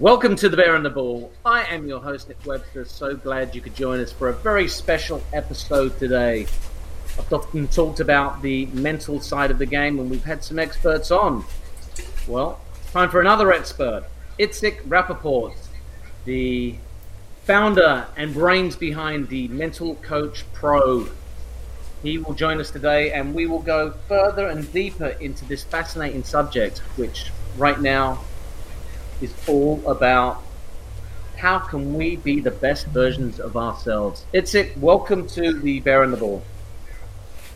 Welcome 0.00 0.34
to 0.36 0.48
the 0.48 0.56
Bear 0.56 0.74
and 0.74 0.84
the 0.84 0.90
Ball. 0.90 1.30
I 1.44 1.62
am 1.66 1.86
your 1.86 2.00
host, 2.00 2.26
Nick 2.26 2.44
Webster. 2.44 2.84
So 2.84 3.14
glad 3.14 3.54
you 3.54 3.60
could 3.60 3.76
join 3.76 4.00
us 4.00 4.10
for 4.10 4.28
a 4.28 4.32
very 4.32 4.66
special 4.66 5.22
episode 5.32 5.96
today. 6.00 6.48
I've 7.16 7.32
often 7.32 7.68
talked 7.68 8.00
about 8.00 8.42
the 8.42 8.66
mental 8.66 9.20
side 9.20 9.52
of 9.52 9.58
the 9.58 9.66
game, 9.66 10.00
and 10.00 10.10
we've 10.10 10.24
had 10.24 10.42
some 10.42 10.58
experts 10.58 11.12
on. 11.12 11.44
Well, 12.26 12.58
time 12.90 13.08
for 13.08 13.20
another 13.20 13.52
expert, 13.52 14.02
Itzik 14.36 14.82
Rapaport, 14.88 15.54
the 16.24 16.74
founder 17.44 18.08
and 18.16 18.34
brains 18.34 18.74
behind 18.74 19.28
the 19.28 19.46
Mental 19.46 19.94
Coach 19.94 20.44
Pro. 20.54 21.06
He 22.02 22.18
will 22.18 22.34
join 22.34 22.60
us 22.60 22.72
today, 22.72 23.12
and 23.12 23.32
we 23.32 23.46
will 23.46 23.62
go 23.62 23.92
further 24.08 24.48
and 24.48 24.70
deeper 24.72 25.10
into 25.20 25.44
this 25.44 25.62
fascinating 25.62 26.24
subject, 26.24 26.78
which 26.96 27.30
right 27.56 27.80
now 27.80 28.24
is 29.24 29.34
all 29.48 29.82
about 29.90 30.42
how 31.36 31.58
can 31.58 31.94
we 31.94 32.16
be 32.16 32.40
the 32.40 32.50
best 32.50 32.86
versions 32.88 33.40
of 33.40 33.56
ourselves. 33.56 34.24
Itzik. 34.32 34.76
Welcome 34.76 35.26
to 35.28 35.58
the 35.60 35.80
Bear 35.80 36.02
and 36.02 36.12
the 36.12 36.16
Ball. 36.16 36.42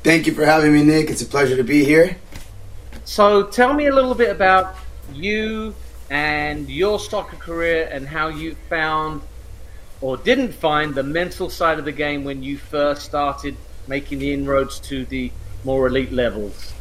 Thank 0.03 0.27
you 0.27 0.33
for 0.33 0.45
having 0.45 0.73
me, 0.73 0.83
Nick. 0.83 1.11
It's 1.11 1.23
a 1.23 1.27
pleasure 1.27 1.57
to 1.57 1.65
be 1.65 1.85
here. 1.85 2.17
So, 3.05 3.45
tell 3.45 3.75
me 3.75 3.87
a 3.87 3.95
little 3.95 4.15
bit 4.15 4.31
about 4.31 4.77
you 5.13 5.75
and 6.11 6.69
your 6.71 6.99
soccer 6.99 7.37
career 7.37 7.89
and 7.93 8.09
how 8.09 8.29
you 8.29 8.57
found 8.69 9.21
or 10.01 10.17
didn't 10.17 10.53
find 10.53 10.95
the 10.95 11.03
mental 11.03 11.51
side 11.51 11.79
of 11.79 11.85
the 11.85 11.93
game 11.93 12.25
when 12.25 12.43
you 12.43 12.57
first 12.57 13.03
started 13.03 13.57
making 13.87 14.21
the 14.21 14.33
inroads 14.33 14.79
to 14.81 15.05
the 15.07 15.31
more 15.65 15.87
elite 15.87 16.13
levels. 16.13 16.73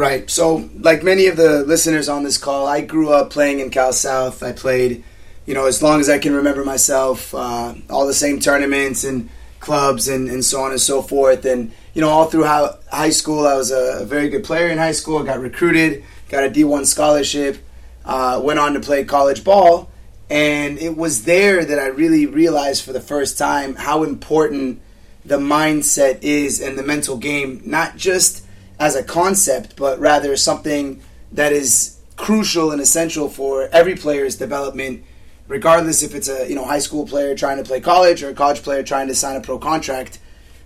Right. 0.00 0.30
So, 0.30 0.70
like 0.78 1.02
many 1.02 1.26
of 1.26 1.36
the 1.36 1.62
listeners 1.62 2.08
on 2.08 2.22
this 2.22 2.38
call, 2.38 2.66
I 2.66 2.80
grew 2.80 3.12
up 3.12 3.28
playing 3.28 3.60
in 3.60 3.68
Cal 3.68 3.92
South. 3.92 4.42
I 4.42 4.52
played, 4.52 5.04
you 5.44 5.52
know, 5.52 5.66
as 5.66 5.82
long 5.82 6.00
as 6.00 6.08
I 6.08 6.18
can 6.18 6.32
remember 6.32 6.64
myself, 6.64 7.34
uh, 7.34 7.74
all 7.90 8.06
the 8.06 8.14
same 8.14 8.40
tournaments 8.40 9.04
and 9.04 9.28
clubs 9.60 10.08
and, 10.08 10.30
and 10.30 10.42
so 10.42 10.62
on 10.62 10.70
and 10.70 10.80
so 10.80 11.02
forth. 11.02 11.44
And, 11.44 11.72
you 11.92 12.00
know, 12.00 12.08
all 12.08 12.24
through 12.24 12.44
high 12.44 13.10
school, 13.10 13.46
I 13.46 13.56
was 13.56 13.72
a, 13.72 14.06
very 14.06 14.30
good 14.30 14.42
player 14.42 14.68
in 14.68 14.78
high 14.78 14.92
school. 14.92 15.18
I 15.18 15.26
got 15.26 15.38
recruited, 15.38 16.02
got 16.30 16.44
a 16.44 16.48
D1 16.48 16.86
scholarship, 16.86 17.58
uh, 18.06 18.40
went 18.42 18.58
on 18.58 18.72
to 18.72 18.80
play 18.80 19.04
college 19.04 19.44
ball. 19.44 19.90
And 20.30 20.78
it 20.78 20.96
was 20.96 21.24
there 21.24 21.62
that 21.62 21.78
I 21.78 21.88
really 21.88 22.24
realized 22.24 22.84
for 22.84 22.94
the 22.94 23.02
first 23.02 23.36
time 23.36 23.74
how 23.74 24.02
important 24.04 24.80
the 25.26 25.36
mindset 25.36 26.22
is 26.22 26.58
and 26.58 26.78
the 26.78 26.82
mental 26.82 27.18
game, 27.18 27.60
not 27.66 27.98
just 27.98 28.46
as 28.80 28.96
a 28.96 29.04
concept, 29.04 29.76
but 29.76 30.00
rather 30.00 30.34
something 30.36 31.02
that 31.32 31.52
is 31.52 31.98
crucial 32.16 32.72
and 32.72 32.80
essential 32.80 33.28
for 33.28 33.68
every 33.72 33.94
player's 33.94 34.36
development, 34.36 35.04
regardless 35.46 36.02
if 36.02 36.14
it's 36.14 36.28
a 36.28 36.48
you 36.48 36.54
know 36.54 36.64
high 36.64 36.78
school 36.78 37.06
player 37.06 37.34
trying 37.36 37.58
to 37.58 37.62
play 37.62 37.80
college 37.80 38.22
or 38.22 38.30
a 38.30 38.34
college 38.34 38.62
player 38.62 38.82
trying 38.82 39.06
to 39.06 39.14
sign 39.14 39.36
a 39.36 39.40
pro 39.40 39.58
contract. 39.58 40.18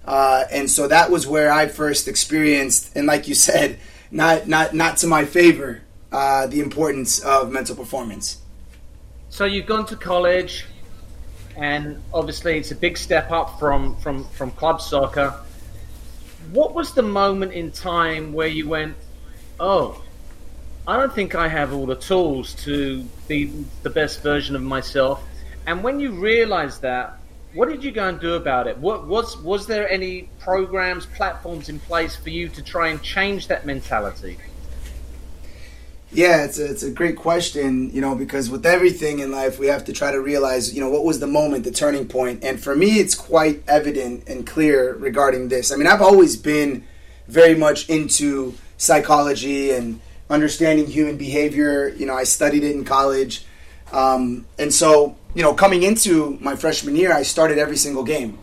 Uh, 0.06 0.44
and 0.52 0.70
so 0.70 0.86
that 0.86 1.10
was 1.10 1.26
where 1.26 1.50
I 1.52 1.66
first 1.66 2.06
experienced, 2.08 2.96
and 2.96 3.06
like 3.06 3.26
you 3.26 3.34
said, 3.34 3.78
not 4.10 4.46
not 4.46 4.74
not 4.74 4.96
to 4.98 5.08
my 5.08 5.24
favor, 5.24 5.82
uh, 6.12 6.46
the 6.46 6.60
importance 6.60 7.18
of 7.20 7.50
mental 7.50 7.74
performance. 7.74 8.38
So 9.28 9.44
you've 9.44 9.66
gone 9.66 9.86
to 9.86 9.96
college, 9.96 10.66
and 11.56 12.00
obviously 12.12 12.58
it's 12.58 12.70
a 12.70 12.76
big 12.76 12.96
step 12.96 13.32
up 13.32 13.58
from 13.58 13.96
from 13.96 14.24
from 14.28 14.52
club 14.52 14.80
soccer 14.80 15.34
what 16.52 16.74
was 16.74 16.94
the 16.94 17.02
moment 17.02 17.52
in 17.52 17.70
time 17.70 18.32
where 18.32 18.48
you 18.48 18.68
went, 18.68 18.96
oh, 19.58 20.02
I 20.86 20.96
don't 20.96 21.12
think 21.12 21.34
I 21.34 21.48
have 21.48 21.72
all 21.72 21.86
the 21.86 21.96
tools 21.96 22.54
to 22.64 23.02
be 23.28 23.64
the 23.82 23.90
best 23.90 24.22
version 24.22 24.54
of 24.54 24.62
myself? 24.62 25.22
And 25.66 25.82
when 25.82 26.00
you 26.00 26.12
realized 26.12 26.82
that, 26.82 27.18
what 27.54 27.68
did 27.68 27.84
you 27.84 27.92
go 27.92 28.08
and 28.08 28.20
do 28.20 28.34
about 28.34 28.66
it? 28.66 28.76
What 28.78 29.06
was 29.06 29.36
was 29.38 29.66
there 29.66 29.88
any 29.88 30.28
programs, 30.40 31.06
platforms 31.06 31.68
in 31.68 31.78
place 31.78 32.16
for 32.16 32.30
you 32.30 32.48
to 32.48 32.62
try 32.62 32.88
and 32.88 33.00
change 33.00 33.46
that 33.48 33.64
mentality? 33.64 34.38
Yeah, 36.14 36.44
it's 36.44 36.60
a, 36.60 36.70
it's 36.70 36.84
a 36.84 36.92
great 36.92 37.16
question, 37.16 37.90
you 37.90 38.00
know, 38.00 38.14
because 38.14 38.48
with 38.48 38.64
everything 38.64 39.18
in 39.18 39.32
life, 39.32 39.58
we 39.58 39.66
have 39.66 39.84
to 39.86 39.92
try 39.92 40.12
to 40.12 40.20
realize, 40.20 40.72
you 40.72 40.80
know, 40.80 40.88
what 40.88 41.04
was 41.04 41.18
the 41.18 41.26
moment, 41.26 41.64
the 41.64 41.72
turning 41.72 42.06
point. 42.06 42.44
And 42.44 42.62
for 42.62 42.76
me, 42.76 43.00
it's 43.00 43.16
quite 43.16 43.64
evident 43.66 44.28
and 44.28 44.46
clear 44.46 44.94
regarding 44.94 45.48
this. 45.48 45.72
I 45.72 45.76
mean, 45.76 45.88
I've 45.88 46.00
always 46.00 46.36
been 46.36 46.84
very 47.26 47.56
much 47.56 47.88
into 47.88 48.54
psychology 48.76 49.72
and 49.72 50.00
understanding 50.30 50.86
human 50.86 51.16
behavior. 51.16 51.88
You 51.88 52.06
know, 52.06 52.14
I 52.14 52.22
studied 52.22 52.62
it 52.62 52.76
in 52.76 52.84
college. 52.84 53.44
Um, 53.92 54.46
and 54.56 54.72
so, 54.72 55.16
you 55.34 55.42
know, 55.42 55.52
coming 55.52 55.82
into 55.82 56.38
my 56.40 56.54
freshman 56.54 56.94
year, 56.94 57.12
I 57.12 57.24
started 57.24 57.58
every 57.58 57.76
single 57.76 58.04
game. 58.04 58.38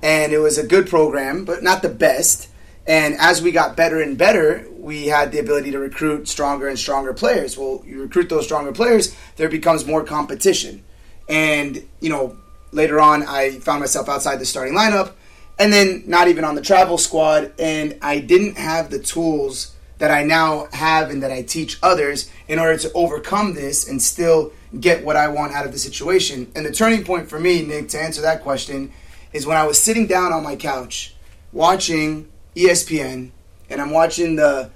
And 0.00 0.32
it 0.32 0.38
was 0.38 0.58
a 0.58 0.66
good 0.66 0.88
program, 0.88 1.44
but 1.44 1.64
not 1.64 1.82
the 1.82 1.88
best. 1.88 2.48
And 2.86 3.16
as 3.18 3.42
we 3.42 3.50
got 3.50 3.76
better 3.76 4.00
and 4.00 4.16
better, 4.16 4.64
we 4.86 5.08
had 5.08 5.32
the 5.32 5.40
ability 5.40 5.72
to 5.72 5.80
recruit 5.80 6.28
stronger 6.28 6.68
and 6.68 6.78
stronger 6.78 7.12
players. 7.12 7.58
Well, 7.58 7.82
you 7.84 8.00
recruit 8.00 8.28
those 8.28 8.44
stronger 8.44 8.70
players, 8.70 9.16
there 9.34 9.48
becomes 9.48 9.84
more 9.84 10.04
competition. 10.04 10.84
And, 11.28 11.84
you 11.98 12.08
know, 12.08 12.38
later 12.70 13.00
on, 13.00 13.24
I 13.24 13.58
found 13.58 13.80
myself 13.80 14.08
outside 14.08 14.36
the 14.36 14.44
starting 14.44 14.74
lineup 14.74 15.14
and 15.58 15.72
then 15.72 16.04
not 16.06 16.28
even 16.28 16.44
on 16.44 16.54
the 16.54 16.62
travel 16.62 16.98
squad. 16.98 17.52
And 17.58 17.98
I 18.00 18.20
didn't 18.20 18.58
have 18.58 18.90
the 18.90 19.00
tools 19.00 19.74
that 19.98 20.12
I 20.12 20.22
now 20.22 20.68
have 20.72 21.10
and 21.10 21.20
that 21.24 21.32
I 21.32 21.42
teach 21.42 21.80
others 21.82 22.30
in 22.46 22.60
order 22.60 22.78
to 22.78 22.92
overcome 22.92 23.54
this 23.54 23.88
and 23.88 24.00
still 24.00 24.52
get 24.78 25.04
what 25.04 25.16
I 25.16 25.26
want 25.26 25.52
out 25.52 25.66
of 25.66 25.72
the 25.72 25.80
situation. 25.80 26.52
And 26.54 26.64
the 26.64 26.70
turning 26.70 27.02
point 27.02 27.28
for 27.28 27.40
me, 27.40 27.62
Nick, 27.62 27.88
to 27.88 28.00
answer 28.00 28.20
that 28.22 28.44
question, 28.44 28.92
is 29.32 29.46
when 29.46 29.56
I 29.56 29.66
was 29.66 29.82
sitting 29.82 30.06
down 30.06 30.32
on 30.32 30.44
my 30.44 30.54
couch 30.54 31.16
watching 31.52 32.28
ESPN 32.54 33.32
and 33.68 33.80
I'm 33.82 33.90
watching 33.90 34.36
the 34.36 34.70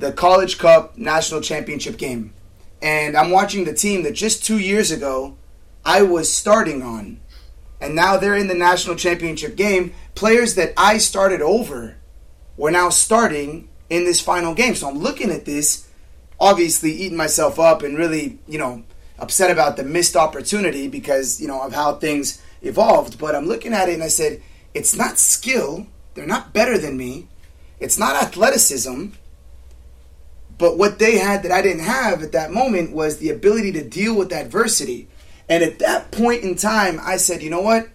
the 0.00 0.12
College 0.12 0.58
Cup 0.58 0.96
National 0.98 1.40
Championship 1.40 1.96
game. 1.96 2.32
And 2.82 3.16
I'm 3.16 3.30
watching 3.30 3.64
the 3.64 3.74
team 3.74 4.02
that 4.02 4.12
just 4.12 4.44
2 4.44 4.58
years 4.58 4.90
ago 4.90 5.36
I 5.84 6.02
was 6.02 6.32
starting 6.32 6.82
on. 6.82 7.20
And 7.80 7.94
now 7.94 8.16
they're 8.16 8.36
in 8.36 8.48
the 8.48 8.54
National 8.54 8.96
Championship 8.96 9.56
game. 9.56 9.94
Players 10.14 10.54
that 10.54 10.72
I 10.76 10.98
started 10.98 11.40
over 11.40 11.96
were 12.56 12.70
now 12.70 12.90
starting 12.90 13.68
in 13.88 14.04
this 14.04 14.20
final 14.20 14.54
game. 14.54 14.74
So 14.74 14.88
I'm 14.88 14.98
looking 14.98 15.30
at 15.30 15.44
this 15.44 15.88
obviously 16.38 16.92
eating 16.92 17.16
myself 17.16 17.58
up 17.58 17.82
and 17.82 17.96
really, 17.96 18.38
you 18.46 18.58
know, 18.58 18.82
upset 19.18 19.50
about 19.50 19.76
the 19.76 19.84
missed 19.84 20.16
opportunity 20.16 20.88
because, 20.88 21.40
you 21.40 21.48
know, 21.48 21.62
of 21.62 21.74
how 21.74 21.94
things 21.94 22.42
evolved, 22.62 23.18
but 23.18 23.34
I'm 23.34 23.46
looking 23.46 23.74
at 23.74 23.88
it 23.88 23.94
and 23.94 24.02
I 24.02 24.08
said, 24.08 24.42
it's 24.72 24.96
not 24.96 25.18
skill 25.18 25.86
they're 26.14 26.26
not 26.26 26.52
better 26.52 26.76
than 26.76 26.96
me. 26.96 27.28
It's 27.78 27.98
not 27.98 28.20
athleticism. 28.22 29.06
But 30.60 30.76
what 30.76 30.98
they 30.98 31.16
had 31.16 31.42
that 31.42 31.52
I 31.52 31.62
didn't 31.62 31.84
have 31.84 32.22
at 32.22 32.32
that 32.32 32.52
moment 32.52 32.92
was 32.92 33.16
the 33.16 33.30
ability 33.30 33.72
to 33.72 33.82
deal 33.82 34.14
with 34.14 34.30
adversity. 34.30 35.08
And 35.48 35.64
at 35.64 35.78
that 35.78 36.12
point 36.12 36.42
in 36.42 36.54
time, 36.54 37.00
I 37.02 37.16
said, 37.16 37.42
you 37.42 37.48
know 37.48 37.62
what? 37.62 37.88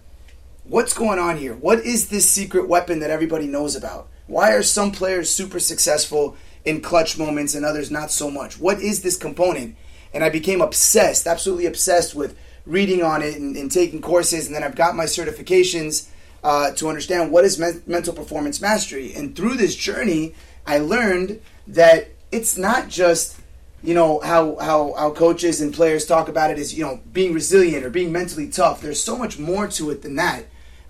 What's 0.64 0.92
going 0.92 1.20
on 1.20 1.36
here? 1.36 1.54
What 1.54 1.78
is 1.78 2.08
this 2.08 2.28
secret 2.28 2.68
weapon 2.68 2.98
that 2.98 3.10
everybody 3.10 3.46
knows 3.46 3.76
about? 3.76 4.08
Why 4.26 4.50
are 4.50 4.64
some 4.64 4.90
players 4.90 5.32
super 5.32 5.60
successful 5.60 6.36
in 6.64 6.80
clutch 6.80 7.16
moments 7.16 7.54
and 7.54 7.64
others 7.64 7.92
not 7.92 8.10
so 8.10 8.32
much? 8.32 8.58
What 8.58 8.80
is 8.80 9.02
this 9.02 9.16
component? 9.16 9.76
And 10.12 10.24
I 10.24 10.28
became 10.28 10.60
obsessed, 10.60 11.28
absolutely 11.28 11.66
obsessed 11.66 12.16
with 12.16 12.36
reading 12.66 13.00
on 13.00 13.22
it 13.22 13.36
and, 13.36 13.56
and 13.56 13.70
taking 13.70 14.02
courses. 14.02 14.48
And 14.48 14.56
then 14.56 14.64
I've 14.64 14.74
got 14.74 14.96
my 14.96 15.04
certifications 15.04 16.08
uh, 16.42 16.72
to 16.72 16.88
understand 16.88 17.30
what 17.30 17.44
is 17.44 17.60
me- 17.60 17.80
mental 17.86 18.12
performance 18.12 18.60
mastery. 18.60 19.14
And 19.14 19.36
through 19.36 19.54
this 19.54 19.76
journey, 19.76 20.34
I 20.66 20.78
learned 20.78 21.40
that 21.68 22.08
it's 22.36 22.56
not 22.56 22.88
just 22.88 23.40
you 23.82 23.94
know 23.94 24.20
how, 24.20 24.56
how 24.56 24.94
how 24.94 25.10
coaches 25.10 25.60
and 25.60 25.72
players 25.72 26.06
talk 26.06 26.28
about 26.28 26.50
it 26.50 26.58
as 26.58 26.76
you 26.76 26.84
know 26.84 27.00
being 27.12 27.32
resilient 27.32 27.84
or 27.84 27.90
being 27.90 28.12
mentally 28.12 28.48
tough. 28.48 28.80
There's 28.80 29.02
so 29.02 29.16
much 29.16 29.38
more 29.38 29.66
to 29.68 29.90
it 29.90 30.02
than 30.02 30.16
that. 30.16 30.44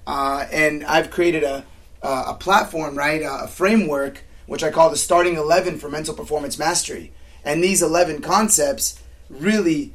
Uh, 0.06 0.46
and 0.52 0.84
I've 0.84 1.10
created 1.10 1.42
a 1.42 1.64
a 2.02 2.34
platform, 2.34 2.96
right, 2.96 3.22
a 3.24 3.48
framework 3.48 4.22
which 4.46 4.62
I 4.62 4.70
call 4.70 4.90
the 4.90 4.96
starting 4.96 5.36
eleven 5.36 5.78
for 5.78 5.88
mental 5.88 6.14
performance 6.14 6.58
mastery. 6.58 7.12
And 7.44 7.62
these 7.62 7.82
eleven 7.82 8.20
concepts 8.20 9.00
really 9.28 9.94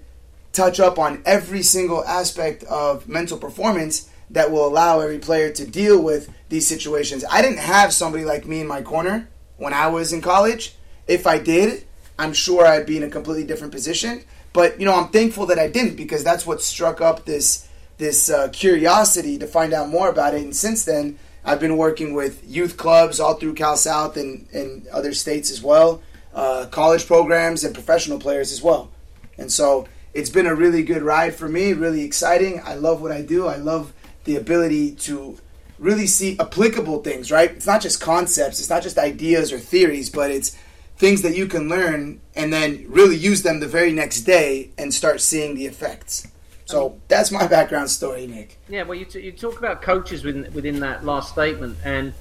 touch 0.52 0.80
up 0.80 1.00
on 1.00 1.22
every 1.26 1.64
single 1.64 2.04
aspect 2.04 2.64
of 2.66 3.08
mental 3.08 3.38
performance 3.38 4.10
that 4.30 4.52
will 4.52 4.66
allow 4.66 5.00
every 5.00 5.20
player 5.20 5.52
to 5.52 5.66
deal 5.66 6.02
with 6.02 6.30
these 6.50 6.68
situations. 6.68 7.24
I 7.30 7.42
didn't 7.42 7.60
have 7.60 7.94
somebody 7.94 8.26
like 8.26 8.46
me 8.46 8.60
in 8.62 8.68
my 8.68 8.82
corner 8.82 9.30
when 9.58 9.74
I 9.74 9.88
was 9.88 10.12
in 10.12 10.22
college. 10.22 10.76
If 11.12 11.28
I 11.28 11.40
did, 11.40 11.84
I'm 12.18 12.32
sure 12.32 12.66
I'd 12.66 12.86
be 12.86 12.96
in 12.96 13.04
a 13.04 13.10
completely 13.10 13.44
different 13.44 13.74
position. 13.74 14.24
But 14.54 14.80
you 14.80 14.86
know, 14.86 14.96
I'm 14.96 15.10
thankful 15.10 15.46
that 15.48 15.60
I 15.60 15.68
didn't 15.68 15.98
because 15.98 16.24
that's 16.24 16.46
what 16.46 16.62
struck 16.62 17.02
up 17.02 17.26
this 17.26 17.68
this 17.98 18.30
uh, 18.30 18.48
curiosity 18.50 19.38
to 19.38 19.46
find 19.46 19.74
out 19.74 19.90
more 19.90 20.10
about 20.10 20.34
it. 20.34 20.42
And 20.42 20.56
since 20.56 20.86
then, 20.86 21.20
I've 21.44 21.60
been 21.60 21.76
working 21.76 22.14
with 22.14 22.44
youth 22.48 22.78
clubs 22.78 23.20
all 23.20 23.34
through 23.36 23.56
Cal 23.56 23.76
South 23.76 24.16
and, 24.16 24.48
and 24.54 24.88
other 24.88 25.14
states 25.14 25.52
as 25.52 25.62
well, 25.62 26.02
uh, 26.34 26.68
college 26.72 27.06
programs 27.06 27.64
and 27.66 27.76
professional 27.76 28.18
players 28.18 28.52
as 28.54 28.62
well. 28.62 28.90
And 29.38 29.52
so 29.52 29.88
it's 30.14 30.30
been 30.30 30.48
a 30.48 30.56
really 30.56 30.82
good 30.82 31.04
ride 31.04 31.36
for 31.36 31.50
me, 31.50 31.74
really 31.74 32.04
exciting. 32.04 32.62
I 32.64 32.76
love 32.76 33.02
what 33.02 33.12
I 33.12 33.22
do. 33.22 33.48
I 33.48 33.58
love 33.58 33.94
the 34.24 34.38
ability 34.38 34.96
to 35.08 35.38
really 35.78 36.08
see 36.08 36.38
applicable 36.40 37.04
things, 37.04 37.32
right? 37.32 37.52
It's 37.52 37.68
not 37.68 37.82
just 37.82 38.00
concepts, 38.00 38.60
it's 38.60 38.70
not 38.70 38.84
just 38.84 38.98
ideas 38.98 39.52
or 39.52 39.60
theories, 39.60 40.10
but 40.10 40.32
it's 40.32 40.56
things 41.02 41.24
that 41.24 41.36
you 41.36 41.48
can 41.48 41.68
learn 41.68 42.22
and 42.36 42.54
then 42.54 42.86
really 42.88 43.16
use 43.16 43.42
them 43.42 43.60
the 43.60 43.68
very 43.68 43.92
next 43.92 44.22
day 44.22 44.70
and 44.78 44.94
start 44.94 45.20
seeing 45.20 45.56
the 45.56 45.66
effects. 45.66 46.28
So 46.66 47.02
that's 47.08 47.32
my 47.32 47.48
background 47.48 47.90
story, 47.90 48.28
Nick. 48.28 48.60
Yeah, 48.70 48.84
well, 48.84 48.98
you, 48.98 49.06
t- 49.06 49.20
you 49.20 49.32
talk 49.32 49.58
about 49.58 49.82
coaches 49.82 50.24
within, 50.24 50.54
within 50.54 50.80
that 50.82 51.04
last 51.04 51.34
statement, 51.34 51.80
and 51.84 52.14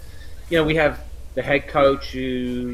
you 0.49 0.57
know 0.57 0.65
we 0.65 0.77
have 0.77 0.99
the 1.35 1.43
head 1.43 1.69
coach 1.69 2.13
who 2.13 2.21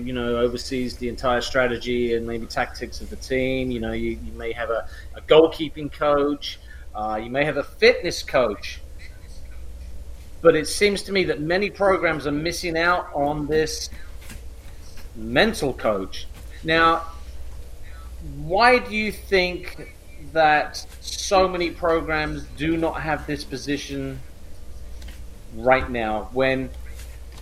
you 0.06 0.12
know 0.12 0.36
oversees 0.36 0.96
the 0.96 1.08
entire 1.08 1.40
strategy 1.40 2.14
and 2.14 2.24
maybe 2.24 2.46
tactics 2.46 3.00
of 3.00 3.10
the 3.10 3.16
team. 3.16 3.72
You 3.72 3.80
know, 3.80 3.92
you, 3.92 4.10
you 4.10 4.32
may 4.34 4.52
have 4.52 4.70
a, 4.70 4.88
a 5.16 5.20
goalkeeping 5.22 5.92
coach, 5.92 6.60
uh, 6.94 7.20
you 7.22 7.30
may 7.30 7.44
have 7.44 7.56
a 7.56 7.64
fitness 7.64 8.22
coach, 8.22 8.80
but 10.40 10.54
it 10.54 10.68
seems 10.68 11.02
to 11.02 11.12
me 11.12 11.24
that 11.24 11.40
many 11.40 11.68
programs 11.68 12.28
are 12.28 12.38
missing 12.48 12.78
out 12.78 13.10
on 13.12 13.48
this 13.48 13.90
mental 15.16 15.72
coach. 15.72 16.26
Now, 16.62 17.04
why 18.36 18.78
do 18.78 18.94
you 18.94 19.12
think 19.12 19.94
that 20.32 20.84
so 21.00 21.48
many 21.48 21.70
programs 21.70 22.44
do 22.56 22.76
not 22.76 23.00
have 23.00 23.26
this 23.26 23.44
position 23.44 24.20
right 25.54 25.88
now 25.90 26.28
when 26.32 26.70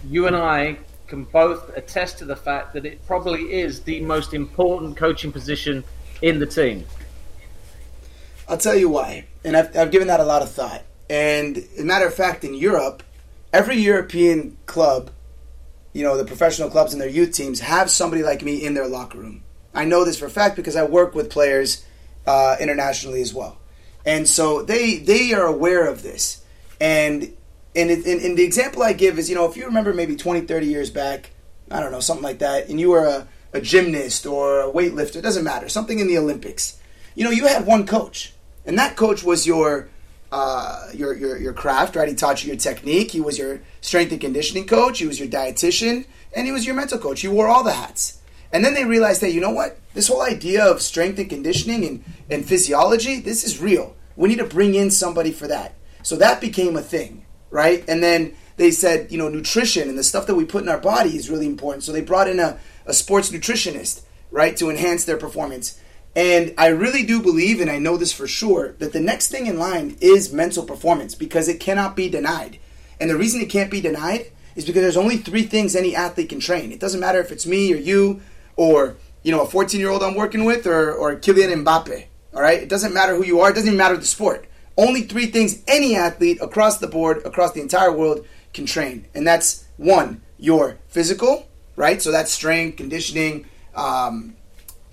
you 0.09 0.27
and 0.27 0.37
I 0.37 0.79
can 1.07 1.25
both 1.25 1.77
attest 1.77 2.19
to 2.19 2.25
the 2.25 2.37
fact 2.37 2.73
that 2.75 2.87
it 2.87 3.05
probably 3.07 3.53
is 3.53 3.83
the 3.83 4.01
most 4.01 4.35
important 4.35 4.97
coaching 4.97 5.33
position 5.33 5.85
in 6.23 6.39
the 6.39 6.47
team? 6.47 6.87
I'll 8.49 8.59
tell 8.59 8.77
you 8.77 8.89
why. 8.89 9.25
And 9.45 9.57
I've, 9.57 9.77
I've 9.77 9.91
given 9.91 10.09
that 10.09 10.21
a 10.21 10.25
lot 10.25 10.43
of 10.43 10.51
thought. 10.51 10.83
And 11.09 11.67
matter 11.79 12.07
of 12.07 12.15
fact, 12.15 12.45
in 12.45 12.55
Europe, 12.55 13.03
every 13.53 13.77
European 13.77 14.57
club, 14.67 15.11
you 15.95 16.03
know, 16.03 16.19
the 16.19 16.25
professional 16.25 16.69
clubs 16.69 16.93
and 16.93 17.01
their 17.01 17.09
youth 17.09 17.33
teams 17.33 17.61
have 17.61 17.91
somebody 17.91 18.23
like 18.23 18.43
me 18.43 18.63
in 18.63 18.75
their 18.75 18.89
locker 18.89 19.17
room. 19.17 19.43
I 19.73 19.87
know 19.87 20.05
this 20.05 20.19
for 20.19 20.27
a 20.27 20.31
fact 20.31 20.57
because 20.57 20.77
I 20.77 20.85
work 20.85 21.15
with 21.15 21.31
players 21.31 21.85
uh, 22.27 22.57
internationally 22.61 23.23
as 23.23 23.33
well. 23.33 23.59
And 24.05 24.29
so 24.29 24.63
they 24.63 24.99
they 24.99 25.33
are 25.33 25.47
aware 25.47 25.87
of 25.87 26.03
this. 26.03 26.45
And 26.81 27.35
and, 27.77 27.91
it, 27.91 28.07
and, 28.07 28.21
and 28.21 28.39
the 28.39 28.45
example 28.45 28.83
I 28.83 28.93
give 28.93 29.19
is, 29.19 29.29
you 29.29 29.35
know, 29.35 29.49
if 29.49 29.57
you 29.57 29.65
remember 29.67 29.93
maybe 29.93 30.15
20, 30.15 30.43
30 30.43 30.67
years 30.67 30.91
back, 30.91 31.31
I 31.71 31.81
don't 31.81 31.91
know, 31.91 32.01
something 32.01 32.23
like 32.23 32.39
that, 32.39 32.69
and 32.69 32.79
you 32.79 32.91
were 32.91 33.05
a, 33.05 33.27
a 33.53 33.61
gymnast 33.61 34.27
or 34.27 34.61
a 34.61 34.71
weightlifter, 34.71 35.17
it 35.17 35.23
doesn't 35.23 35.43
matter, 35.43 35.69
something 35.69 35.99
in 35.99 36.07
the 36.07 36.19
Olympics. 36.19 36.79
You 37.17 37.25
know, 37.25 37.31
you 37.31 37.49
had 37.49 37.67
one 37.67 37.85
coach, 37.85 38.33
and 38.65 38.79
that 38.79 38.97
coach 38.97 39.25
was 39.25 39.47
your 39.47 39.89
uh, 40.35 40.89
your, 40.93 41.15
your 41.15 41.39
your 41.39 41.53
craft, 41.53 41.95
right? 41.95 42.09
He 42.09 42.15
taught 42.17 42.43
you 42.43 42.49
your 42.49 42.59
technique. 42.59 43.13
He 43.13 43.21
was 43.21 43.39
your 43.39 43.61
strength 43.81 44.11
and 44.11 44.21
conditioning 44.21 44.67
coach. 44.67 44.99
He 44.99 45.07
was 45.07 45.21
your 45.21 45.29
dietitian, 45.29 46.07
and 46.35 46.45
he 46.45 46.53
was 46.53 46.67
your 46.67 46.75
mental 46.75 46.99
coach. 46.99 47.21
He 47.21 47.29
wore 47.29 47.47
all 47.47 47.63
the 47.63 47.73
hats. 47.73 48.21
And 48.53 48.65
then 48.65 48.75
they 48.75 48.85
realized 48.85 49.21
that 49.21 49.33
you 49.33 49.41
know 49.41 49.51
what, 49.51 49.79
this 49.95 50.09
whole 50.09 50.23
idea 50.23 50.65
of 50.65 50.83
strength 50.83 51.21
and 51.21 51.31
conditioning 51.31 51.85
and, 51.85 52.05
and 52.29 52.45
physiology, 52.45 53.21
this 53.21 53.45
is 53.45 53.61
real. 53.61 53.95
We 54.17 54.29
need 54.29 54.39
to 54.39 54.45
bring 54.45 54.75
in 54.75 54.91
somebody 54.91 55.31
for 55.31 55.47
that. 55.47 55.77
So 56.03 56.17
that 56.17 56.41
became 56.41 56.77
a 56.77 56.83
thing, 56.83 57.27
right? 57.51 57.85
And 57.87 58.03
then 58.03 58.35
they 58.57 58.73
said, 58.73 59.13
you 59.13 59.19
know, 59.19 59.29
nutrition 59.29 59.89
and 59.89 59.97
the 59.97 60.05
stuff 60.05 60.27
that 60.27 60.35
we 60.35 60.45
put 60.45 60.65
in 60.65 60.69
our 60.69 60.79
body 60.79 61.17
is 61.17 61.31
really 61.31 61.47
important. 61.47 61.85
So 61.85 61.93
they 61.93 62.01
brought 62.01 62.29
in 62.29 62.41
a, 62.41 62.59
a 62.87 62.93
sports 62.93 63.31
nutritionist, 63.31 64.03
right, 64.33 64.57
to 64.57 64.69
enhance 64.69 65.05
their 65.05 65.17
performance. 65.17 65.81
And 66.17 66.55
I 66.57 66.69
really 66.69 67.05
do 67.05 67.21
believe, 67.21 67.61
and 67.61 67.71
I 67.71 67.79
know 67.79 67.97
this 67.97 68.13
for 68.13 68.29
sure, 68.29 68.75
that 68.79 68.93
the 68.93 69.01
next 69.01 69.29
thing 69.29 69.47
in 69.47 69.59
line 69.59 69.97
is 70.01 70.33
mental 70.33 70.65
performance 70.65 71.15
because 71.15 71.49
it 71.49 71.59
cannot 71.59 71.97
be 71.97 72.09
denied. 72.09 72.59
And 73.01 73.11
the 73.11 73.17
reason 73.17 73.41
it 73.41 73.51
can't 73.51 73.71
be 73.71 73.81
denied 73.81 74.31
is 74.55 74.65
because 74.65 74.83
there's 74.83 74.97
only 74.97 75.17
three 75.17 75.43
things 75.43 75.75
any 75.75 75.97
athlete 75.97 76.29
can 76.29 76.39
train. 76.39 76.71
It 76.71 76.79
doesn't 76.79 77.01
matter 77.01 77.19
if 77.19 77.33
it's 77.33 77.47
me 77.47 77.73
or 77.73 77.77
you 77.77 78.21
or, 78.57 78.97
you 79.25 79.33
know, 79.33 79.43
a 79.43 79.47
14 79.47 79.81
year 79.81 79.91
old 79.91 80.05
I'm 80.05 80.15
working 80.15 80.45
with 80.45 80.67
or, 80.67 80.93
or 80.93 81.17
Kylian 81.17 81.65
Mbappe. 81.65 82.07
All 82.33 82.43
right? 82.43 82.63
It 82.63 82.69
doesn't 82.69 82.95
matter 82.95 83.17
who 83.17 83.25
you 83.25 83.41
are, 83.41 83.51
it 83.51 83.55
doesn't 83.55 83.69
even 83.69 83.79
matter 83.79 83.97
the 83.97 84.07
sport. 84.07 84.47
Only 84.77 85.03
three 85.03 85.27
things 85.27 85.63
any 85.67 85.97
athlete 85.97 86.39
across 86.41 86.79
the 86.79 86.89
board, 86.89 87.23
across 87.25 87.53
the 87.53 87.61
entire 87.61 87.93
world, 87.93 88.27
can 88.53 88.67
train. 88.67 89.07
And 89.15 89.27
that's 89.27 89.65
one, 89.77 90.23
your 90.39 90.79
physical, 90.89 91.49
right? 91.77 92.01
So 92.01 92.11
that's 92.11 92.33
strength, 92.33 92.77
conditioning, 92.77 93.47
um, 93.75 94.37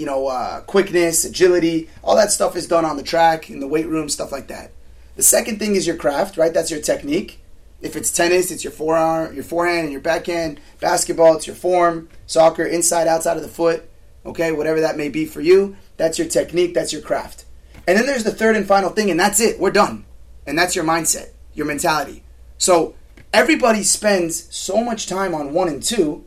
you 0.01 0.07
know, 0.07 0.25
uh, 0.25 0.62
quickness, 0.62 1.24
agility, 1.25 1.88
all 2.01 2.15
that 2.15 2.31
stuff 2.31 2.56
is 2.56 2.68
done 2.68 2.86
on 2.86 2.98
the 2.98 3.03
track, 3.03 3.51
in 3.51 3.59
the 3.59 3.68
weight 3.68 3.86
room, 3.86 4.09
stuff 4.09 4.31
like 4.31 4.48
that. 4.48 4.71
The 5.15 5.21
second 5.21 5.59
thing 5.59 5.75
is 5.75 5.86
your 5.86 5.95
craft, 5.95 6.38
right? 6.38 6.51
That's 6.51 6.71
your 6.71 6.81
technique. 6.81 7.39
If 7.81 7.95
it's 7.95 8.12
tennis, 8.12 8.50
it's 8.50 8.63
your 8.63 8.74
forearm, 8.74 9.36
your 9.36 9.44
forehand, 9.44 9.83
and 9.83 9.92
your 9.92 10.01
backhand. 10.01 10.59
Basketball, 10.80 11.36
it's 11.36 11.45
your 11.45 11.56
form. 11.56 12.09
Soccer, 12.25 12.65
inside, 12.65 13.07
outside 13.07 13.38
of 13.38 13.44
the 13.44 13.48
foot. 13.48 13.88
Okay, 14.25 14.51
whatever 14.51 14.81
that 14.81 14.98
may 14.98 15.07
be 15.07 15.27
for 15.27 15.39
you, 15.39 15.75
that's 15.98 16.18
your 16.18 16.27
technique, 16.27 16.74
that's 16.74 16.92
your 16.92 17.03
craft. 17.03 17.45
And 17.88 17.95
then 17.95 18.07
there's 18.07 18.24
the 18.24 18.33
third 18.33 18.56
and 18.56 18.65
final 18.65 18.89
thing, 18.89 19.12
and 19.12 19.19
that's 19.19 19.39
it. 19.39 19.59
We're 19.59 19.69
done. 19.69 20.06
And 20.48 20.57
that's 20.57 20.75
your 20.75 20.86
mindset, 20.86 21.30
your 21.53 21.68
mentality. 21.68 22.24
So 22.57 22.95
everybody 23.31 23.83
spends 23.83 24.48
so 24.56 24.83
much 24.83 25.06
time 25.06 25.36
on 25.36 25.53
one 25.53 25.68
and 25.68 25.83
two, 25.83 26.25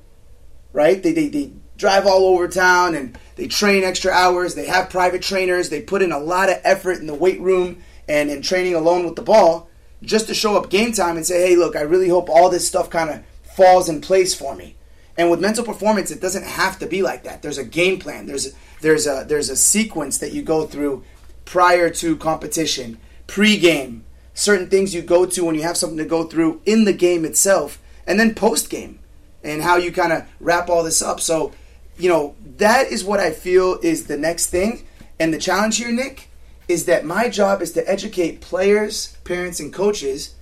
right? 0.73 1.03
They, 1.03 1.13
they, 1.13 1.27
they 1.27 1.51
drive 1.77 2.07
all 2.07 2.27
over 2.27 2.49
town 2.49 2.95
and 2.95 3.19
they 3.37 3.49
train 3.49 3.85
extra 3.85 4.13
hours. 4.13 4.55
They 4.55 4.67
have 4.67 4.91
private 4.91 5.23
trainers. 5.23 5.69
They 5.69 5.81
put 5.81 6.03
in 6.03 6.13
a 6.13 6.19
lot 6.19 6.49
of 6.49 6.61
effort 6.65 6.99
in 6.99 7.07
the 7.07 7.15
weight 7.15 7.41
room 7.41 7.83
and 8.09 8.31
in 8.31 8.43
training 8.43 8.75
alone 8.75 9.05
with 9.05 9.17
the 9.17 9.23
ball 9.23 9.69
just 10.03 10.27
to 10.27 10.35
show 10.35 10.57
up 10.57 10.71
game 10.71 10.93
time 10.93 11.17
and 11.17 11.27
say, 11.27 11.49
hey, 11.49 11.57
look, 11.57 11.77
I 11.77 11.81
really 11.81 12.09
hope 12.09 12.29
all 12.29 12.51
this 12.51 12.69
stuff 12.69 12.91
kind 12.91 13.11
of 13.11 13.25
falls 13.57 13.89
in 13.89 14.01
place 14.01 14.35
for 14.35 14.55
me. 14.55 14.77
And 15.17 15.31
with 15.31 15.41
mental 15.41 15.65
performance, 15.65 16.11
it 16.11 16.21
doesn't 16.21 16.45
have 16.45 16.79
to 16.81 16.87
be 16.87 17.03
like 17.03 17.25
that. 17.25 17.41
There's 17.43 17.59
a 17.59 17.65
game 17.65 17.99
plan. 17.99 18.27
There's 18.27 18.55
there's 18.81 19.07
a 19.07 19.25
there's 19.27 19.49
a 19.49 19.57
sequence 19.57 20.19
that 20.19 20.33
you 20.33 20.43
go 20.43 20.67
through 20.67 21.05
prior 21.45 21.89
to 21.89 22.17
competition, 22.17 22.99
pre-game, 23.27 24.05
certain 24.35 24.69
things 24.69 24.95
you 24.95 25.03
go 25.03 25.25
to 25.25 25.45
when 25.45 25.55
you 25.55 25.63
have 25.63 25.77
something 25.77 25.99
to 25.99 26.05
go 26.05 26.25
through 26.25 26.61
in 26.67 26.85
the 26.85 26.93
game 26.93 27.25
itself, 27.25 27.81
and 28.07 28.19
then 28.19 28.35
post-game, 28.35 28.99
and 29.45 29.63
how 29.63 29.77
you 29.77 29.93
kind 29.93 30.13
of 30.13 30.27
wrap 30.41 30.69
all 30.69 30.83
this 30.83 31.01
up. 31.01 31.21
So 31.21 31.53
you 31.97 32.09
know, 32.09 32.35
that 32.59 32.89
is 32.89 33.05
what 33.05 33.21
I 33.21 33.31
feel 33.31 33.79
is 33.83 34.07
the 34.07 34.17
next 34.17 34.47
thing. 34.47 34.87
And 35.19 35.33
the 35.33 35.39
challenge 35.39 35.79
here, 35.79 35.93
Nick, 35.93 36.29
is 36.69 36.87
that 36.87 37.05
my 37.05 37.29
job 37.29 37.63
is 37.63 37.73
to 37.73 37.89
educate 37.89 38.41
players, 38.41 39.17
parents, 39.25 39.61
and 39.61 39.73
coaches 39.73 40.35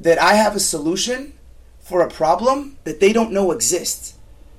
that 0.00 0.18
I 0.18 0.34
have 0.34 0.56
a 0.56 0.60
solution 0.60 1.34
for 1.80 2.00
a 2.00 2.10
problem 2.10 2.78
that 2.84 3.00
they 3.00 3.12
don't 3.12 3.32
know 3.32 3.52
exists. 3.52 4.14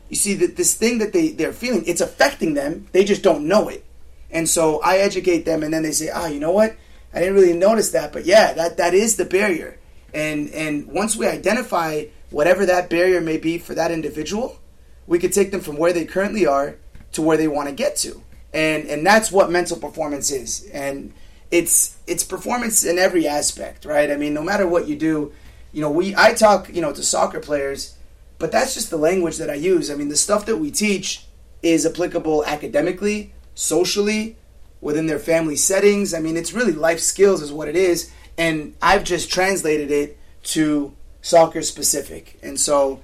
You 0.10 0.16
see, 0.16 0.34
that 0.36 0.58
this 0.58 0.74
thing 0.74 1.00
that 1.00 1.14
they, 1.14 1.30
they're 1.30 1.54
feeling, 1.54 1.84
it's 1.88 2.02
affecting 2.02 2.54
them, 2.54 2.88
they 2.92 3.04
just 3.04 3.24
don't 3.24 3.48
know 3.48 3.68
it. 3.70 3.84
And 4.30 4.48
so 4.48 4.82
I 4.82 4.98
educate 4.98 5.46
them, 5.46 5.64
and 5.64 5.74
then 5.74 5.84
they 5.84 5.92
say, 5.92 6.10
ah, 6.14 6.28
you 6.28 6.40
know 6.40 6.52
what? 6.52 6.76
I 7.14 7.20
didn't 7.20 7.36
really 7.36 7.54
notice 7.54 7.92
that, 7.92 8.12
but 8.12 8.26
yeah, 8.26 8.54
that, 8.54 8.78
that 8.78 8.94
is 8.94 9.16
the 9.16 9.26
barrier. 9.26 9.80
And, 10.14 10.50
and 10.50 10.88
once 10.88 11.16
we 11.16 11.28
identify 11.28 12.06
whatever 12.30 12.66
that 12.66 12.90
barrier 12.90 13.22
may 13.22 13.38
be 13.38 13.58
for 13.58 13.76
that 13.76 13.92
individual, 13.92 14.60
we 15.08 15.20
could 15.20 15.34
take 15.34 15.52
them 15.52 15.62
from 15.62 15.78
where 15.78 15.94
they 15.94 16.06
currently 16.06 16.46
are 16.46 16.78
to 17.14 17.22
where 17.22 17.38
they 17.38 17.48
want 17.48 17.70
to 17.70 17.76
get 17.76 17.96
to. 17.98 18.22
And 18.54 18.86
and 18.88 19.06
that's 19.06 19.32
what 19.32 19.52
mental 19.52 19.78
performance 19.78 20.32
is. 20.32 20.70
And 20.74 21.14
it's 21.52 21.98
it's 22.08 22.24
performance 22.24 22.84
in 22.84 22.98
every 22.98 23.28
aspect, 23.28 23.86
right? 23.86 24.12
I 24.12 24.16
mean, 24.16 24.34
no 24.34 24.44
matter 24.44 24.68
what 24.68 24.88
you 24.88 24.96
do, 24.96 25.32
you 25.72 25.82
know, 25.82 25.92
we 25.92 26.16
I 26.16 26.34
talk, 26.34 26.70
you 26.74 26.82
know, 26.82 26.94
to 26.94 27.04
soccer 27.04 27.40
players, 27.40 27.96
but 28.38 28.52
that's 28.52 28.74
just 28.74 28.90
the 28.90 28.98
language 28.98 29.38
that 29.38 29.50
I 29.50 29.56
use. 29.56 29.90
I 29.90 29.96
mean, 29.96 30.10
the 30.10 30.16
stuff 30.16 30.46
that 30.46 30.58
we 30.58 30.72
teach 30.72 31.26
is 31.62 31.86
applicable 31.86 32.46
academically, 32.46 33.34
socially, 33.56 34.36
within 34.82 35.08
their 35.08 35.20
family 35.20 35.56
settings. 35.56 36.14
I 36.14 36.20
mean, 36.20 36.38
it's 36.38 36.54
really 36.54 36.74
life 36.74 37.00
skills 37.00 37.42
is 37.42 37.52
what 37.52 37.68
it 37.68 37.76
is, 37.76 38.12
and 38.38 38.76
I've 38.82 39.04
just 39.04 39.32
translated 39.32 39.90
it 39.92 40.20
to 40.44 40.94
soccer 41.22 41.62
specific. 41.62 42.38
And 42.44 42.60
so 42.60 43.02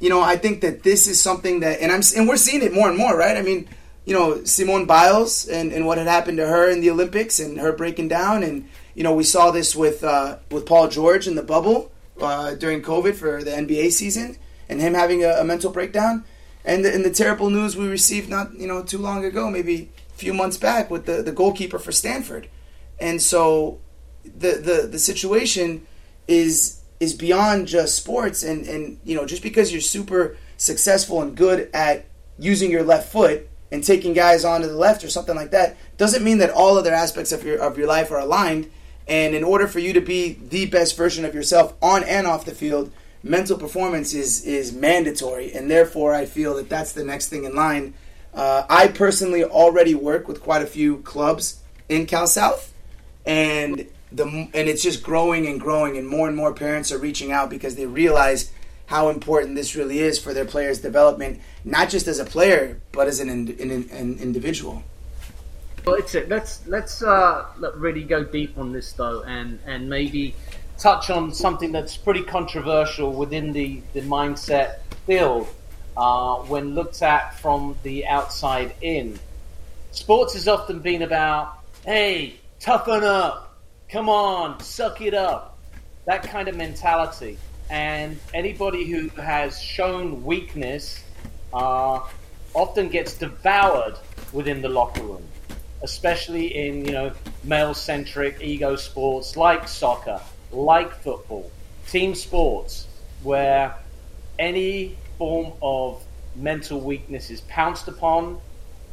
you 0.00 0.08
know, 0.08 0.20
I 0.20 0.36
think 0.36 0.60
that 0.60 0.82
this 0.82 1.06
is 1.06 1.20
something 1.20 1.60
that, 1.60 1.80
and 1.80 1.90
I'm, 1.90 2.02
and 2.16 2.28
we're 2.28 2.36
seeing 2.36 2.62
it 2.62 2.72
more 2.72 2.88
and 2.88 2.96
more, 2.96 3.16
right? 3.16 3.36
I 3.36 3.42
mean, 3.42 3.68
you 4.04 4.14
know, 4.14 4.44
Simone 4.44 4.86
Biles 4.86 5.46
and, 5.48 5.72
and 5.72 5.86
what 5.86 5.98
had 5.98 6.06
happened 6.06 6.38
to 6.38 6.46
her 6.46 6.70
in 6.70 6.80
the 6.80 6.90
Olympics 6.90 7.38
and 7.38 7.58
her 7.58 7.72
breaking 7.72 8.08
down, 8.08 8.42
and 8.42 8.68
you 8.94 9.02
know, 9.02 9.14
we 9.14 9.22
saw 9.22 9.50
this 9.50 9.76
with 9.76 10.02
uh, 10.02 10.38
with 10.50 10.66
Paul 10.66 10.88
George 10.88 11.28
in 11.28 11.34
the 11.34 11.42
bubble 11.42 11.92
uh, 12.20 12.54
during 12.54 12.80
COVID 12.82 13.14
for 13.14 13.44
the 13.44 13.50
NBA 13.50 13.92
season, 13.92 14.36
and 14.68 14.80
him 14.80 14.94
having 14.94 15.24
a, 15.24 15.32
a 15.32 15.44
mental 15.44 15.70
breakdown, 15.70 16.24
and 16.64 16.84
the, 16.84 16.94
and 16.94 17.04
the 17.04 17.10
terrible 17.10 17.50
news 17.50 17.76
we 17.76 17.86
received 17.86 18.30
not 18.30 18.54
you 18.54 18.66
know 18.66 18.82
too 18.82 18.98
long 18.98 19.24
ago, 19.24 19.50
maybe 19.50 19.90
a 20.10 20.14
few 20.14 20.32
months 20.32 20.56
back, 20.56 20.90
with 20.90 21.06
the 21.06 21.22
the 21.22 21.32
goalkeeper 21.32 21.78
for 21.78 21.92
Stanford, 21.92 22.48
and 22.98 23.20
so 23.20 23.78
the 24.24 24.52
the 24.52 24.88
the 24.90 24.98
situation 24.98 25.86
is 26.26 26.77
is 27.00 27.14
beyond 27.14 27.68
just 27.68 27.94
sports 27.94 28.42
and 28.42 28.66
and 28.66 28.98
you 29.04 29.14
know 29.14 29.26
just 29.26 29.42
because 29.42 29.72
you're 29.72 29.80
super 29.80 30.36
successful 30.56 31.22
and 31.22 31.36
good 31.36 31.70
at 31.72 32.06
using 32.38 32.70
your 32.70 32.82
left 32.82 33.10
foot 33.10 33.48
and 33.70 33.84
taking 33.84 34.14
guys 34.14 34.44
on 34.44 34.62
to 34.62 34.66
the 34.66 34.76
left 34.76 35.04
or 35.04 35.10
something 35.10 35.36
like 35.36 35.50
that 35.50 35.76
doesn't 35.96 36.24
mean 36.24 36.38
that 36.38 36.50
all 36.50 36.78
other 36.78 36.92
aspects 36.92 37.32
of 37.32 37.44
your 37.44 37.58
of 37.58 37.78
your 37.78 37.86
life 37.86 38.10
are 38.10 38.18
aligned. 38.18 38.70
And 39.06 39.34
in 39.34 39.42
order 39.42 39.66
for 39.66 39.78
you 39.78 39.94
to 39.94 40.00
be 40.00 40.34
the 40.34 40.66
best 40.66 40.96
version 40.96 41.24
of 41.24 41.34
yourself 41.34 41.74
on 41.80 42.04
and 42.04 42.26
off 42.26 42.44
the 42.44 42.54
field, 42.54 42.92
mental 43.22 43.58
performance 43.58 44.14
is 44.14 44.44
is 44.44 44.72
mandatory. 44.72 45.52
And 45.52 45.70
therefore, 45.70 46.14
I 46.14 46.26
feel 46.26 46.54
that 46.56 46.68
that's 46.68 46.92
the 46.92 47.04
next 47.04 47.28
thing 47.28 47.44
in 47.44 47.54
line. 47.54 47.94
Uh, 48.34 48.64
I 48.68 48.88
personally 48.88 49.42
already 49.42 49.94
work 49.94 50.28
with 50.28 50.42
quite 50.42 50.62
a 50.62 50.66
few 50.66 50.98
clubs 50.98 51.60
in 51.88 52.06
Cal 52.06 52.26
South, 52.26 52.72
and 53.24 53.86
the 54.12 54.24
and 54.24 54.68
it's 54.68 54.82
just 54.82 55.02
growing 55.02 55.46
and 55.46 55.60
growing, 55.60 55.96
and 55.96 56.06
more 56.08 56.28
and 56.28 56.36
more 56.36 56.52
parents 56.52 56.90
are 56.92 56.98
reaching 56.98 57.32
out 57.32 57.50
because 57.50 57.76
they 57.76 57.86
realize 57.86 58.50
how 58.86 59.10
important 59.10 59.54
this 59.54 59.76
really 59.76 59.98
is 59.98 60.18
for 60.18 60.32
their 60.32 60.46
players' 60.46 60.80
development, 60.80 61.40
not 61.64 61.90
just 61.90 62.08
as 62.08 62.18
a 62.18 62.24
player, 62.24 62.80
but 62.92 63.06
as 63.06 63.20
an, 63.20 63.28
an, 63.28 63.50
an 63.92 64.18
individual. 64.18 64.82
Well, 65.84 66.00
Itzik. 66.00 66.28
Let's 66.28 66.66
let's 66.66 67.02
uh, 67.02 67.46
really 67.76 68.02
go 68.02 68.24
deep 68.24 68.56
on 68.58 68.72
this 68.72 68.92
though, 68.92 69.22
and 69.22 69.58
and 69.66 69.88
maybe 69.88 70.34
touch 70.78 71.10
on 71.10 71.32
something 71.32 71.72
that's 71.72 71.96
pretty 71.96 72.22
controversial 72.22 73.12
within 73.12 73.52
the 73.52 73.82
the 73.92 74.00
mindset 74.02 74.80
field 75.06 75.48
uh, 75.96 76.36
when 76.36 76.74
looked 76.74 77.02
at 77.02 77.38
from 77.40 77.76
the 77.82 78.06
outside 78.06 78.74
in. 78.80 79.18
Sports 79.90 80.34
has 80.34 80.46
often 80.46 80.80
been 80.80 81.02
about, 81.02 81.58
hey, 81.84 82.34
toughen 82.60 83.02
up, 83.02 83.47
come 83.90 84.08
on, 84.08 84.60
suck 84.60 85.00
it 85.00 85.14
up, 85.14 85.58
that 86.06 86.22
kind 86.22 86.48
of 86.48 86.56
mentality 86.56 87.38
and 87.70 88.18
anybody 88.32 88.84
who 88.84 89.08
has 89.20 89.60
shown 89.60 90.24
weakness 90.24 91.04
uh, 91.52 92.00
often 92.54 92.88
gets 92.88 93.14
devoured 93.14 93.96
within 94.32 94.62
the 94.62 94.68
locker 94.68 95.02
room, 95.02 95.22
especially 95.82 96.56
in 96.56 96.84
you 96.84 96.92
know 96.92 97.12
male-centric 97.44 98.40
ego 98.40 98.76
sports 98.76 99.36
like 99.36 99.68
soccer, 99.68 100.20
like 100.50 100.92
football, 101.02 101.50
team 101.88 102.14
sports, 102.14 102.86
where 103.22 103.74
any 104.38 104.96
form 105.18 105.52
of 105.60 106.02
mental 106.36 106.80
weakness 106.80 107.30
is 107.30 107.42
pounced 107.42 107.88
upon, 107.88 108.40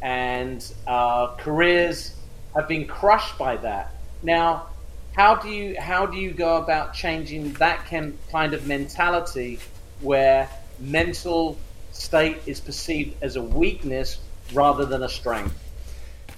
and 0.02 0.74
uh, 0.88 1.28
careers 1.38 2.16
have 2.56 2.68
been 2.68 2.86
crushed 2.88 3.38
by 3.38 3.56
that. 3.58 3.94
Now, 4.22 4.68
how 5.16 5.36
do 5.36 5.50
you 5.50 5.80
how 5.80 6.06
do 6.06 6.18
you 6.18 6.32
go 6.32 6.58
about 6.58 6.94
changing 6.94 7.54
that 7.54 7.86
kind 7.86 8.54
of 8.54 8.68
mentality 8.68 9.60
where 10.02 10.50
mental 10.80 11.58
state 11.92 12.38
is 12.46 12.60
perceived 12.60 13.16
as 13.22 13.38
a 13.38 13.42
weakness 13.42 14.20
rather 14.54 14.86
than 14.86 15.04
a 15.04 15.10
strength? 15.10 15.58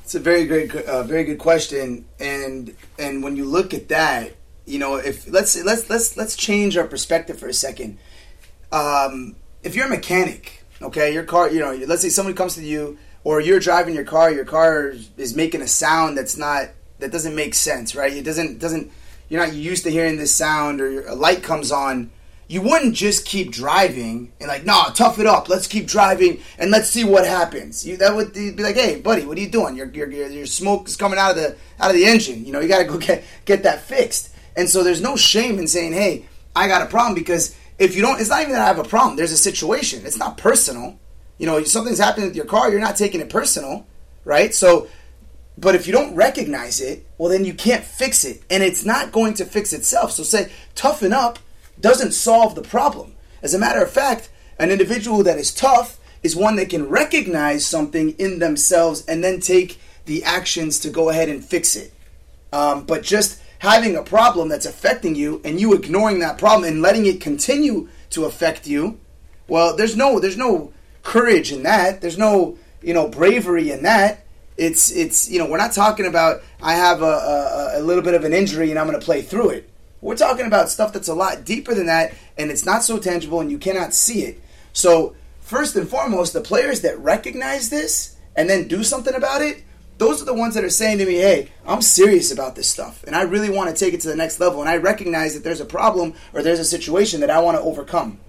It's 0.04 0.16
a 0.16 0.20
very 0.20 0.46
great, 0.46 0.74
uh, 0.74 1.04
very 1.04 1.24
good 1.24 1.40
question, 1.40 2.06
and 2.20 2.74
and 3.00 3.24
when 3.24 3.36
you 3.36 3.46
look 3.46 3.74
at 3.74 3.90
that, 3.90 4.34
you 4.66 4.80
know, 4.80 4.96
if 4.96 5.28
let's 5.28 5.62
let's 5.64 5.90
let's 5.90 6.16
let's 6.16 6.36
change 6.36 6.78
our 6.78 6.88
perspective 6.88 7.40
for 7.40 7.48
a 7.48 7.54
second. 7.54 7.98
Um, 8.72 9.36
if 9.64 9.76
you're 9.76 9.88
a 9.88 9.90
mechanic, 9.90 10.64
okay, 10.82 11.14
your 11.14 11.24
car, 11.24 11.50
you 11.50 11.60
know, 11.60 11.74
let's 11.88 12.04
say 12.04 12.10
somebody 12.10 12.38
comes 12.38 12.56
to 12.56 12.64
you, 12.64 12.98
or 13.24 13.42
you're 13.42 13.60
driving 13.60 13.96
your 13.96 14.04
car, 14.04 14.32
your 14.32 14.46
car 14.46 14.94
is 15.18 15.36
making 15.36 15.62
a 15.62 15.68
sound 15.68 16.18
that's 16.18 16.38
not 16.38 16.70
that 17.00 17.12
doesn't 17.12 17.36
make 17.36 17.54
sense, 17.54 17.96
right? 17.96 18.14
It 18.14 18.24
doesn't 18.24 18.60
doesn't 18.60 18.92
you're 19.30 19.46
not 19.46 19.54
used 19.54 19.84
to 19.84 19.92
hearing 19.92 20.18
this 20.18 20.34
sound 20.34 20.82
or 20.82 21.06
a 21.06 21.16
light 21.16 21.44
comes 21.44 21.72
on. 21.72 22.12
You 22.50 22.62
wouldn't 22.62 22.96
just 22.96 23.26
keep 23.26 23.52
driving 23.52 24.32
and 24.40 24.48
like, 24.48 24.66
nah, 24.66 24.86
tough 24.86 25.20
it 25.20 25.26
up. 25.26 25.50
Let's 25.50 25.68
keep 25.68 25.86
driving 25.86 26.40
and 26.58 26.72
let's 26.72 26.90
see 26.90 27.04
what 27.04 27.26
happens. 27.26 27.86
You 27.86 27.98
that 27.98 28.16
would 28.16 28.34
be 28.34 28.52
like, 28.52 28.76
hey, 28.76 29.02
buddy, 29.02 29.26
what 29.26 29.38
are 29.38 29.42
you 29.42 29.50
doing? 29.50 29.76
Your 29.76 29.88
your 29.88 30.10
your, 30.10 30.46
smoke 30.46 30.88
is 30.88 30.96
coming 30.96 31.20
out 31.20 31.32
of 31.32 31.38
the 31.38 31.58
out 31.80 31.90
of 31.90 31.96
the 31.96 32.06
engine. 32.06 32.46
You 32.46 32.54
know, 32.54 32.62
you 32.62 32.70
got 32.70 32.80
to 32.80 32.86
go 32.86 32.98
get 32.98 33.24
get 33.46 33.64
that 33.64 33.82
fixed. 33.82 34.34
And 34.56 34.70
so 34.70 34.84
there's 34.84 35.02
no 35.02 35.16
shame 35.16 35.60
in 35.60 35.68
saying, 35.68 35.94
hey, 35.94 36.26
I 36.56 36.68
got 36.68 36.82
a 36.82 36.88
problem 36.88 37.14
because 37.14 37.56
if 37.78 37.96
you 37.96 38.02
don't, 38.02 38.20
it's 38.20 38.30
not 38.30 38.42
even 38.42 38.54
that 38.54 38.64
I 38.64 38.68
have 38.68 38.80
a 38.80 38.84
problem. 38.84 39.16
There's 39.16 39.32
a 39.32 39.38
situation. 39.38 40.06
It's 40.06 40.18
not 40.18 40.38
personal. 40.38 40.98
You 41.38 41.46
know, 41.46 41.64
something's 41.64 42.00
happening 42.00 42.28
with 42.28 42.36
your 42.36 42.46
car. 42.46 42.72
You're 42.72 42.80
not 42.80 42.96
taking 42.96 43.22
it 43.22 43.30
personal, 43.30 43.86
right? 44.26 44.54
So 44.54 44.88
but 45.58 45.74
if 45.74 45.88
you 45.88 45.94
don't 45.94 46.16
recognize 46.16 46.80
it, 46.80 47.06
well, 47.18 47.32
then 47.32 47.44
you 47.44 47.54
can't 47.54 47.84
fix 47.84 48.24
it. 48.24 48.44
And 48.50 48.62
it's 48.62 48.86
not 48.86 49.12
going 49.12 49.34
to 49.36 49.46
fix 49.46 49.74
itself. 49.74 50.12
So 50.12 50.24
say, 50.24 50.52
toughen 50.76 51.12
up 51.12 51.40
doesn't 51.80 52.12
solve 52.12 52.54
the 52.54 52.62
problem. 52.62 53.16
As 53.42 53.54
a 53.54 53.60
matter 53.60 53.82
of 53.82 53.92
fact, 53.92 54.30
an 54.60 54.70
individual 54.70 55.24
that 55.24 55.40
is 55.40 55.54
tough 55.54 56.00
is 56.22 56.36
one 56.36 56.58
that 56.58 56.70
can 56.70 56.90
recognize 56.90 57.66
something 57.66 58.12
in 58.12 58.40
themselves 58.40 59.04
and 59.06 59.24
then 59.24 59.40
take 59.40 59.80
the 60.06 60.24
actions 60.24 60.80
to 60.80 60.90
go 60.90 61.10
ahead 61.10 61.30
and 61.30 61.44
fix 61.44 61.76
it. 61.76 61.92
Um, 62.54 62.86
but 62.86 63.04
just 63.04 63.42
having 63.60 63.96
a 63.96 64.04
problem 64.04 64.50
that's 64.50 64.66
affecting 64.66 65.16
you 65.16 65.42
and 65.44 65.60
you 65.60 65.74
ignoring 65.74 66.20
that 66.20 66.38
problem 66.38 66.72
and 66.72 66.82
letting 66.82 67.06
it 67.08 67.20
continue 67.20 67.90
to 68.12 68.26
affect 68.26 68.68
you, 68.68 69.00
well, 69.48 69.76
there's 69.76 69.96
no 69.96 70.20
there's 70.20 70.38
no 70.38 70.72
courage 71.04 71.52
in 71.52 71.64
that. 71.64 72.02
There's 72.02 72.18
no 72.18 72.58
you 72.82 72.94
know 72.94 73.08
bravery 73.08 73.72
in 73.72 73.84
that 73.84 74.27
it's 74.58 74.92
it's 74.92 75.30
you 75.30 75.40
know 75.40 75.46
we're 75.46 75.58
not 75.58 75.72
talking 75.72 76.06
about 76.06 76.42
I 76.62 76.74
have 76.74 77.02
a, 77.02 77.06
a, 77.06 77.72
a 77.76 77.82
little 77.82 78.04
bit 78.04 78.16
of 78.16 78.24
an 78.24 78.34
injury 78.34 78.72
and 78.72 78.80
I'm 78.80 78.88
going 78.88 79.00
to 79.00 79.06
play 79.06 79.22
through 79.22 79.52
it. 79.52 79.70
We're 80.02 80.16
talking 80.16 80.46
about 80.46 80.70
stuff 80.70 80.94
that's 80.94 81.08
a 81.08 81.14
lot 81.14 81.44
deeper 81.44 81.74
than 81.74 81.88
that, 81.88 82.14
and 82.38 82.52
it's 82.52 82.66
not 82.66 82.84
so 82.84 83.00
tangible, 83.00 83.42
and 83.42 83.50
you 83.50 83.58
cannot 83.58 83.96
see 83.96 84.24
it. 84.24 84.40
So 84.72 85.16
first 85.42 85.76
and 85.76 85.90
foremost, 85.90 86.34
the 86.34 86.42
players 86.42 86.82
that 86.82 87.00
recognize 87.00 87.70
this 87.70 88.16
and 88.36 88.48
then 88.48 88.68
do 88.68 88.84
something 88.84 89.16
about 89.16 89.42
it, 89.42 89.64
those 89.98 90.22
are 90.22 90.26
the 90.26 90.36
ones 90.36 90.54
that 90.54 90.64
are 90.64 90.70
saying 90.70 91.00
to 91.00 91.06
me, 91.06 91.16
"Hey, 91.16 91.50
I'm 91.66 91.82
serious 91.82 92.32
about 92.32 92.56
this 92.56 92.70
stuff, 92.70 93.04
and 93.06 93.16
I 93.16 93.24
really 93.24 93.50
want 93.50 93.76
to 93.76 93.86
take 93.86 93.94
it 93.94 94.02
to 94.02 94.08
the 94.08 94.16
next 94.16 94.40
level, 94.40 94.62
and 94.62 94.70
I 94.70 94.78
recognize 94.78 95.34
that 95.34 95.44
there's 95.44 95.62
a 95.62 95.66
problem 95.66 96.14
or 96.34 96.44
there's 96.44 96.60
a 96.60 96.66
situation 96.66 97.22
that 97.22 97.32
I 97.32 97.40
want 97.40 97.58
to 97.58 97.64
overcome." 97.64 98.20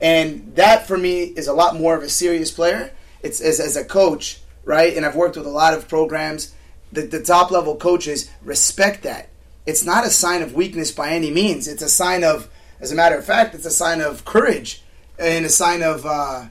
And 0.00 0.56
that 0.56 0.88
for 0.88 0.98
me 0.98 1.22
is 1.22 1.46
a 1.46 1.52
lot 1.52 1.76
more 1.76 1.94
of 1.94 2.02
a 2.02 2.08
serious 2.08 2.50
player. 2.50 2.90
It's 3.22 3.40
as, 3.40 3.60
as 3.60 3.76
a 3.76 3.84
coach 3.84 4.41
right? 4.64 4.96
And 4.96 5.04
I've 5.04 5.16
worked 5.16 5.36
with 5.36 5.46
a 5.46 5.50
lot 5.50 5.74
of 5.74 5.88
programs. 5.88 6.54
The, 6.92 7.02
the 7.02 7.22
top 7.22 7.50
level 7.50 7.76
coaches 7.76 8.30
respect 8.42 9.02
that. 9.02 9.28
It's 9.64 9.84
not 9.84 10.04
a 10.04 10.10
sign 10.10 10.42
of 10.42 10.54
weakness 10.54 10.90
by 10.90 11.10
any 11.10 11.30
means. 11.30 11.68
It's 11.68 11.82
a 11.82 11.88
sign 11.88 12.24
of, 12.24 12.48
as 12.80 12.92
a 12.92 12.94
matter 12.94 13.16
of 13.16 13.24
fact, 13.24 13.54
it's 13.54 13.66
a 13.66 13.70
sign 13.70 14.00
of 14.00 14.24
courage 14.24 14.82
and 15.18 15.46
a 15.46 15.48
sign 15.48 15.82
of 15.82 16.04
uh, 16.04 16.46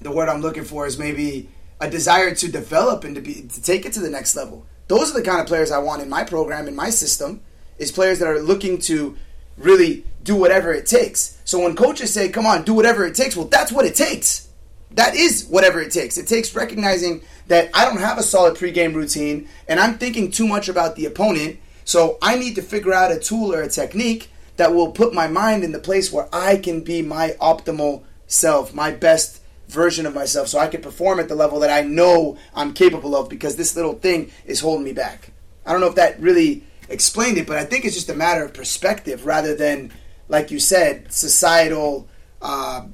the 0.00 0.10
word 0.10 0.28
I'm 0.28 0.40
looking 0.40 0.64
for 0.64 0.86
is 0.86 0.98
maybe 0.98 1.48
a 1.80 1.90
desire 1.90 2.34
to 2.34 2.50
develop 2.50 3.04
and 3.04 3.14
to 3.16 3.20
be 3.20 3.42
to 3.42 3.62
take 3.62 3.84
it 3.84 3.92
to 3.94 4.00
the 4.00 4.10
next 4.10 4.36
level. 4.36 4.64
Those 4.88 5.10
are 5.10 5.14
the 5.14 5.22
kind 5.22 5.40
of 5.40 5.46
players 5.46 5.70
I 5.70 5.78
want 5.78 6.02
in 6.02 6.08
my 6.08 6.24
program, 6.24 6.68
in 6.68 6.76
my 6.76 6.90
system, 6.90 7.40
is 7.78 7.90
players 7.90 8.18
that 8.20 8.28
are 8.28 8.40
looking 8.40 8.78
to 8.82 9.16
really 9.56 10.04
do 10.22 10.36
whatever 10.36 10.72
it 10.72 10.86
takes. 10.86 11.38
So 11.44 11.58
when 11.60 11.74
coaches 11.74 12.12
say, 12.12 12.28
"Come 12.28 12.46
on, 12.46 12.62
do 12.62 12.74
whatever 12.74 13.04
it 13.04 13.14
takes," 13.14 13.36
well, 13.36 13.46
that's 13.46 13.72
what 13.72 13.84
it 13.84 13.96
takes. 13.96 14.48
That 14.94 15.14
is 15.14 15.46
whatever 15.46 15.80
it 15.80 15.92
takes. 15.92 16.18
It 16.18 16.26
takes 16.26 16.54
recognizing 16.54 17.22
that 17.48 17.70
I 17.74 17.84
don't 17.84 17.98
have 17.98 18.18
a 18.18 18.22
solid 18.22 18.56
pregame 18.56 18.94
routine 18.94 19.48
and 19.68 19.80
I'm 19.80 19.98
thinking 19.98 20.30
too 20.30 20.46
much 20.46 20.68
about 20.68 20.96
the 20.96 21.06
opponent. 21.06 21.58
So 21.84 22.18
I 22.22 22.36
need 22.36 22.54
to 22.56 22.62
figure 22.62 22.92
out 22.92 23.12
a 23.12 23.18
tool 23.18 23.54
or 23.54 23.62
a 23.62 23.68
technique 23.68 24.30
that 24.56 24.74
will 24.74 24.92
put 24.92 25.14
my 25.14 25.26
mind 25.26 25.64
in 25.64 25.72
the 25.72 25.78
place 25.78 26.12
where 26.12 26.28
I 26.32 26.56
can 26.56 26.82
be 26.82 27.02
my 27.02 27.30
optimal 27.40 28.04
self, 28.26 28.74
my 28.74 28.90
best 28.90 29.40
version 29.68 30.04
of 30.06 30.14
myself, 30.14 30.48
so 30.48 30.58
I 30.58 30.68
can 30.68 30.82
perform 30.82 31.18
at 31.18 31.28
the 31.28 31.34
level 31.34 31.60
that 31.60 31.70
I 31.70 31.80
know 31.80 32.36
I'm 32.54 32.74
capable 32.74 33.16
of 33.16 33.28
because 33.28 33.56
this 33.56 33.74
little 33.74 33.94
thing 33.94 34.30
is 34.44 34.60
holding 34.60 34.84
me 34.84 34.92
back. 34.92 35.32
I 35.64 35.72
don't 35.72 35.80
know 35.80 35.88
if 35.88 35.94
that 35.94 36.20
really 36.20 36.64
explained 36.88 37.38
it, 37.38 37.46
but 37.46 37.56
I 37.56 37.64
think 37.64 37.84
it's 37.84 37.94
just 37.94 38.10
a 38.10 38.14
matter 38.14 38.44
of 38.44 38.52
perspective 38.52 39.24
rather 39.24 39.54
than, 39.54 39.92
like 40.28 40.50
you 40.50 40.60
said, 40.60 41.12
societal, 41.12 42.08
uh, 42.42 42.84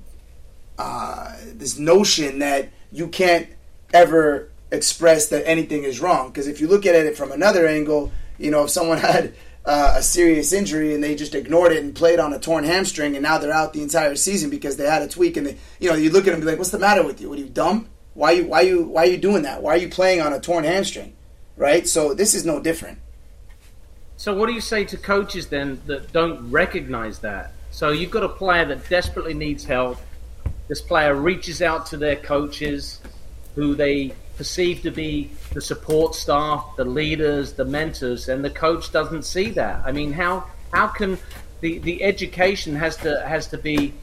uh, 0.78 1.35
this 1.54 1.78
notion 1.78 2.38
that 2.38 2.70
you 2.92 3.08
can't 3.08 3.49
ever 3.92 4.50
express 4.70 5.28
that 5.28 5.47
anything 5.47 5.85
is 5.85 6.00
wrong. 6.00 6.28
Because 6.28 6.47
if 6.47 6.61
you 6.61 6.68
look 6.68 6.87
at 6.87 6.94
it 6.94 7.16
from 7.16 7.32
another 7.32 7.66
angle, 7.66 8.12
you 8.38 8.50
know, 8.50 8.64
if 8.64 8.70
someone 8.70 8.99
had 9.12 9.35
uh, 9.64 9.94
a 9.97 10.02
serious 10.02 10.52
injury 10.52 10.94
and 10.94 11.02
they 11.02 11.14
just 11.14 11.35
ignored 11.35 11.73
it 11.73 11.82
and 11.82 11.94
played 11.94 12.18
on 12.18 12.32
a 12.32 12.38
torn 12.38 12.64
hamstring 12.64 13.14
and 13.14 13.23
now 13.23 13.38
they're 13.38 13.52
out 13.52 13.73
the 13.73 13.82
entire 13.82 14.14
season 14.14 14.50
because 14.50 14.76
they 14.76 14.87
had 14.87 15.02
a 15.02 15.08
tweak 15.08 15.37
and 15.37 15.47
they, 15.47 15.56
you 15.80 15.90
know, 15.90 15.97
you 15.97 16.11
look 16.11 16.23
at 16.23 16.26
them 16.26 16.35
and 16.35 16.42
be 16.42 16.49
like, 16.49 16.58
what's 16.58 16.70
the 16.70 16.78
matter 16.78 17.04
with 17.04 17.20
you? 17.20 17.28
What 17.28 17.38
are 17.38 17.42
you 17.42 17.49
dumb? 17.49 17.88
Why 18.14 18.32
you 18.32 18.47
why 18.47 18.62
you 18.62 18.82
why 18.85 19.04
are 19.04 19.11
you 19.11 19.16
doing 19.16 19.42
that? 19.42 19.62
Why 19.62 19.75
are 19.75 19.76
you 19.76 19.88
playing 19.88 20.20
on 20.20 20.32
a 20.32 20.40
torn 20.40 20.64
hamstring? 20.64 21.14
Right? 21.56 21.87
So 21.87 22.14
this 22.14 22.35
is 22.35 22.44
no 22.44 22.61
different. 22.61 22.99
So 24.16 24.35
what 24.35 24.47
do 24.47 24.52
you 24.52 24.61
say 24.61 24.85
to 24.87 24.97
coaches 24.97 25.47
then 25.47 25.80
that 25.87 26.12
don't 26.12 26.50
recognize 26.50 27.20
that? 27.20 27.52
So 27.70 27.90
you've 27.90 28.11
got 28.11 28.25
a 28.25 28.28
player 28.28 28.64
that 28.64 28.88
desperately 28.88 29.35
needs 29.35 29.64
help. 29.64 29.99
This 30.68 30.80
player 30.80 31.14
reaches 31.14 31.62
out 31.62 31.87
to 31.87 31.96
their 31.96 32.16
coaches 32.16 33.00
who 33.54 33.75
they 33.75 34.12
perceive 34.37 34.82
to 34.82 34.90
be 34.90 35.30
the 35.52 35.60
support 35.60 36.14
staff, 36.14 36.64
the 36.76 36.84
leaders, 36.84 37.54
the 37.54 37.64
mentors, 37.64 38.28
and 38.28 38.44
the 38.44 38.50
coach 38.50 38.92
doesn't 38.92 39.25
see 39.25 39.50
that. 39.50 39.82
I 39.84 39.92
mean, 39.92 40.12
how 40.12 40.44
how 40.72 40.87
can 40.88 41.18
the, 41.60 41.78
the 41.78 42.04
education 42.04 42.76
has 42.76 42.96
to 42.98 43.20
has 43.26 43.48
to 43.48 43.58
be 43.58 43.94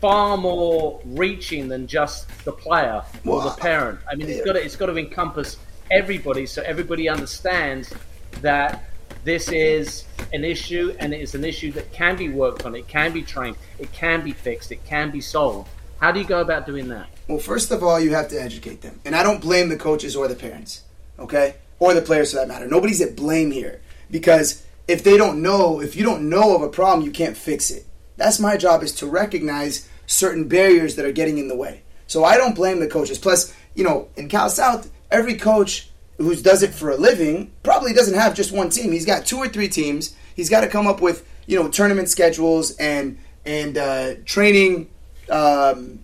far 0.00 0.36
more 0.36 1.00
reaching 1.04 1.68
than 1.68 1.86
just 1.86 2.28
the 2.44 2.52
player 2.52 3.02
or 3.26 3.42
the 3.42 3.50
parent. 3.50 3.98
I 4.10 4.14
mean, 4.14 4.28
it's 4.28 4.44
got 4.44 4.52
to, 4.52 4.64
it's 4.64 4.76
got 4.76 4.86
to 4.86 4.96
encompass 4.96 5.56
everybody, 5.90 6.46
so 6.46 6.62
everybody 6.62 7.08
understands 7.08 7.92
that 8.40 8.87
this 9.24 9.48
is 9.48 10.04
an 10.32 10.44
issue, 10.44 10.94
and 10.98 11.12
it 11.12 11.20
is 11.20 11.34
an 11.34 11.44
issue 11.44 11.72
that 11.72 11.92
can 11.92 12.16
be 12.16 12.28
worked 12.28 12.64
on. 12.64 12.74
It 12.74 12.88
can 12.88 13.12
be 13.12 13.22
trained. 13.22 13.56
It 13.78 13.92
can 13.92 14.22
be 14.22 14.32
fixed. 14.32 14.72
It 14.72 14.84
can 14.84 15.10
be 15.10 15.20
solved. 15.20 15.68
How 16.00 16.12
do 16.12 16.20
you 16.20 16.26
go 16.26 16.40
about 16.40 16.66
doing 16.66 16.88
that? 16.88 17.08
Well, 17.26 17.38
first 17.38 17.70
of 17.70 17.82
all, 17.82 17.98
you 18.00 18.14
have 18.14 18.28
to 18.28 18.40
educate 18.40 18.80
them, 18.80 19.00
and 19.04 19.14
I 19.14 19.22
don't 19.22 19.40
blame 19.40 19.68
the 19.68 19.76
coaches 19.76 20.16
or 20.16 20.28
the 20.28 20.34
parents, 20.34 20.82
okay, 21.18 21.56
or 21.78 21.92
the 21.92 22.02
players 22.02 22.30
for 22.30 22.36
that 22.36 22.48
matter. 22.48 22.66
Nobody's 22.66 23.00
at 23.00 23.16
blame 23.16 23.50
here 23.50 23.80
because 24.10 24.64
if 24.86 25.04
they 25.04 25.16
don't 25.16 25.42
know, 25.42 25.80
if 25.80 25.96
you 25.96 26.04
don't 26.04 26.28
know 26.28 26.54
of 26.54 26.62
a 26.62 26.68
problem, 26.68 27.04
you 27.04 27.12
can't 27.12 27.36
fix 27.36 27.70
it. 27.70 27.84
That's 28.16 28.40
my 28.40 28.56
job 28.56 28.82
is 28.82 28.92
to 28.96 29.06
recognize 29.06 29.88
certain 30.06 30.48
barriers 30.48 30.96
that 30.96 31.04
are 31.04 31.12
getting 31.12 31.38
in 31.38 31.48
the 31.48 31.56
way. 31.56 31.82
So 32.06 32.24
I 32.24 32.36
don't 32.36 32.56
blame 32.56 32.80
the 32.80 32.88
coaches. 32.88 33.18
Plus, 33.18 33.54
you 33.74 33.84
know, 33.84 34.08
in 34.16 34.28
Cal 34.28 34.48
South, 34.48 34.90
every 35.10 35.34
coach 35.34 35.90
who 36.18 36.34
does 36.36 36.62
it 36.62 36.74
for 36.74 36.90
a 36.90 36.96
living 36.96 37.52
probably 37.62 37.92
doesn't 37.92 38.18
have 38.18 38.34
just 38.34 38.52
one 38.52 38.70
team. 38.70 38.92
He's 38.92 39.06
got 39.06 39.24
two 39.24 39.38
or 39.38 39.48
three 39.48 39.68
teams. 39.68 40.14
He's 40.34 40.50
got 40.50 40.60
to 40.60 40.68
come 40.68 40.86
up 40.86 41.00
with 41.00 41.26
you 41.46 41.60
know 41.60 41.68
tournament 41.68 42.08
schedules 42.08 42.76
and 42.76 43.18
and 43.46 43.78
uh, 43.78 44.14
training 44.24 44.90
um, 45.30 46.00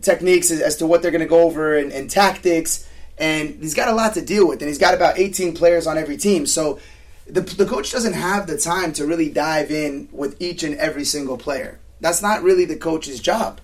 techniques 0.00 0.50
as, 0.50 0.60
as, 0.60 0.76
to 0.76 0.86
what 0.86 1.02
they're 1.02 1.10
going 1.10 1.20
to 1.20 1.26
go 1.26 1.40
over 1.40 1.76
and, 1.76 1.92
and 1.92 2.08
tactics. 2.08 2.88
And 3.18 3.60
he's 3.60 3.74
got 3.74 3.88
a 3.88 3.92
lot 3.92 4.14
to 4.14 4.22
deal 4.22 4.46
with, 4.46 4.60
and 4.60 4.68
he's 4.68 4.78
got 4.78 4.94
about 4.94 5.18
18 5.18 5.54
players 5.54 5.86
on 5.86 5.98
every 5.98 6.16
team. 6.16 6.46
So 6.46 6.78
the, 7.26 7.40
the 7.40 7.66
coach 7.66 7.90
doesn't 7.90 8.12
have 8.12 8.46
the 8.46 8.58
time 8.58 8.92
to 8.94 9.06
really 9.06 9.30
dive 9.30 9.70
in 9.70 10.08
with 10.12 10.40
each 10.40 10.62
and 10.62 10.76
every 10.76 11.04
single 11.04 11.38
player. 11.38 11.80
That's 12.00 12.22
not 12.22 12.42
really 12.42 12.64
the 12.64 12.76
coach's 12.76 13.20
job. 13.20 13.60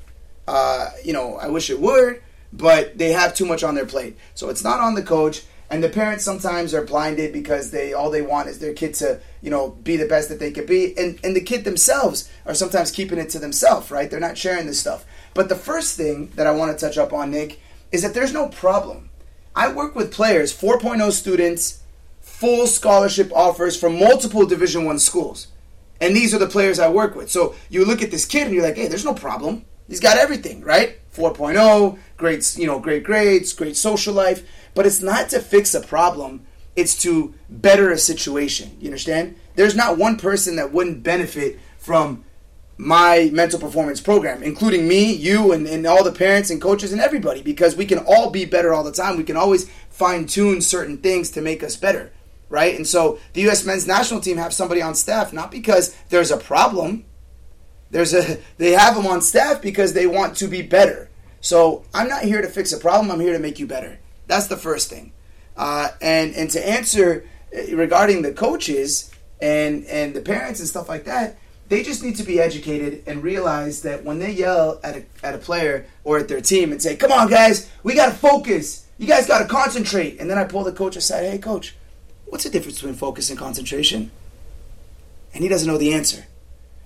Uh, 0.49 0.91
you 1.05 1.13
know, 1.13 1.37
I 1.37 1.49
wish 1.49 1.71
it 1.71 1.81
would, 1.81 2.23
but 2.53 2.99
they 2.99 3.13
have 3.13 3.35
too 3.35 3.47
much 3.47 3.63
on 3.63 3.75
their 3.75 3.87
plate. 3.87 4.17
So 4.35 4.49
it's 4.49 4.65
not 4.65 4.81
on 4.81 4.95
the 4.95 5.03
coach. 5.03 5.43
And 5.71 5.85
the 5.85 5.89
parents 5.89 6.25
sometimes 6.25 6.75
are 6.75 6.85
blinded 6.85 7.33
because 7.33 7.71
they 7.71 7.93
all 7.93 8.11
they 8.11 8.23
want 8.23 8.49
is 8.49 8.59
their 8.59 8.75
kid 8.75 8.95
to, 8.95 9.21
you 9.41 9.51
know, 9.51 9.71
be 9.71 9.97
the 9.97 10.09
best 10.09 10.29
that 10.29 10.41
they 10.41 10.51
could 10.51 10.67
be. 10.67 10.99
And 10.99 11.21
and 11.23 11.37
the 11.37 11.41
kid 11.41 11.63
themselves 11.65 12.29
are 12.45 12.55
sometimes 12.55 12.91
keeping 12.91 13.19
it 13.19 13.31
to 13.31 13.39
themselves, 13.39 13.89
right? 13.89 14.11
They're 14.11 14.19
not 14.19 14.37
sharing 14.37 14.67
this 14.67 14.81
stuff. 14.81 15.05
But 15.33 15.49
the 15.49 15.55
first 15.55 15.97
thing 15.97 16.33
that 16.35 16.49
I 16.49 16.51
want 16.51 16.77
to 16.77 16.85
touch 16.85 16.99
up 16.99 17.13
on, 17.13 17.31
Nick, 17.31 17.61
is 17.93 18.03
that 18.03 18.15
there's 18.15 18.33
no 18.33 18.49
problem. 18.49 19.11
I 19.55 19.73
work 19.73 19.95
with 19.95 20.13
players, 20.13 20.53
4.0 20.57 21.13
students, 21.13 21.83
full 22.21 22.67
scholarship 22.67 23.31
offers 23.33 23.79
from 23.79 23.99
multiple 23.99 24.47
Division 24.47 24.85
One 24.85 24.99
schools. 24.99 25.49
And 26.01 26.17
these 26.17 26.35
are 26.35 26.39
the 26.39 26.47
players 26.49 26.81
I 26.81 26.89
work 26.89 27.15
with. 27.15 27.31
So 27.31 27.55
you 27.69 27.85
look 27.85 28.03
at 28.03 28.11
this 28.11 28.25
kid 28.25 28.47
and 28.47 28.55
you're 28.55 28.65
like, 28.65 28.77
hey, 28.77 28.89
there's 28.89 29.05
no 29.05 29.15
problem. 29.15 29.65
He's 29.87 30.01
got 30.01 30.17
everything, 30.17 30.63
right? 30.63 30.99
4.0, 31.15 31.99
great, 32.21 32.57
you 32.57 32.67
know, 32.67 32.79
great 32.79 33.03
grades, 33.03 33.53
great 33.53 33.77
social 33.77 34.15
life. 34.15 34.47
But 34.75 34.87
it's 34.87 35.03
not 35.03 35.29
to 35.31 35.41
fix 35.41 35.75
a 35.75 35.81
problem, 35.81 36.47
it's 36.77 36.95
to 37.03 37.35
better 37.49 37.91
a 37.91 37.99
situation. 37.99 38.77
You 38.79 38.87
understand? 38.87 39.35
There's 39.57 39.75
not 39.75 39.99
one 39.99 40.17
person 40.17 40.55
that 40.57 40.73
wouldn't 40.73 41.03
benefit 41.03 41.59
from 41.79 42.25
my 42.77 43.29
mental 43.33 43.59
performance 43.59 44.01
program, 44.01 44.43
including 44.43 44.87
me, 44.87 45.13
you, 45.13 45.53
and, 45.53 45.67
and 45.67 45.87
all 45.87 46.05
the 46.05 46.13
parents 46.13 46.51
and 46.51 46.63
coaches 46.63 46.93
and 46.93 47.01
everybody, 47.01 47.43
because 47.43 47.75
we 47.77 47.85
can 47.85 47.99
all 47.99 48.31
be 48.31 48.45
better 48.45 48.73
all 48.73 48.85
the 48.85 48.93
time. 48.93 49.17
We 49.17 49.25
can 49.25 49.37
always 49.37 49.69
fine 49.91 50.27
tune 50.27 50.61
certain 50.61 50.99
things 50.99 51.31
to 51.33 51.41
make 51.41 51.63
us 51.63 51.77
better 51.77 52.13
right? 52.51 52.75
And 52.75 52.87
so 52.87 53.19
the 53.33 53.43
U.S. 53.43 53.65
men's 53.65 53.87
national 53.87 54.21
team 54.21 54.37
have 54.37 54.53
somebody 54.53 54.83
on 54.83 54.95
staff 54.95 55.33
not 55.33 55.51
because 55.51 55.97
there's 56.11 56.31
a 56.31 56.37
problem. 56.37 57.07
There's 57.91 58.13
a 58.13 58.39
they 58.59 58.73
have 58.73 58.97
them 58.97 59.07
on 59.07 59.23
staff 59.23 59.63
because 59.63 59.95
they 59.95 60.07
want 60.07 60.37
to 60.39 60.49
be 60.49 60.61
better. 60.61 61.09
So 61.41 61.85
I'm 61.95 62.09
not 62.09 62.23
here 62.23 62.43
to 62.43 62.49
fix 62.49 62.73
a 62.73 62.79
problem. 62.79 63.11
I'm 63.11 63.21
here 63.21 63.33
to 63.33 63.39
make 63.39 63.59
you 63.59 63.67
better. 63.67 63.99
That's 64.27 64.47
the 64.47 64.57
first 64.57 64.91
thing. 64.91 65.13
Uh, 65.57 65.89
and 66.01 66.35
and 66.35 66.51
to 66.51 66.69
answer 66.69 67.27
uh, 67.57 67.77
regarding 67.77 68.23
the 68.23 68.33
coaches 68.33 69.11
and 69.41 69.85
and 69.87 70.15
the 70.15 70.21
parents 70.21 70.61
and 70.61 70.69
stuff 70.69 70.89
like 70.89 71.05
that, 71.05 71.39
they 71.69 71.83
just 71.83 72.03
need 72.03 72.17
to 72.17 72.23
be 72.23 72.41
educated 72.41 73.03
and 73.07 73.23
realize 73.23 73.83
that 73.83 74.05
when 74.05 74.19
they 74.19 74.31
yell 74.31 74.81
at 74.85 74.97
a, 74.97 75.05
at 75.23 75.35
a 75.35 75.39
player 75.39 75.87
or 76.05 76.19
at 76.19 76.29
their 76.29 76.41
team 76.41 76.73
and 76.73 76.81
say, 76.81 76.97
"Come 76.97 77.13
on, 77.13 77.29
guys, 77.29 77.69
we 77.83 77.95
got 77.95 78.07
to 78.07 78.19
focus. 78.19 78.87
You 78.99 79.07
guys 79.07 79.27
got 79.27 79.41
to 79.41 79.47
concentrate," 79.47 80.21
and 80.21 80.31
then 80.31 80.39
I 80.39 80.45
pull 80.45 80.65
the 80.65 80.73
coach 80.73 80.97
aside, 80.97 81.25
"Hey, 81.25 81.39
coach, 81.39 81.75
what's 82.27 82.45
the 82.45 82.51
difference 82.51 82.77
between 82.77 82.95
focus 82.95 83.31
and 83.31 83.39
concentration? 83.39 84.11
And 85.35 85.43
he 85.43 85.49
doesn't 85.49 85.69
know 85.69 85.79
the 85.79 85.93
answer, 85.93 86.27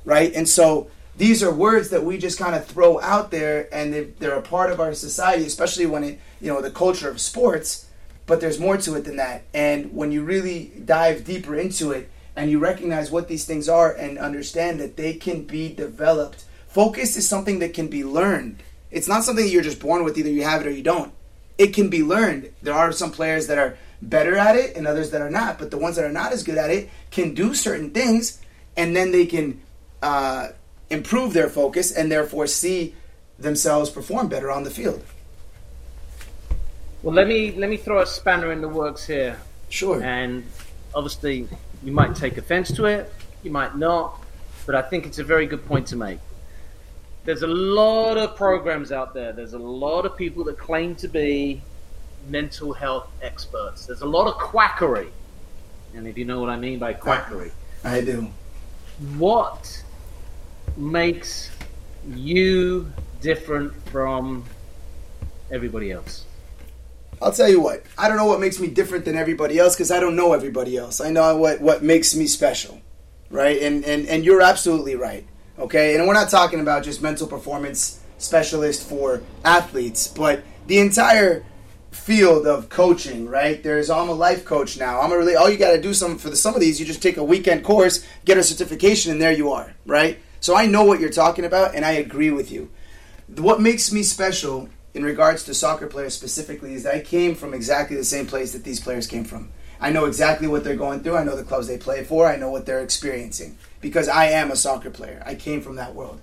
right? 0.05 0.33
And 0.35 0.49
so 0.49 0.89
these 1.17 1.43
are 1.43 1.53
words 1.53 1.91
that 1.91 2.05
we 2.05 2.19
just 2.19 2.39
kind 2.39 2.55
of 2.55 2.67
throw 2.67 3.01
out 3.01 3.31
there, 3.31 3.69
and 3.73 4.15
they're 4.19 4.35
a 4.35 4.43
part 4.43 4.71
of 4.71 4.81
our 4.81 4.95
society, 4.95 5.45
especially 5.45 5.87
when 5.87 6.05
it, 6.05 6.21
you 6.41 6.53
know, 6.53 6.61
the 6.61 6.71
culture 6.71 7.09
of 7.09 7.21
sports. 7.21 7.87
But 8.27 8.41
there's 8.41 8.59
more 8.59 8.77
to 8.79 8.95
it 8.95 9.05
than 9.05 9.17
that. 9.17 9.43
And 9.53 9.95
when 9.95 10.11
you 10.11 10.25
really 10.25 10.73
dive 10.85 11.25
deeper 11.25 11.55
into 11.55 11.93
it, 11.93 12.11
and 12.37 12.51
you 12.51 12.59
recognize 12.59 13.11
what 13.11 13.29
these 13.29 13.45
things 13.45 13.69
are, 13.69 13.93
and 13.93 14.19
understand 14.19 14.81
that 14.81 14.97
they 14.97 15.15
can 15.15 15.45
be 15.45 15.73
developed, 15.73 16.45
focus 16.67 17.17
is 17.17 17.29
something 17.29 17.61
that 17.61 17.75
can 17.75 17.89
be 17.89 18.03
learned. 18.03 18.63
It's 18.91 19.09
not 19.09 19.25
something 19.25 19.47
you're 19.47 19.63
just 19.63 19.81
born 19.81 20.05
with; 20.05 20.19
either 20.19 20.31
you 20.31 20.45
have 20.45 20.63
it 20.63 20.67
or 20.67 20.73
you 20.73 20.83
don't. 20.83 21.13
It 21.59 21.69
can 21.69 21.89
be 21.89 22.03
learned. 22.03 22.53
There 22.63 22.75
are 22.75 22.91
some 22.91 23.13
players 23.13 23.47
that 23.47 23.59
are 23.59 23.77
better 24.03 24.37
at 24.37 24.57
it 24.57 24.77
and 24.77 24.87
others 24.87 25.11
that 25.13 25.23
are 25.23 25.31
not. 25.31 25.59
But 25.59 25.71
the 25.71 25.79
ones 25.79 25.97
that 25.97 26.05
are 26.05 26.13
not 26.13 26.33
as 26.33 26.43
good 26.43 26.59
at 26.59 26.71
it 26.71 26.91
can 27.11 27.35
do 27.35 27.55
certain 27.55 27.91
things 27.91 28.41
and 28.77 28.95
then 28.95 29.13
they 29.13 29.27
can 29.27 29.61
uh, 30.03 30.49
improve 30.95 31.33
their 31.35 31.49
focus 31.49 31.93
and 31.93 32.11
therefore 32.11 32.47
see 32.47 32.95
themselves 33.39 33.91
perform 33.91 34.29
better 34.29 34.51
on 34.51 34.65
the 34.65 34.71
field. 34.71 35.03
Well, 37.03 37.15
let 37.15 37.29
me 37.29 37.53
let 37.53 37.69
me 37.69 37.77
throw 37.77 38.01
a 38.01 38.07
spanner 38.07 38.51
in 38.51 38.63
the 38.63 38.69
works 38.69 39.07
here. 39.07 39.39
Sure. 39.69 40.03
And 40.03 40.45
obviously, 40.95 41.47
you 41.83 41.93
might 41.93 42.15
take 42.17 42.39
offense 42.39 42.73
to 42.73 42.87
it, 42.87 43.13
you 43.43 43.51
might 43.51 43.77
not, 43.77 44.23
but 44.65 44.75
I 44.75 44.83
think 44.83 45.05
it's 45.05 45.19
a 45.19 45.25
very 45.25 45.47
good 45.47 45.67
point 45.67 45.87
to 45.89 45.97
make. 45.97 46.19
There's 47.25 47.43
a 47.43 47.47
lot 47.47 48.17
of 48.17 48.37
programs 48.37 48.93
out 48.93 49.15
there. 49.15 49.33
There's 49.33 49.55
a 49.55 49.59
lot 49.59 50.07
of 50.07 50.17
people 50.17 50.45
that 50.45 50.59
claim 50.59 50.95
to 50.97 51.09
be 51.09 51.63
mental 52.29 52.73
health 52.73 53.09
experts. 53.23 53.87
There's 53.87 54.03
a 54.03 54.07
lot 54.07 54.27
of 54.27 54.35
quackery. 54.35 55.09
And 55.95 56.07
if 56.07 56.19
you 56.19 56.25
know 56.25 56.41
what 56.41 56.51
I 56.51 56.57
mean 56.57 56.79
by 56.79 56.93
quackery, 56.95 57.53
I 57.85 58.01
do. 58.01 58.31
What 59.17 59.84
makes 60.77 61.51
you 62.07 62.93
different 63.21 63.73
from 63.89 64.45
everybody 65.51 65.91
else? 65.91 66.25
I'll 67.23 67.33
tell 67.33 67.49
you 67.49 67.61
what. 67.61 67.83
I 67.97 68.09
don't 68.09 68.17
know 68.17 68.27
what 68.27 68.41
makes 68.41 68.59
me 68.61 68.69
different 68.69 69.05
than 69.05 69.17
everybody 69.17 69.59
else 69.59 69.75
because 69.75 69.91
I 69.91 70.01
don't 70.01 70.17
know 70.17 70.33
everybody 70.33 70.77
else. 70.77 71.01
I 71.01 71.11
know 71.11 71.37
what, 71.37 71.61
what 71.61 71.83
makes 71.83 72.15
me 72.15 72.27
special, 72.27 72.81
right? 73.31 73.61
And, 73.63 73.85
and 73.85 74.07
and 74.07 74.25
you're 74.25 74.43
absolutely 74.43 74.97
right. 74.97 75.27
Okay, 75.59 75.95
and 75.95 76.07
we're 76.07 76.15
not 76.15 76.29
talking 76.29 76.61
about 76.61 76.83
just 76.83 77.01
mental 77.01 77.27
performance 77.27 78.01
specialist 78.19 78.89
for 78.89 79.23
athletes, 79.45 80.09
but 80.09 80.43
the 80.67 80.79
entire 80.81 81.45
field 81.93 82.47
of 82.47 82.69
coaching, 82.69 83.29
right? 83.29 83.63
There's 83.63 83.89
I'm 83.89 84.09
a 84.09 84.13
life 84.13 84.45
coach 84.45 84.77
now. 84.77 85.01
I'm 85.01 85.13
a 85.13 85.17
really 85.17 85.37
all 85.37 85.49
you 85.49 85.57
got 85.57 85.73
to 85.73 85.81
do 85.81 85.95
some 85.95 86.19
for 86.19 86.29
the, 86.29 86.37
some 86.37 86.55
of 86.55 86.61
these. 86.61 86.81
You 86.81 86.87
just 86.87 87.03
take 87.03 87.17
a 87.17 87.25
weekend 87.25 87.65
course, 87.65 88.05
get 88.25 88.37
a 88.37 88.43
certification, 88.43 89.13
and 89.13 89.23
there 89.23 89.33
you 89.33 89.53
are, 89.53 89.73
right? 89.87 90.19
So 90.45 90.55
I 90.55 90.67
know 90.67 90.85
what 90.85 91.01
you're 91.01 91.09
talking 91.09 91.47
about, 91.47 91.75
and 91.75 91.87
I 91.87 91.93
agree 91.93 92.31
with 92.31 92.53
you. 92.53 92.69
What 93.35 93.63
makes 93.63 93.91
me 93.91 94.03
special 94.03 94.69
in 94.93 95.03
regards 95.03 95.43
to 95.45 95.55
soccer 95.55 95.87
players 95.87 96.13
specifically 96.13 96.75
is 96.75 96.83
that 96.83 96.95
I 96.95 97.01
came 97.01 97.35
from 97.35 97.55
exactly 97.55 97.97
the 97.97 98.05
same 98.05 98.27
place 98.27 98.53
that 98.53 98.63
these 98.63 98.79
players 98.79 99.07
came 99.07 99.25
from. 99.25 99.49
I 99.81 99.89
know 99.89 100.05
exactly 100.05 100.47
what 100.47 100.63
they're 100.63 100.77
going 100.77 101.01
through. 101.01 101.17
I 101.17 101.25
know 101.25 101.35
the 101.35 101.45
clubs 101.45 101.67
they 101.67 101.79
play 101.79 102.05
for. 102.05 102.27
I 102.27 102.37
know 102.37 102.51
what 102.51 102.67
they're 102.67 102.83
experiencing 102.83 103.57
because 103.81 104.07
I 104.07 104.27
am 104.27 104.51
a 104.51 104.57
soccer 104.57 104.91
player. 104.91 105.23
I 105.25 105.35
came 105.35 105.63
from 105.63 105.77
that 105.77 105.95
world. 105.95 106.21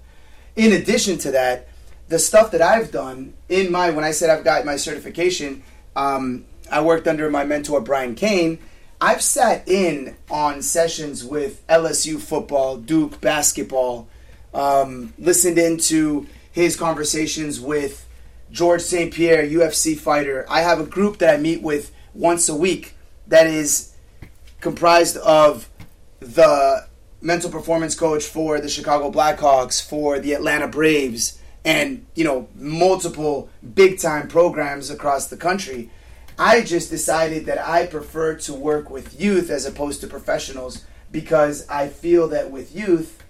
In 0.56 0.72
addition 0.72 1.18
to 1.18 1.32
that, 1.32 1.68
the 2.08 2.20
stuff 2.20 2.52
that 2.52 2.62
I've 2.62 2.92
done 2.92 3.34
in 3.50 3.72
my 3.72 3.90
when 3.90 4.06
I 4.06 4.12
said 4.12 4.30
I've 4.30 4.44
got 4.44 4.66
my 4.66 4.76
certification, 4.76 5.64
um, 5.96 6.46
I 6.72 6.82
worked 6.82 7.08
under 7.08 7.28
my 7.32 7.44
mentor 7.44 7.82
Brian 7.82 8.14
Cain. 8.14 8.60
I've 9.04 9.24
sat 9.24 9.68
in 9.68 10.16
on 10.30 10.62
sessions 10.62 11.26
with 11.26 11.66
LSU 11.66 12.22
football, 12.22 12.78
Duke 12.78 13.20
basketball, 13.20 14.08
um, 14.54 15.16
listened 15.18 15.58
into 15.58 16.28
his 16.52 16.76
conversations 16.76 17.60
with 17.60 18.08
George 18.52 18.82
St. 18.82 19.12
Pierre, 19.12 19.44
UFC 19.44 19.98
fighter. 19.98 20.46
I 20.48 20.62
have 20.62 20.80
a 20.80 20.86
group 20.86 21.18
that 21.18 21.34
I 21.34 21.38
meet 21.38 21.64
with 21.64 21.92
once 22.14 22.48
a 22.48 22.56
week 22.56 22.94
that 23.26 23.48
is 23.48 23.92
comprised 24.60 25.18
of 25.18 25.68
the 26.20 26.86
mental 27.22 27.50
performance 27.50 27.96
coach 27.96 28.26
for 28.26 28.62
the 28.62 28.70
Chicago 28.70 29.10
Blackhawks, 29.10 29.84
for 29.84 30.20
the 30.20 30.34
Atlanta 30.34 30.68
Braves, 30.68 31.40
and 31.66 32.06
you 32.14 32.24
know 32.24 32.48
multiple 32.54 33.50
big 33.74 34.00
time 34.00 34.28
programs 34.28 34.92
across 34.92 35.26
the 35.26 35.38
country 35.38 35.90
i 36.42 36.62
just 36.62 36.90
decided 36.90 37.46
that 37.46 37.60
i 37.60 37.86
prefer 37.86 38.36
to 38.36 38.54
work 38.54 38.90
with 38.90 39.20
youth 39.20 39.50
as 39.50 39.66
opposed 39.66 40.02
to 40.02 40.08
professionals 40.08 40.86
because 41.12 41.68
i 41.70 41.88
feel 41.88 42.28
that 42.28 42.52
with 42.52 42.76
youth 42.76 43.22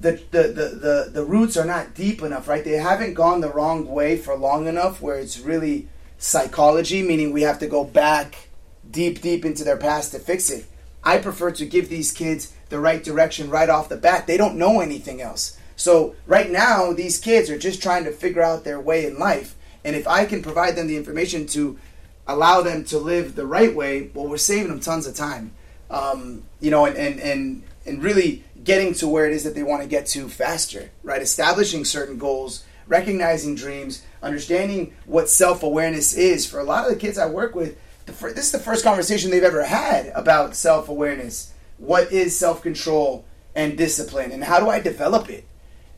the, 0.00 0.12
the, 0.30 0.42
the, 0.42 0.68
the, 0.68 1.10
the 1.12 1.24
roots 1.24 1.58
are 1.58 1.66
not 1.66 1.94
deep 1.94 2.22
enough, 2.22 2.48
right? 2.48 2.64
They 2.64 2.72
haven't 2.72 3.14
gone 3.14 3.42
the 3.42 3.52
wrong 3.52 3.86
way 3.86 4.16
for 4.16 4.34
long 4.34 4.66
enough 4.66 5.02
where 5.02 5.18
it's 5.18 5.38
really 5.38 5.88
psychology, 6.16 7.02
meaning 7.02 7.32
we 7.32 7.42
have 7.42 7.58
to 7.58 7.66
go 7.66 7.84
back 7.84 8.48
deep, 8.90 9.20
deep 9.20 9.44
into 9.44 9.62
their 9.62 9.76
past 9.76 10.12
to 10.12 10.18
fix 10.18 10.50
it. 10.50 10.64
I 11.04 11.18
prefer 11.18 11.50
to 11.52 11.66
give 11.66 11.88
these 11.88 12.12
kids 12.12 12.54
the 12.70 12.80
right 12.80 13.02
direction 13.04 13.50
right 13.50 13.68
off 13.68 13.88
the 13.88 13.96
bat. 13.96 14.26
They 14.26 14.36
don't 14.36 14.56
know 14.56 14.80
anything 14.80 15.20
else. 15.20 15.58
So, 15.76 16.14
right 16.26 16.50
now, 16.50 16.92
these 16.92 17.18
kids 17.18 17.48
are 17.48 17.58
just 17.58 17.82
trying 17.82 18.04
to 18.04 18.12
figure 18.12 18.42
out 18.42 18.64
their 18.64 18.80
way 18.80 19.06
in 19.06 19.18
life. 19.18 19.56
And 19.82 19.96
if 19.96 20.06
I 20.06 20.26
can 20.26 20.42
provide 20.42 20.76
them 20.76 20.88
the 20.88 20.96
information 20.96 21.46
to 21.48 21.78
allow 22.26 22.62
them 22.62 22.84
to 22.84 22.98
live 22.98 23.34
the 23.34 23.46
right 23.46 23.74
way, 23.74 24.10
well, 24.14 24.28
we're 24.28 24.36
saving 24.36 24.68
them 24.68 24.80
tons 24.80 25.06
of 25.06 25.14
time. 25.14 25.52
Um, 25.90 26.44
you 26.60 26.70
know, 26.70 26.86
and, 26.86 26.96
and, 26.96 27.20
and, 27.20 27.62
and 27.84 28.02
really 28.02 28.44
getting 28.62 28.94
to 28.94 29.08
where 29.08 29.26
it 29.26 29.32
is 29.32 29.44
that 29.44 29.54
they 29.54 29.62
want 29.62 29.82
to 29.82 29.88
get 29.88 30.06
to 30.06 30.28
faster, 30.28 30.90
right? 31.02 31.20
Establishing 31.20 31.84
certain 31.84 32.18
goals, 32.18 32.64
recognizing 32.86 33.54
dreams, 33.54 34.04
understanding 34.22 34.94
what 35.06 35.28
self 35.28 35.62
awareness 35.62 36.14
is. 36.14 36.48
For 36.48 36.60
a 36.60 36.64
lot 36.64 36.84
of 36.84 36.92
the 36.92 36.98
kids 36.98 37.18
I 37.18 37.26
work 37.26 37.54
with, 37.54 37.76
fir- 38.06 38.32
this 38.32 38.46
is 38.46 38.52
the 38.52 38.58
first 38.58 38.84
conversation 38.84 39.30
they've 39.30 39.42
ever 39.42 39.64
had 39.64 40.12
about 40.14 40.54
self 40.54 40.88
awareness. 40.88 41.52
What 41.78 42.12
is 42.12 42.38
self 42.38 42.62
control 42.62 43.24
and 43.54 43.76
discipline, 43.76 44.32
and 44.32 44.44
how 44.44 44.60
do 44.60 44.68
I 44.68 44.80
develop 44.80 45.28
it? 45.30 45.44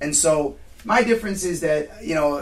And 0.00 0.14
so, 0.14 0.56
my 0.84 1.02
difference 1.02 1.44
is 1.44 1.60
that, 1.60 2.02
you 2.02 2.14
know, 2.14 2.38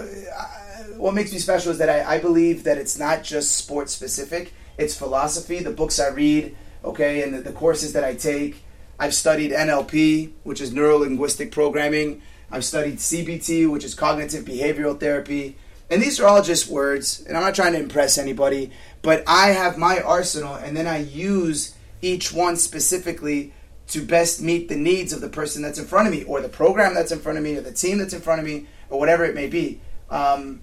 what 1.01 1.15
makes 1.15 1.33
me 1.33 1.39
special 1.39 1.73
is 1.73 1.79
that 1.79 1.89
I, 1.89 2.17
I 2.17 2.19
believe 2.19 2.65
that 2.65 2.79
it's 2.79 2.99
not 2.99 3.23
just 3.23 3.57
sports 3.57 3.93
specific, 3.93 4.53
it's 4.79 4.97
philosophy, 4.97 5.61
the 5.61 5.71
books 5.71 5.99
I 5.99 6.09
read, 6.09 6.57
okay, 6.85 7.23
and 7.23 7.35
the, 7.35 7.41
the 7.41 7.53
courses 7.53 7.93
that 7.93 8.05
I 8.05 8.15
take 8.15 8.63
I've 9.01 9.15
studied 9.15 9.51
NLP, 9.51 10.33
which 10.43 10.61
is 10.61 10.75
neuro 10.75 10.99
linguistic 10.99 11.51
programming. 11.51 12.21
I've 12.51 12.67
studied 12.67 12.99
CBT, 12.99 13.71
which 13.71 13.83
is 13.83 13.95
cognitive 13.95 14.45
behavioral 14.45 15.01
therapy. 15.01 15.57
And 15.89 16.03
these 16.03 16.21
are 16.21 16.27
all 16.27 16.43
just 16.43 16.69
words, 16.69 17.25
and 17.27 17.35
I'm 17.35 17.43
not 17.43 17.55
trying 17.55 17.73
to 17.73 17.81
impress 17.81 18.19
anybody, 18.19 18.71
but 19.01 19.25
I 19.27 19.49
have 19.49 19.79
my 19.79 20.01
arsenal, 20.01 20.55
and 20.55 20.77
then 20.77 20.87
I 20.87 20.99
use 20.99 21.75
each 22.03 22.31
one 22.31 22.57
specifically 22.57 23.55
to 23.89 24.05
best 24.05 24.43
meet 24.43 24.69
the 24.69 24.77
needs 24.77 25.15
of 25.15 25.23
the 25.23 25.31
person 25.31 25.63
that's 25.63 25.79
in 25.79 25.87
front 25.87 26.07
of 26.07 26.13
me, 26.13 26.23
or 26.25 26.43
the 26.43 26.51
program 26.51 26.95
that's 26.95 27.11
in 27.11 27.21
front 27.21 27.39
of 27.39 27.45
me, 27.45 27.57
or 27.57 27.63
the 27.63 27.73
team 27.73 27.97
that's 27.97 28.13
in 28.13 28.21
front 28.21 28.41
of 28.41 28.47
me, 28.47 28.67
or 28.91 29.01
whatever 29.01 29.25
it 29.25 29.35
may 29.35 29.47
be. 29.47 29.81
Um, 30.11 30.61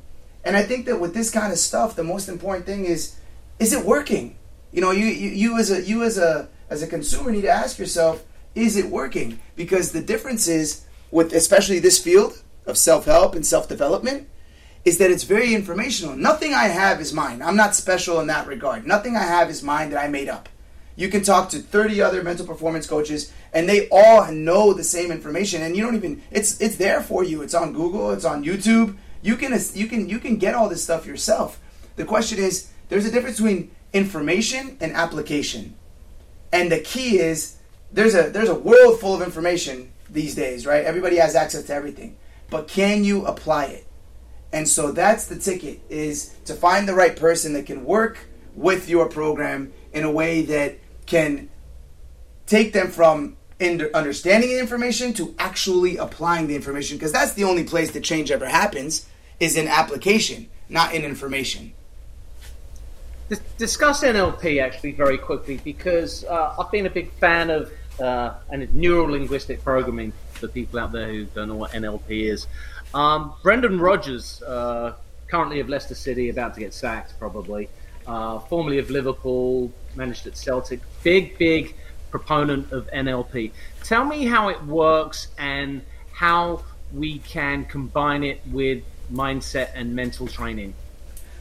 and 0.48 0.56
I 0.56 0.64
think 0.64 0.86
that 0.86 1.02
with 1.02 1.14
this 1.14 1.30
kind 1.30 1.52
of 1.52 1.60
stuff, 1.60 1.98
the 1.98 2.06
most 2.06 2.30
important 2.30 2.66
thing 2.66 2.86
is, 2.86 3.18
is 3.60 3.74
it 3.74 3.84
working? 3.84 4.38
You 4.72 4.80
know, 4.80 4.92
you, 4.92 5.08
you, 5.08 5.30
you 5.30 5.58
as 5.58 5.70
a 5.72 5.84
you 5.84 6.04
as 6.04 6.18
a 6.18 6.48
as 6.70 6.82
a 6.82 6.88
consumer 6.88 7.32
need 7.32 7.42
to 7.42 7.50
ask 7.50 7.78
yourself, 7.78 8.24
is 8.56 8.78
it 8.78 8.86
working? 8.86 9.40
Because 9.58 9.92
the 9.92 10.02
difference 10.02 10.48
is 10.48 10.86
with 11.12 11.34
especially 11.34 11.80
this 11.80 12.02
field 12.02 12.42
of 12.66 12.78
self-help 12.78 13.36
and 13.36 13.46
self-development 13.46 14.30
is 14.86 15.00
that 15.00 15.12
it's 15.12 15.26
very 15.26 15.54
informational. 15.54 16.16
Nothing 16.16 16.54
I 16.54 16.70
have 16.70 17.02
is 17.02 17.12
mine. 17.12 17.42
I'm 17.42 17.58
not 17.58 17.76
special 17.76 18.22
in 18.22 18.28
that 18.28 18.48
regard. 18.48 18.88
Nothing 18.88 19.18
I 19.18 19.24
have 19.24 19.50
is 19.50 19.62
mine 19.62 19.90
that 19.90 20.02
I 20.02 20.08
made 20.08 20.30
up. 20.30 20.48
You 20.96 21.10
can 21.10 21.24
talk 21.24 21.50
to 21.50 21.60
30 21.60 22.02
other 22.02 22.24
mental 22.24 22.48
performance 22.48 22.88
coaches 22.88 23.34
and 23.52 23.68
they 23.68 23.90
all 23.90 24.32
know 24.32 24.72
the 24.72 24.86
same 24.86 25.12
information 25.12 25.62
and 25.62 25.76
you 25.76 25.84
don't 25.84 25.96
even 25.96 26.24
it's 26.32 26.62
it's 26.62 26.78
there 26.78 27.02
for 27.02 27.22
you. 27.22 27.42
It's 27.42 27.54
on 27.54 27.74
Google, 27.74 28.12
it's 28.12 28.24
on 28.24 28.46
YouTube. 28.46 28.96
You 29.22 29.36
can 29.36 29.58
you 29.74 29.88
can 29.88 30.10
you 30.10 30.20
can 30.20 30.38
get 30.38 30.56
all 30.56 30.70
this 30.70 30.84
stuff 30.84 31.06
yourself. 31.06 31.60
The 31.96 32.06
question 32.06 32.40
is 32.40 32.70
there's 32.90 33.06
a 33.06 33.12
difference 33.12 33.38
between 33.38 33.72
information 33.94 34.78
and 34.80 34.94
application. 34.94 35.76
And 36.52 36.72
the 36.72 36.80
key 36.80 37.20
is 37.20 37.58
there's 37.92 38.16
a 38.16 38.30
there's 38.30 38.50
a 38.50 38.56
world 38.56 39.00
full 39.00 39.16
of 39.16 39.22
information 39.22 39.92
these 40.10 40.36
days, 40.36 40.66
right? 40.66 40.84
Everybody 40.84 41.18
has 41.18 41.36
access 41.36 41.66
to 41.66 41.74
everything. 41.74 42.18
But 42.50 42.68
can 42.68 43.04
you 43.04 43.26
apply 43.26 43.66
it? 43.66 43.88
And 44.54 44.68
so 44.68 44.92
that's 44.92 45.28
the 45.28 45.38
ticket 45.38 45.82
is 45.90 46.34
to 46.46 46.54
find 46.54 46.88
the 46.88 46.94
right 46.94 47.16
person 47.16 47.54
that 47.54 47.66
can 47.66 47.84
work 47.84 48.18
with 48.56 48.90
your 48.90 49.10
program 49.10 49.74
in 49.94 50.04
a 50.04 50.12
way 50.12 50.42
that 50.44 50.80
can 51.06 51.50
take 52.46 52.74
them 52.74 52.90
from 52.90 53.37
understanding 53.60 54.50
the 54.50 54.60
information 54.60 55.14
to 55.14 55.34
actually 55.40 55.98
applying 55.98 56.48
the 56.48 56.56
information 56.56 56.98
because 56.98 57.12
that's 57.12 57.34
the 57.34 57.44
only 57.44 57.64
place 57.64 57.92
that 57.92 58.04
change 58.04 58.32
ever 58.32 58.48
happens 58.48 59.08
is 59.40 59.58
in 59.58 59.68
application, 59.68 60.48
not 60.70 60.94
in 60.94 61.04
information. 61.04 61.74
Discuss 63.58 64.04
NLP 64.04 64.62
actually 64.62 64.92
very 64.92 65.18
quickly 65.18 65.60
because 65.64 66.24
uh, 66.26 66.56
I've 66.58 66.72
been 66.72 66.86
a 66.86 66.90
big 66.90 67.12
fan 67.14 67.50
of 67.50 67.72
uh, 68.00 68.36
and 68.52 68.74
neuro 68.76 69.10
linguistic 69.10 69.64
programming 69.64 70.14
for 70.32 70.48
people 70.48 70.80
out 70.80 70.92
there 70.92 71.08
who 71.08 71.26
don't 71.26 71.48
know 71.48 71.56
what 71.56 71.72
NLP 71.72 72.04
is. 72.10 72.48
Um, 72.94 73.34
Brendan 73.42 73.80
Rodgers, 73.80 74.42
uh, 74.44 74.94
currently 75.28 75.60
of 75.60 75.68
Leicester 75.68 75.96
City, 75.96 76.30
about 76.30 76.54
to 76.54 76.60
get 76.60 76.74
sacked 76.74 77.18
probably, 77.20 77.70
uh, 78.06 78.40
formerly 78.40 78.78
of 78.78 78.90
Liverpool, 78.90 79.72
managed 79.96 80.28
at 80.28 80.38
Celtic, 80.38 80.80
big, 81.04 81.38
big 81.38 81.76
proponent 82.18 82.72
of 82.72 82.90
NLP. 82.92 83.52
Tell 83.84 84.04
me 84.04 84.26
how 84.26 84.50
it 84.50 84.64
works 84.64 85.28
and 85.38 85.82
how 86.14 86.64
we 86.92 87.20
can 87.20 87.66
combine 87.66 88.24
it 88.24 88.42
with 88.48 88.84
mindset 89.12 89.70
and 89.76 89.96
mental 89.96 90.28
training. 90.28 90.74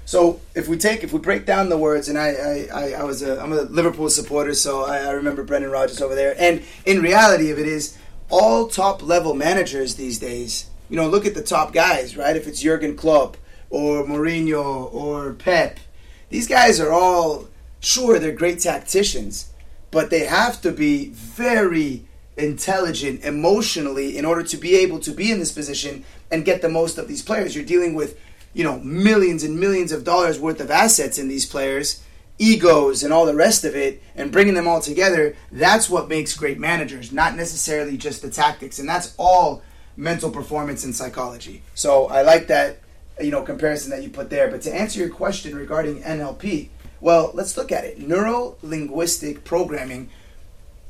So 0.05 0.41
if 0.55 0.69
we 0.69 0.77
take 0.77 1.03
if 1.03 1.13
we 1.13 1.19
break 1.19 1.47
down 1.47 1.69
the 1.69 1.79
words, 1.79 2.09
and 2.09 2.19
I 2.19 2.69
I, 2.73 2.93
I 2.93 3.05
was 3.05 3.23
a 3.23 3.41
I'm 3.41 3.53
a 3.53 3.63
Liverpool 3.63 4.11
supporter, 4.11 4.55
so 4.55 4.85
I, 4.85 4.99
I 4.99 5.11
remember 5.13 5.43
Brendan 5.43 5.71
Rodgers 5.71 6.01
over 6.01 6.15
there. 6.15 6.35
And 6.39 6.63
in 6.85 7.03
reality 7.03 7.51
of 7.51 7.59
it 7.59 7.67
is, 7.67 7.97
all 8.29 8.69
top 8.69 9.03
level 9.03 9.35
managers 9.35 9.95
these 9.95 10.19
days, 10.19 10.69
you 10.91 10.97
know, 10.97 11.09
look 11.09 11.27
at 11.27 11.35
the 11.35 11.43
top 11.43 11.73
guys, 11.73 12.17
right? 12.17 12.37
If 12.37 12.47
it's 12.47 12.61
Jurgen 12.61 12.97
Klopp 12.97 13.37
or 13.71 14.05
Mourinho 14.05 14.93
or 14.93 15.33
Pep, 15.33 15.81
these 16.29 16.47
guys 16.47 16.79
are 16.79 16.93
all 16.93 17.49
sure 17.81 18.19
they're 18.19 18.33
great 18.33 18.61
tacticians, 18.61 19.53
but 19.91 20.11
they 20.11 20.27
have 20.27 20.61
to 20.63 20.73
be 20.73 21.11
very 21.11 22.05
intelligent 22.37 23.25
emotionally 23.25 24.19
in 24.19 24.25
order 24.25 24.43
to 24.43 24.57
be 24.57 24.77
able 24.77 24.99
to 25.01 25.11
be 25.11 25.31
in 25.31 25.39
this 25.39 25.53
position 25.53 26.05
and 26.31 26.45
get 26.45 26.61
the 26.61 26.69
most 26.69 26.99
of 26.99 27.09
these 27.09 27.23
players. 27.23 27.55
You're 27.55 27.65
dealing 27.65 27.95
with 27.95 28.19
you 28.57 28.65
know, 28.65 28.79
millions 28.79 29.45
and 29.45 29.61
millions 29.61 29.93
of 29.93 30.03
dollars 30.03 30.41
worth 30.41 30.63
of 30.63 30.71
assets 30.71 31.19
in 31.19 31.29
these 31.29 31.45
players, 31.45 32.03
egos 32.39 33.03
and 33.03 33.13
all 33.13 33.27
the 33.27 33.35
rest 33.35 33.65
of 33.65 33.77
it, 33.77 34.03
and 34.15 34.33
bringing 34.33 34.55
them 34.55 34.67
all 34.67 34.81
together, 34.81 35.37
that's 35.53 35.91
what 35.91 36.09
makes 36.09 36.35
great 36.35 36.59
managers, 36.59 37.13
not 37.13 37.37
necessarily 37.37 37.99
just 37.99 38.23
the 38.23 38.31
tactics. 38.31 38.79
And 38.79 38.89
that's 38.89 39.15
all 39.19 39.63
mental 39.95 40.31
performance 40.31 40.85
and 40.85 40.97
psychology. 40.97 41.63
So 41.75 42.07
I 42.07 42.23
like 42.23 42.47
that, 42.47 42.79
you 43.21 43.31
know, 43.31 43.43
comparison 43.43 43.91
that 43.91 44.03
you 44.03 44.09
put 44.09 44.31
there. 44.31 44.51
But 44.51 44.63
to 44.63 44.75
answer 44.75 45.01
your 45.01 45.11
question 45.11 45.55
regarding 45.55 46.03
NLP, 46.03 46.71
well, 47.01 47.31
let's 47.35 47.57
look 47.57 47.73
at 47.73 47.85
it. 47.85 47.99
Neuro 47.99 48.57
linguistic 48.63 49.45
programming 49.45 50.11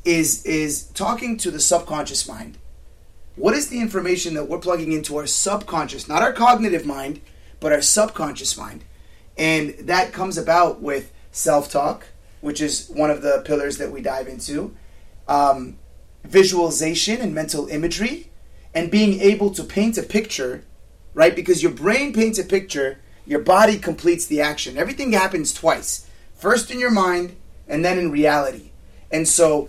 is 0.04 0.44
is 0.44 0.84
talking 0.88 1.36
to 1.38 1.50
the 1.50 1.60
subconscious 1.60 2.28
mind. 2.28 2.58
What 3.34 3.54
is 3.54 3.68
the 3.68 3.80
information 3.80 4.34
that 4.34 4.48
we're 4.48 4.58
plugging 4.58 4.92
into 4.92 5.16
our 5.16 5.26
subconscious, 5.26 6.08
not 6.08 6.22
our 6.22 6.32
cognitive 6.32 6.86
mind, 6.86 7.20
but 7.60 7.72
our 7.72 7.82
subconscious 7.82 8.56
mind. 8.56 8.84
And 9.36 9.74
that 9.80 10.12
comes 10.12 10.38
about 10.38 10.80
with 10.80 11.12
self 11.32 11.70
talk, 11.70 12.06
which 12.40 12.60
is 12.60 12.88
one 12.88 13.10
of 13.10 13.22
the 13.22 13.42
pillars 13.44 13.78
that 13.78 13.92
we 13.92 14.00
dive 14.00 14.28
into, 14.28 14.74
um, 15.28 15.76
visualization 16.24 17.20
and 17.20 17.34
mental 17.34 17.66
imagery, 17.68 18.30
and 18.74 18.90
being 18.90 19.20
able 19.20 19.50
to 19.50 19.64
paint 19.64 19.98
a 19.98 20.02
picture, 20.02 20.64
right? 21.14 21.34
Because 21.36 21.62
your 21.62 21.72
brain 21.72 22.12
paints 22.12 22.38
a 22.38 22.44
picture, 22.44 22.98
your 23.26 23.40
body 23.40 23.78
completes 23.78 24.26
the 24.26 24.40
action. 24.40 24.78
Everything 24.78 25.12
happens 25.12 25.52
twice 25.52 26.08
first 26.34 26.70
in 26.70 26.78
your 26.78 26.90
mind, 26.90 27.34
and 27.66 27.84
then 27.84 27.98
in 27.98 28.10
reality. 28.10 28.70
And 29.10 29.26
so, 29.26 29.68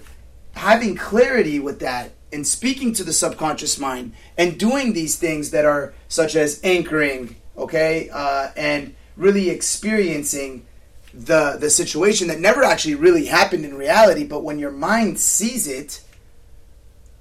having 0.53 0.95
clarity 0.95 1.59
with 1.59 1.79
that 1.79 2.11
and 2.31 2.45
speaking 2.45 2.93
to 2.93 3.03
the 3.03 3.13
subconscious 3.13 3.79
mind 3.79 4.13
and 4.37 4.59
doing 4.59 4.93
these 4.93 5.15
things 5.15 5.51
that 5.51 5.65
are 5.65 5.93
such 6.07 6.35
as 6.35 6.59
anchoring 6.63 7.35
okay, 7.57 8.09
uh, 8.13 8.49
and 8.55 8.95
really 9.15 9.49
experiencing 9.49 10.65
the 11.13 11.57
the 11.59 11.69
situation 11.69 12.27
that 12.27 12.39
never 12.39 12.63
actually 12.63 12.95
really 12.95 13.25
happened 13.25 13.65
in 13.65 13.75
reality, 13.75 14.23
but 14.23 14.43
when 14.43 14.59
your 14.59 14.71
mind 14.71 15.19
sees 15.19 15.67
it, 15.67 16.01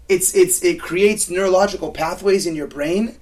it's 0.08 0.34
it's 0.34 0.62
it 0.62 0.80
creates 0.80 1.30
neurological 1.30 1.92
pathways 1.92 2.46
in 2.46 2.54
your 2.54 2.66
brain 2.66 3.16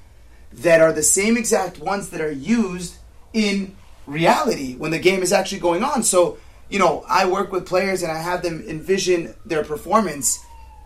that 0.52 0.80
are 0.80 0.92
the 0.92 1.02
same 1.02 1.36
exact 1.36 1.78
ones 1.78 2.10
that 2.10 2.20
are 2.20 2.32
used 2.32 2.96
in 3.34 3.76
reality 4.06 4.74
when 4.76 4.90
the 4.90 4.98
game 4.98 5.22
is 5.22 5.32
actually 5.32 5.60
going 5.60 5.82
on. 5.84 6.02
So, 6.02 6.38
you 6.70 6.78
know, 6.78 7.04
I 7.06 7.26
work 7.26 7.52
with 7.52 7.66
players 7.66 8.02
and 8.02 8.10
I 8.10 8.22
have 8.22 8.42
them 8.42 8.64
envision 8.66 9.34
their 9.44 9.64
performance 9.64 10.42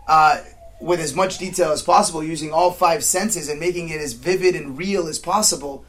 uh, 0.09 0.41
with 0.81 0.99
as 0.99 1.15
much 1.15 1.37
detail 1.37 1.71
as 1.71 1.81
possible, 1.81 2.21
using 2.21 2.51
all 2.51 2.71
five 2.71 3.05
senses 3.05 3.47
and 3.47 3.61
making 3.61 3.89
it 3.89 4.01
as 4.01 4.11
vivid 4.11 4.55
and 4.55 4.77
real 4.77 5.07
as 5.07 5.19
possible 5.19 5.85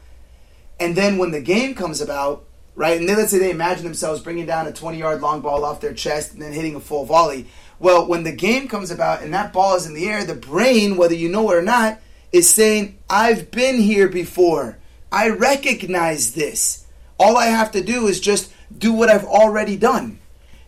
and 0.81 0.95
then 0.95 1.19
when 1.19 1.29
the 1.29 1.41
game 1.41 1.75
comes 1.75 2.01
about, 2.01 2.43
right, 2.73 2.99
and 2.99 3.07
then 3.07 3.15
let's 3.15 3.29
say 3.29 3.37
they 3.37 3.51
imagine 3.51 3.83
themselves 3.83 4.19
bringing 4.19 4.47
down 4.47 4.65
a 4.65 4.73
20 4.73 4.97
yard 4.97 5.21
long 5.21 5.39
ball 5.39 5.63
off 5.63 5.79
their 5.79 5.93
chest 5.93 6.33
and 6.33 6.41
then 6.41 6.53
hitting 6.53 6.75
a 6.75 6.79
full 6.79 7.05
volley. 7.05 7.45
Well, 7.77 8.07
when 8.07 8.23
the 8.23 8.31
game 8.31 8.67
comes 8.67 8.89
about 8.89 9.21
and 9.21 9.31
that 9.35 9.53
ball 9.53 9.75
is 9.75 9.85
in 9.85 9.93
the 9.93 10.09
air, 10.09 10.25
the 10.25 10.33
brain, 10.33 10.97
whether 10.97 11.13
you 11.13 11.29
know 11.29 11.51
it 11.51 11.55
or 11.55 11.61
not, 11.61 11.99
is 12.31 12.49
saying, 12.49 12.97
I've 13.07 13.51
been 13.51 13.77
here 13.77 14.09
before. 14.09 14.79
I 15.11 15.29
recognize 15.29 16.33
this. 16.33 16.85
All 17.19 17.37
I 17.37 17.47
have 17.47 17.71
to 17.71 17.83
do 17.83 18.07
is 18.07 18.19
just 18.19 18.51
do 18.75 18.93
what 18.93 19.09
I've 19.09 19.25
already 19.25 19.77
done. 19.77 20.19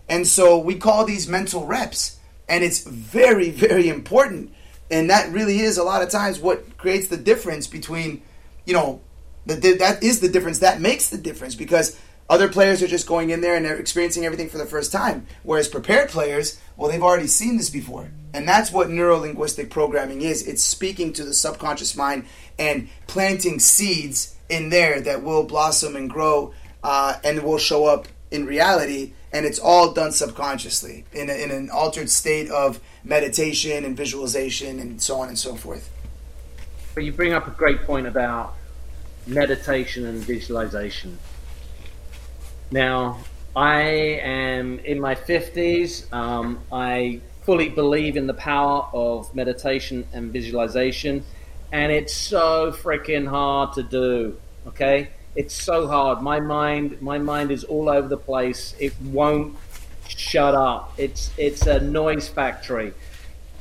And 0.09 0.27
so 0.27 0.57
we 0.57 0.75
call 0.75 1.05
these 1.05 1.27
mental 1.27 1.65
reps. 1.65 2.19
And 2.49 2.63
it's 2.63 2.83
very, 2.83 3.49
very 3.51 3.87
important. 3.89 4.53
And 4.91 5.09
that 5.09 5.31
really 5.31 5.59
is 5.59 5.77
a 5.77 5.83
lot 5.83 6.03
of 6.03 6.09
times 6.09 6.39
what 6.39 6.77
creates 6.77 7.07
the 7.07 7.17
difference 7.17 7.67
between, 7.67 8.21
you 8.65 8.73
know, 8.73 9.01
the, 9.45 9.55
that 9.77 10.03
is 10.03 10.19
the 10.19 10.29
difference. 10.29 10.59
That 10.59 10.81
makes 10.81 11.09
the 11.09 11.17
difference 11.17 11.55
because 11.55 11.99
other 12.29 12.47
players 12.49 12.81
are 12.81 12.87
just 12.87 13.07
going 13.07 13.29
in 13.29 13.41
there 13.41 13.55
and 13.55 13.65
they're 13.65 13.77
experiencing 13.77 14.25
everything 14.25 14.49
for 14.49 14.57
the 14.57 14.65
first 14.65 14.91
time. 14.91 15.25
Whereas 15.43 15.67
prepared 15.67 16.09
players, 16.09 16.59
well, 16.77 16.91
they've 16.91 17.03
already 17.03 17.27
seen 17.27 17.57
this 17.57 17.69
before. 17.69 18.11
And 18.33 18.47
that's 18.47 18.71
what 18.71 18.89
neuro 18.89 19.17
linguistic 19.19 19.69
programming 19.69 20.21
is 20.21 20.47
it's 20.47 20.63
speaking 20.63 21.13
to 21.13 21.23
the 21.23 21.33
subconscious 21.33 21.95
mind 21.95 22.25
and 22.57 22.89
planting 23.07 23.59
seeds 23.59 24.32
in 24.49 24.69
there 24.69 25.01
that 25.01 25.23
will 25.23 25.43
blossom 25.43 25.95
and 25.95 26.09
grow 26.09 26.53
uh, 26.83 27.15
and 27.23 27.43
will 27.43 27.57
show 27.57 27.85
up 27.85 28.07
in 28.31 28.45
reality. 28.45 29.13
And 29.31 29.45
it's 29.45 29.59
all 29.59 29.93
done 29.93 30.11
subconsciously 30.11 31.05
in, 31.11 31.29
a, 31.29 31.33
in 31.33 31.49
an 31.51 31.69
altered 31.71 32.09
state 32.09 32.51
of 32.51 32.79
meditation 33.03 33.83
and 33.83 33.97
visualization 33.97 34.79
and 34.79 35.01
so 35.01 35.19
on 35.21 35.29
and 35.29 35.37
so 35.37 35.55
forth. 35.55 35.89
But 36.93 37.03
you 37.03 37.11
bring 37.11 37.33
up 37.33 37.47
a 37.47 37.51
great 37.51 37.83
point 37.83 38.05
about 38.05 38.53
meditation 39.25 40.05
and 40.05 40.19
visualization. 40.19 41.17
Now, 42.69 43.19
I 43.55 43.81
am 43.81 44.79
in 44.79 44.99
my 44.99 45.15
50s. 45.15 46.11
Um, 46.13 46.59
I 46.71 47.21
fully 47.43 47.69
believe 47.69 48.17
in 48.17 48.27
the 48.27 48.33
power 48.33 48.87
of 48.93 49.33
meditation 49.35 50.07
and 50.13 50.31
visualization, 50.31 51.23
and 51.73 51.91
it's 51.91 52.13
so 52.13 52.71
freaking 52.71 53.27
hard 53.27 53.73
to 53.73 53.83
do. 53.83 54.37
Okay, 54.67 55.09
it's 55.35 55.55
so 55.55 55.87
hard. 55.87 56.21
My 56.21 56.39
mind, 56.39 57.01
my 57.01 57.17
mind 57.17 57.51
is 57.51 57.63
all 57.65 57.89
over 57.89 58.07
the 58.07 58.17
place. 58.17 58.75
It 58.79 58.93
won't 59.01 59.57
shut 60.07 60.53
up. 60.53 60.93
It's 60.97 61.31
it's 61.35 61.65
a 61.65 61.81
noise 61.81 62.29
factory. 62.29 62.93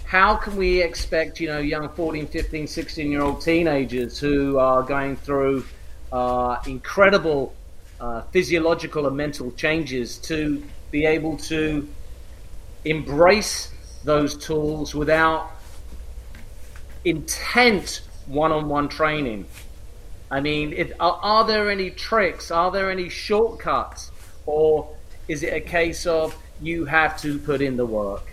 How 0.04 0.36
can 0.36 0.56
we 0.56 0.82
expect, 0.82 1.40
you 1.40 1.48
know, 1.48 1.58
young 1.58 1.88
14, 1.88 2.26
15, 2.26 2.66
16 2.66 3.10
year 3.10 3.22
old 3.22 3.40
teenagers 3.40 4.18
who 4.18 4.58
are 4.58 4.82
going 4.82 5.16
through 5.16 5.64
uh, 6.12 6.58
incredible 6.66 7.54
uh, 7.98 8.20
physiological 8.30 9.06
and 9.06 9.16
mental 9.16 9.50
changes 9.52 10.18
to 10.18 10.62
be 10.90 11.06
able 11.06 11.38
to 11.38 11.88
embrace 12.84 13.72
those 14.04 14.36
tools 14.36 14.94
without 14.94 15.50
intent 17.04 18.02
one-on-one 18.26 18.88
training. 18.88 19.46
I 20.30 20.40
mean, 20.40 20.72
it, 20.72 20.92
are, 20.98 21.18
are 21.22 21.44
there 21.46 21.70
any 21.70 21.90
tricks? 21.90 22.50
Are 22.50 22.70
there 22.70 22.90
any 22.90 23.08
shortcuts? 23.08 24.10
Or 24.46 24.96
is 25.28 25.42
it 25.42 25.52
a 25.52 25.60
case 25.60 26.06
of 26.06 26.36
you 26.60 26.84
have 26.86 27.20
to 27.22 27.38
put 27.38 27.60
in 27.60 27.76
the 27.76 27.86
work? 27.86 28.32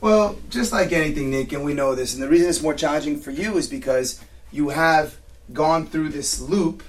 Well, 0.00 0.36
just 0.48 0.72
like 0.72 0.92
anything, 0.92 1.30
Nick, 1.30 1.52
and 1.52 1.64
we 1.64 1.74
know 1.74 1.94
this, 1.94 2.14
and 2.14 2.22
the 2.22 2.28
reason 2.28 2.48
it's 2.48 2.62
more 2.62 2.74
challenging 2.74 3.18
for 3.18 3.32
you 3.32 3.56
is 3.56 3.68
because 3.68 4.22
you 4.52 4.68
have 4.68 5.16
gone 5.52 5.86
through 5.86 6.10
this 6.10 6.40
loop 6.40 6.82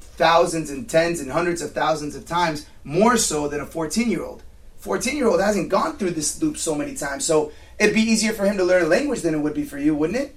thousands 0.00 0.70
and 0.70 0.88
tens 0.88 1.20
and 1.20 1.30
hundreds 1.30 1.62
of 1.62 1.72
thousands 1.72 2.14
of 2.14 2.26
times 2.26 2.66
more 2.84 3.16
so 3.16 3.48
than 3.48 3.60
a 3.60 3.66
14 3.66 4.10
year 4.10 4.22
old. 4.22 4.42
14 4.78 5.16
year 5.16 5.28
old 5.28 5.40
hasn't 5.40 5.68
gone 5.68 5.96
through 5.96 6.10
this 6.10 6.40
loop 6.42 6.56
so 6.56 6.74
many 6.74 6.94
times, 6.94 7.24
so 7.24 7.52
it'd 7.80 7.94
be 7.94 8.02
easier 8.02 8.32
for 8.34 8.44
him 8.44 8.58
to 8.58 8.64
learn 8.64 8.84
a 8.84 8.86
language 8.86 9.22
than 9.22 9.34
it 9.34 9.38
would 9.38 9.54
be 9.54 9.64
for 9.64 9.78
you, 9.78 9.94
wouldn't 9.94 10.18
it? 10.18 10.36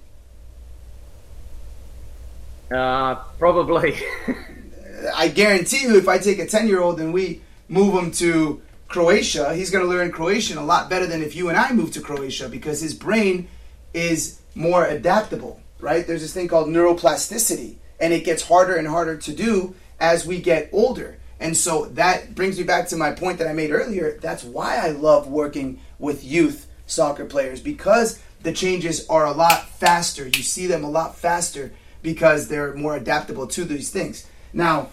Uh, 2.74 3.16
probably. 3.38 3.94
I 5.14 5.28
guarantee 5.28 5.82
you, 5.82 5.98
if 5.98 6.08
I 6.08 6.16
take 6.18 6.38
a 6.38 6.46
10 6.46 6.66
year 6.66 6.80
old 6.80 6.98
and 7.00 7.12
we 7.12 7.42
move 7.68 7.94
him 7.94 8.10
to 8.12 8.62
Croatia, 8.88 9.54
he's 9.54 9.70
going 9.70 9.84
to 9.84 9.90
learn 9.90 10.10
Croatian 10.10 10.56
a 10.56 10.64
lot 10.64 10.88
better 10.88 11.06
than 11.06 11.22
if 11.22 11.36
you 11.36 11.50
and 11.50 11.58
I 11.58 11.72
move 11.72 11.92
to 11.92 12.00
Croatia 12.00 12.48
because 12.48 12.80
his 12.80 12.94
brain 12.94 13.48
is 13.92 14.40
more 14.54 14.86
adaptable, 14.86 15.60
right? 15.78 16.06
There's 16.06 16.22
this 16.22 16.32
thing 16.32 16.48
called 16.48 16.68
neuroplasticity, 16.68 17.76
and 18.00 18.12
it 18.12 18.24
gets 18.24 18.42
harder 18.42 18.76
and 18.76 18.88
harder 18.88 19.18
to 19.18 19.34
do 19.34 19.74
as 20.00 20.26
we 20.26 20.40
get 20.40 20.70
older. 20.72 21.18
And 21.38 21.54
so 21.54 21.86
that 21.86 22.34
brings 22.34 22.56
me 22.56 22.64
back 22.64 22.88
to 22.88 22.96
my 22.96 23.12
point 23.12 23.38
that 23.38 23.48
I 23.48 23.52
made 23.52 23.70
earlier. 23.70 24.18
That's 24.22 24.42
why 24.42 24.78
I 24.78 24.90
love 24.90 25.28
working 25.28 25.80
with 25.98 26.24
youth 26.24 26.68
soccer 26.86 27.24
players 27.24 27.60
because 27.60 28.20
the 28.42 28.52
changes 28.52 29.06
are 29.08 29.24
a 29.24 29.32
lot 29.32 29.68
faster. 29.68 30.26
You 30.26 30.42
see 30.42 30.66
them 30.66 30.84
a 30.84 30.90
lot 30.90 31.16
faster 31.16 31.72
because 32.02 32.48
they're 32.48 32.74
more 32.74 32.96
adaptable 32.96 33.46
to 33.48 33.64
these 33.64 33.90
things. 33.90 34.26
Now, 34.52 34.90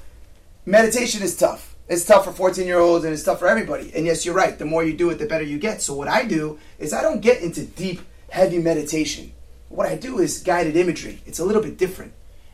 meditation 0.66 1.22
is 1.22 1.36
tough. 1.36 1.76
It's 1.88 2.06
tough 2.06 2.24
for 2.24 2.32
14 2.32 2.66
year 2.66 2.80
olds 2.80 3.04
and 3.04 3.14
it's 3.14 3.24
tough 3.24 3.40
for 3.40 3.48
everybody. 3.48 3.92
And 3.94 4.06
yes, 4.06 4.26
you're 4.26 4.36
right. 4.36 4.58
The 4.58 4.66
more 4.66 4.84
you 4.84 4.94
do 4.94 5.10
it, 5.10 5.20
the 5.20 5.26
better 5.26 5.44
you 5.44 5.60
get. 5.60 5.82
So, 5.82 5.94
what 5.94 6.08
I 6.08 6.24
do 6.24 6.58
is 6.80 6.94
I 6.94 7.02
don't 7.02 7.20
get 7.20 7.42
into 7.42 7.66
deep, 7.66 8.02
heavy 8.30 8.60
meditation. 8.60 9.34
What 9.68 9.88
I 9.88 9.96
do 9.96 10.20
is 10.20 10.40
guided 10.40 10.78
imagery. 10.78 11.22
It's 11.26 11.40
a 11.40 11.46
little 11.46 11.62
bit 11.62 11.78
different. 11.78 12.14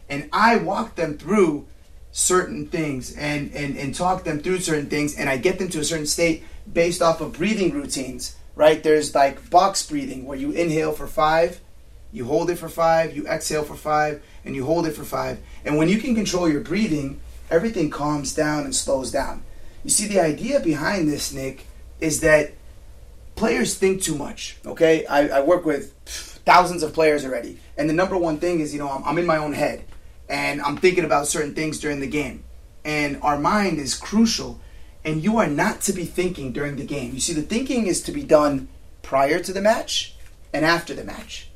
And 0.09 0.29
I 0.33 0.55
walk 0.57 0.95
them 0.95 1.17
through 1.17 1.67
certain 2.11 2.67
things 2.67 3.15
and, 3.15 3.53
and, 3.53 3.77
and 3.77 3.93
talk 3.93 4.23
them 4.23 4.39
through 4.39 4.59
certain 4.59 4.87
things 4.87 5.15
and 5.15 5.29
I 5.29 5.37
get 5.37 5.59
them 5.59 5.69
to 5.69 5.79
a 5.79 5.83
certain 5.83 6.07
state 6.07 6.43
based 6.71 7.01
off 7.01 7.21
of 7.21 7.33
breathing 7.33 7.73
routines, 7.73 8.35
right? 8.57 8.81
There's 8.81 9.13
like 9.13 9.49
box 9.51 9.87
breathing 9.87 10.25
where 10.25 10.37
you 10.37 10.51
inhale 10.51 10.91
for 10.91 11.07
five, 11.07 11.61
you 12.11 12.25
hold 12.25 12.49
it 12.49 12.55
for 12.55 12.67
five, 12.67 13.15
you 13.15 13.27
exhale 13.27 13.63
for 13.63 13.75
five, 13.75 14.21
and 14.43 14.55
you 14.55 14.65
hold 14.65 14.87
it 14.87 14.93
for 14.93 15.03
five. 15.03 15.39
And 15.63 15.77
when 15.77 15.87
you 15.87 15.99
can 15.99 16.15
control 16.15 16.49
your 16.49 16.61
breathing, 16.61 17.21
everything 17.51 17.91
calms 17.91 18.33
down 18.33 18.63
and 18.65 18.75
slows 18.75 19.11
down. 19.11 19.43
You 19.83 19.91
see, 19.91 20.07
the 20.07 20.19
idea 20.19 20.59
behind 20.59 21.07
this, 21.07 21.31
Nick, 21.31 21.67
is 21.99 22.21
that 22.21 22.53
players 23.35 23.75
think 23.75 24.01
too 24.01 24.15
much. 24.15 24.57
Okay, 24.65 25.05
I, 25.05 25.27
I 25.27 25.41
work 25.41 25.63
with 25.63 25.93
thousands 26.43 26.81
of 26.81 26.93
players 26.93 27.23
already, 27.23 27.59
and 27.77 27.87
the 27.87 27.93
number 27.93 28.17
one 28.17 28.39
thing 28.39 28.59
is, 28.59 28.73
you 28.73 28.79
know, 28.79 28.89
I'm, 28.89 29.03
I'm 29.03 29.17
in 29.19 29.27
my 29.27 29.37
own 29.37 29.53
head, 29.53 29.85
and 30.27 30.61
I'm 30.61 30.77
thinking 30.77 31.05
about 31.05 31.27
certain 31.27 31.53
things 31.53 31.79
during 31.79 31.99
the 31.99 32.07
game, 32.07 32.43
and 32.83 33.19
our 33.21 33.39
mind 33.39 33.77
is 33.77 33.93
crucial. 33.93 34.59
And 35.07 35.23
you 35.23 35.37
are 35.37 35.47
not 35.47 35.79
to 35.83 35.93
be 35.93 36.03
thinking 36.03 36.51
during 36.51 36.75
the 36.75 36.83
game. 36.83 37.13
You 37.13 37.21
see, 37.21 37.31
the 37.31 37.41
thinking 37.41 37.87
is 37.87 38.01
to 38.03 38.11
be 38.11 38.23
done 38.23 38.67
prior 39.03 39.39
to 39.39 39.53
the 39.53 39.61
match 39.61 40.15
and 40.53 40.65
after 40.65 40.93
the 40.93 41.05
match. 41.05 41.49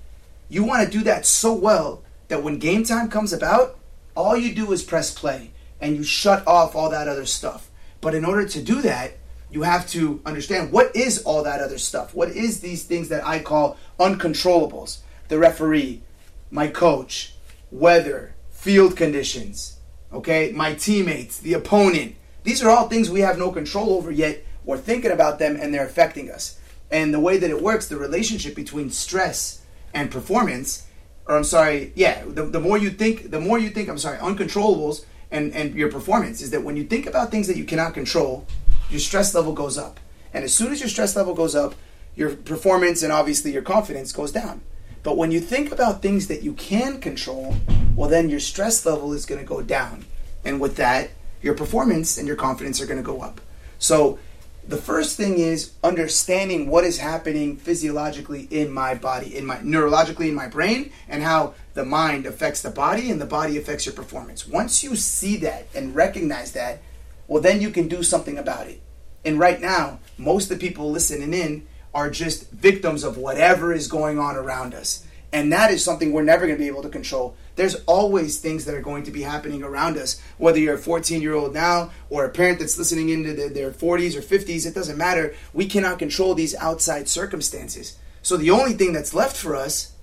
You 0.48 0.64
want 0.64 0.86
to 0.86 0.98
do 0.98 1.04
that 1.04 1.26
so 1.26 1.54
well 1.54 2.02
that 2.30 2.44
when 2.44 2.60
game 2.60 2.86
time 2.86 3.10
comes 3.10 3.34
about, 3.34 3.78
all 4.16 4.38
you 4.38 4.56
do 4.56 4.72
is 4.72 4.84
press 4.84 5.14
play 5.14 5.52
and 5.82 5.98
you 5.98 6.04
shut 6.04 6.48
off 6.48 6.78
all 6.78 6.90
that 6.92 7.10
other 7.10 7.26
stuff. 7.26 7.70
But 8.00 8.16
in 8.16 8.24
order 8.24 8.48
to 8.48 8.62
do 8.64 8.82
that, 8.84 9.18
you 9.52 9.64
have 9.64 9.86
to 9.90 10.22
understand 10.26 10.72
what 10.72 10.96
is 10.96 11.22
all 11.24 11.44
that 11.44 11.60
other 11.60 11.78
stuff? 11.78 12.16
What 12.16 12.30
is 12.30 12.62
these 12.62 12.84
things 12.84 13.10
that 13.10 13.28
I 13.28 13.40
call 13.40 13.76
uncontrollables? 14.00 15.00
The 15.28 15.38
referee, 15.38 16.04
my 16.52 16.68
coach, 16.68 17.34
weather, 17.70 18.34
field 18.50 18.96
conditions, 18.96 19.78
okay, 20.14 20.54
my 20.56 20.74
teammates, 20.76 21.38
the 21.38 21.54
opponent. 21.54 22.16
These 22.44 22.64
are 22.64 22.70
all 22.70 22.88
things 22.88 23.10
we 23.10 23.22
have 23.22 23.38
no 23.38 23.52
control 23.52 23.92
over 23.92 24.12
yet. 24.12 24.44
We're 24.64 24.78
thinking 24.78 25.12
about 25.12 25.40
them 25.40 25.56
and 25.56 25.74
they're 25.74 25.86
affecting 25.86 26.30
us. 26.30 26.60
And 26.90 27.14
the 27.14 27.20
way 27.20 27.38
that 27.38 27.50
it 27.50 27.62
works, 27.62 27.88
the 27.88 27.98
relationship 27.98 28.56
between 28.56 28.90
stress 28.90 29.62
and 29.94 30.12
performance 30.12 30.88
or 31.28 31.38
I'm 31.38 31.44
sorry, 31.44 31.94
yeah, 31.96 32.24
the, 32.26 32.44
the 32.44 32.60
more 32.60 32.78
you 32.78 32.90
think, 32.90 33.32
the 33.32 33.40
more 33.40 33.60
you 33.60 33.70
think, 33.70 33.90
I'm 33.90 33.98
sorry, 33.98 34.18
uncontrollables 34.18 35.06
and, 35.32 35.54
and 35.54 35.74
your 35.76 35.90
performance 35.90 36.42
is 36.42 36.50
that 36.52 36.64
when 36.64 36.76
you 36.76 36.84
think 36.84 37.06
about 37.06 37.32
things 37.32 37.48
that 37.48 37.58
you 37.58 37.64
cannot 37.64 37.94
control, 37.94 38.46
your 38.90 39.00
stress 39.00 39.34
level 39.34 39.54
goes 39.54 39.78
up. 39.78 40.00
And 40.34 40.44
as 40.44 40.54
soon 40.54 40.72
as 40.72 40.80
your 40.80 40.90
stress 40.90 41.16
level 41.16 41.34
goes 41.34 41.56
up, 41.56 41.76
your 42.16 42.36
performance 42.36 43.04
and 43.04 43.14
obviously 43.14 43.54
your 43.54 43.62
confidence 43.62 44.12
goes 44.12 44.32
down. 44.32 44.62
But 45.04 45.18
when 45.18 45.32
you 45.32 45.40
think 45.40 45.72
about 45.72 46.02
things 46.02 46.28
that 46.28 46.44
you 46.44 46.54
can 46.54 47.00
control, 47.00 47.56
well, 47.96 48.10
then 48.10 48.30
your 48.30 48.40
stress 48.40 48.86
level 48.86 49.14
is 49.14 49.26
going 49.26 49.40
to 49.40 49.48
go 49.48 49.62
down. 49.62 50.06
And 50.44 50.60
with 50.60 50.76
that, 50.76 51.12
your 51.42 51.54
performance 51.54 52.18
and 52.18 52.28
your 52.28 52.36
confidence 52.36 52.82
are 52.82 52.86
going 52.86 52.98
to 52.98 53.04
go 53.04 53.22
up. 53.22 53.42
So 53.80 54.20
the 54.68 54.78
first 54.78 55.18
thing 55.18 55.40
is 55.40 55.74
understanding 55.84 56.68
what 56.68 56.84
is 56.84 57.00
happening 57.00 57.58
physiologically 57.58 58.48
in 58.52 58.72
my 58.72 58.94
body, 58.94 59.36
in 59.36 59.46
my 59.46 59.58
neurologically 59.58 60.28
in 60.28 60.36
my 60.36 60.48
brain, 60.48 60.92
and 61.08 61.24
how 61.24 61.56
the 61.74 61.86
mind 61.86 62.26
affects 62.26 62.62
the 62.62 62.70
body 62.70 63.10
and 63.10 63.20
the 63.20 63.26
body 63.26 63.58
affects 63.58 63.86
your 63.86 63.96
performance. 63.96 64.48
Once 64.48 64.84
you 64.84 64.96
see 64.96 65.38
that 65.38 65.68
and 65.74 65.96
recognize 65.96 66.52
that, 66.52 66.82
well, 67.28 67.42
then 67.42 67.62
you 67.62 67.72
can 67.72 67.88
do 67.88 68.04
something 68.04 68.38
about 68.38 68.68
it. 68.68 68.82
And 69.26 69.40
right 69.40 69.60
now, 69.60 70.00
most 70.18 70.52
of 70.52 70.60
the 70.60 70.68
people 70.68 70.92
listening 70.92 71.34
in 71.34 71.68
are 71.94 72.10
just 72.10 72.50
victims 72.52 73.04
of 73.04 73.18
whatever 73.18 73.74
is 73.74 73.88
going 73.88 74.20
on 74.20 74.36
around 74.36 74.74
us. 74.74 75.06
And 75.34 75.52
that 75.54 75.72
is 75.72 75.84
something 75.84 76.12
we're 76.12 76.24
never 76.24 76.46
going 76.46 76.58
to 76.58 76.62
be 76.62 76.68
able 76.68 76.84
to 76.84 76.90
control. 76.90 77.36
There's 77.56 77.76
always 77.86 78.40
things 78.40 78.66
that 78.66 78.76
are 78.76 78.82
going 78.82 79.04
to 79.04 79.12
be 79.12 79.22
happening 79.22 79.64
around 79.64 79.98
us. 79.98 80.22
Whether 80.38 80.60
you're 80.60 80.76
a 80.76 80.80
14 80.80 81.22
year 81.22 81.34
old 81.34 81.54
now 81.54 81.92
or 82.10 82.26
a 82.26 82.30
parent 82.30 82.60
that's 82.60 82.78
listening 82.78 83.10
into 83.10 83.34
the, 83.34 83.48
their 83.48 83.72
40s 83.72 84.16
or 84.18 84.22
50s, 84.22 84.66
it 84.66 84.76
doesn't 84.76 84.98
matter. 84.98 85.34
We 85.54 85.68
cannot 85.68 86.00
control 86.00 86.34
these 86.34 86.56
outside 86.56 87.08
circumstances. 87.08 87.98
So 88.22 88.38
the 88.38 88.52
only 88.52 88.74
thing 88.74 88.94
that's 88.94 89.14
left 89.14 89.38
for 89.38 89.56
us 89.56 89.94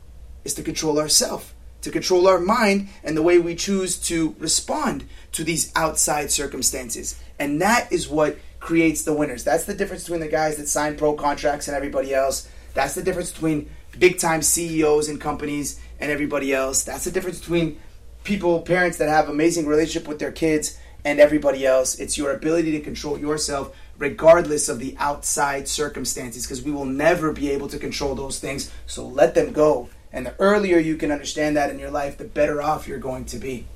is 0.45 0.55
to 0.55 0.63
control 0.63 0.99
ourselves, 0.99 1.53
to 1.83 1.91
control 1.91 2.27
our 2.27 2.41
mind 2.41 2.89
and 3.05 3.17
the 3.17 3.23
way 3.23 3.39
we 3.39 3.55
choose 3.55 3.99
to 4.09 4.35
respond 4.39 5.05
to 5.33 5.45
these 5.45 5.71
outside 5.77 6.31
circumstances. 6.31 7.21
And 7.39 7.61
that 7.61 7.93
is 7.93 8.09
what 8.09 8.39
creates 8.61 9.03
the 9.03 9.15
winners. 9.15 9.45
That's 9.45 9.65
the 9.65 9.75
difference 9.75 10.05
between 10.05 10.21
the 10.21 10.29
guys 10.29 10.57
that 10.57 10.69
sign 10.69 10.97
pro 10.97 11.15
contracts 11.15 11.69
and 11.69 11.77
everybody 11.77 12.15
else. 12.15 12.49
That's 12.75 12.95
the 12.95 13.03
difference 13.03 13.31
between 13.31 13.71
big 13.99 14.19
time 14.19 14.43
CEOs 14.43 15.09
and 15.09 15.21
companies 15.21 15.81
and 16.01 16.11
everybody 16.11 16.53
else. 16.53 16.85
That's 16.85 17.05
the 17.05 17.11
difference 17.11 17.39
between 17.41 17.81
people, 18.25 18.61
parents 18.63 18.99
that 18.99 19.09
have 19.09 19.29
amazing 19.29 19.67
relationship 19.67 20.09
with 20.09 20.19
their 20.19 20.33
kids 20.33 20.79
and 21.05 21.21
everybody 21.21 21.65
else. 21.65 21.99
It's 21.99 22.19
your 22.19 22.33
ability 22.33 22.73
to 22.73 22.81
control 22.81 23.19
yourself 23.19 23.75
regardless 23.99 24.69
of 24.69 24.79
the 24.79 24.97
outside 24.99 25.69
circumstances 25.69 26.45
because 26.45 26.63
we 26.63 26.71
will 26.71 26.85
never 26.85 27.33
be 27.33 27.51
able 27.51 27.69
to 27.69 27.79
control 27.79 28.15
those 28.15 28.39
things. 28.39 28.71
So 28.87 29.07
let 29.07 29.35
them 29.35 29.53
go. 29.53 29.91
And 30.13 30.27
the 30.27 30.35
earlier 30.39 30.79
you 30.79 30.97
can 30.97 31.11
understand 31.11 31.57
that 31.57 31.71
in 31.71 31.79
your 31.79 31.91
life, 31.91 32.17
the 32.17 32.25
better 32.25 32.63
off 32.63 32.89
you're 32.89 32.99
going 32.99 33.25
to 33.27 33.39
be. 33.39 33.67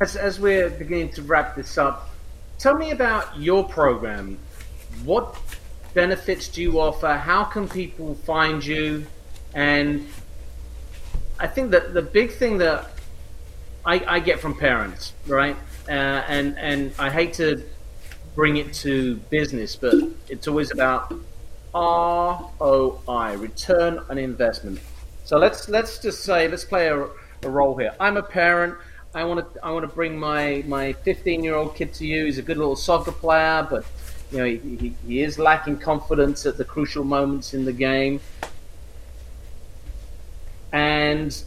As, 0.00 0.16
as 0.16 0.40
we're 0.40 0.70
beginning 0.70 1.10
to 1.12 1.22
wrap 1.22 1.56
this 1.56 1.76
up, 1.76 2.10
tell 2.58 2.76
me 2.76 2.92
about 2.92 3.38
your 3.38 3.64
program. 3.64 4.38
What 5.04 5.34
benefits 5.94 6.48
do 6.48 6.62
you 6.62 6.80
offer? 6.80 7.14
How 7.14 7.44
can 7.44 7.68
people 7.68 8.14
find 8.14 8.64
you? 8.64 9.06
And 9.54 10.08
I 11.38 11.46
think 11.46 11.70
that 11.70 11.94
the 11.94 12.02
big 12.02 12.32
thing 12.32 12.58
that 12.58 12.90
I, 13.84 14.04
I 14.06 14.20
get 14.20 14.40
from 14.40 14.54
parents, 14.54 15.12
right? 15.26 15.56
Uh, 15.88 15.92
and 16.28 16.58
and 16.58 16.92
I 16.98 17.10
hate 17.10 17.34
to 17.34 17.62
bring 18.34 18.56
it 18.56 18.72
to 18.72 19.16
business, 19.30 19.74
but 19.76 19.94
it's 20.28 20.46
always 20.46 20.70
about 20.70 21.12
ROI, 21.74 23.36
return 23.36 23.98
on 24.10 24.18
investment. 24.18 24.80
So 25.24 25.38
let's 25.38 25.68
let's 25.68 25.98
just 25.98 26.24
say 26.24 26.48
let's 26.48 26.64
play 26.64 26.88
a, 26.88 27.04
a 27.42 27.48
role 27.48 27.76
here. 27.76 27.94
I'm 27.98 28.16
a 28.16 28.22
parent. 28.22 28.74
I 29.14 29.24
want 29.24 29.54
to 29.54 29.64
I 29.64 29.70
want 29.70 29.88
to 29.88 29.94
bring 29.94 30.18
my 30.18 30.62
my 30.66 30.92
15 30.92 31.42
year 31.42 31.54
old 31.54 31.74
kid 31.74 31.94
to 31.94 32.06
you. 32.06 32.26
He's 32.26 32.38
a 32.38 32.42
good 32.42 32.58
little 32.58 32.76
soccer 32.76 33.12
player, 33.12 33.66
but 33.68 33.84
you 34.30 34.38
know, 34.38 34.44
he, 34.44 34.94
he 35.06 35.22
is 35.22 35.38
lacking 35.38 35.78
confidence 35.78 36.46
at 36.46 36.56
the 36.56 36.64
crucial 36.64 37.04
moments 37.04 37.54
in 37.54 37.64
the 37.64 37.72
game. 37.72 38.20
And 40.72 41.42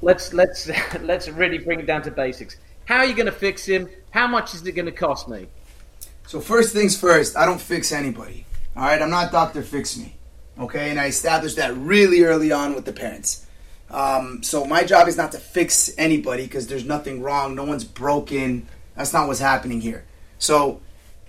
let's 0.00 0.32
let's 0.32 0.70
let's 1.00 1.28
really 1.28 1.58
bring 1.58 1.80
it 1.80 1.86
down 1.86 2.02
to 2.02 2.10
basics. 2.10 2.56
How 2.86 2.98
are 2.98 3.06
you 3.06 3.14
going 3.14 3.26
to 3.26 3.32
fix 3.32 3.64
him? 3.64 3.88
How 4.10 4.26
much 4.26 4.54
is 4.54 4.66
it 4.66 4.72
going 4.72 4.86
to 4.86 4.92
cost 4.92 5.28
me? 5.28 5.46
So 6.26 6.40
first 6.40 6.72
things 6.72 6.98
first, 6.98 7.36
I 7.36 7.44
don't 7.44 7.60
fix 7.60 7.92
anybody. 7.92 8.46
All 8.76 8.84
right, 8.84 9.00
I'm 9.00 9.10
not 9.10 9.30
Doctor 9.30 9.62
Fix 9.62 9.96
Me. 9.96 10.16
Okay, 10.58 10.90
and 10.90 10.98
I 10.98 11.06
established 11.06 11.56
that 11.56 11.76
really 11.76 12.22
early 12.22 12.52
on 12.52 12.74
with 12.74 12.84
the 12.84 12.92
parents. 12.92 13.46
Um, 13.90 14.42
so 14.42 14.64
my 14.64 14.84
job 14.84 15.08
is 15.08 15.16
not 15.16 15.32
to 15.32 15.38
fix 15.38 15.92
anybody 15.98 16.44
because 16.44 16.66
there's 16.66 16.84
nothing 16.84 17.22
wrong. 17.22 17.54
No 17.54 17.64
one's 17.64 17.84
broken. 17.84 18.66
That's 18.96 19.12
not 19.12 19.26
what's 19.26 19.40
happening 19.40 19.80
here. 19.80 20.04
So 20.38 20.80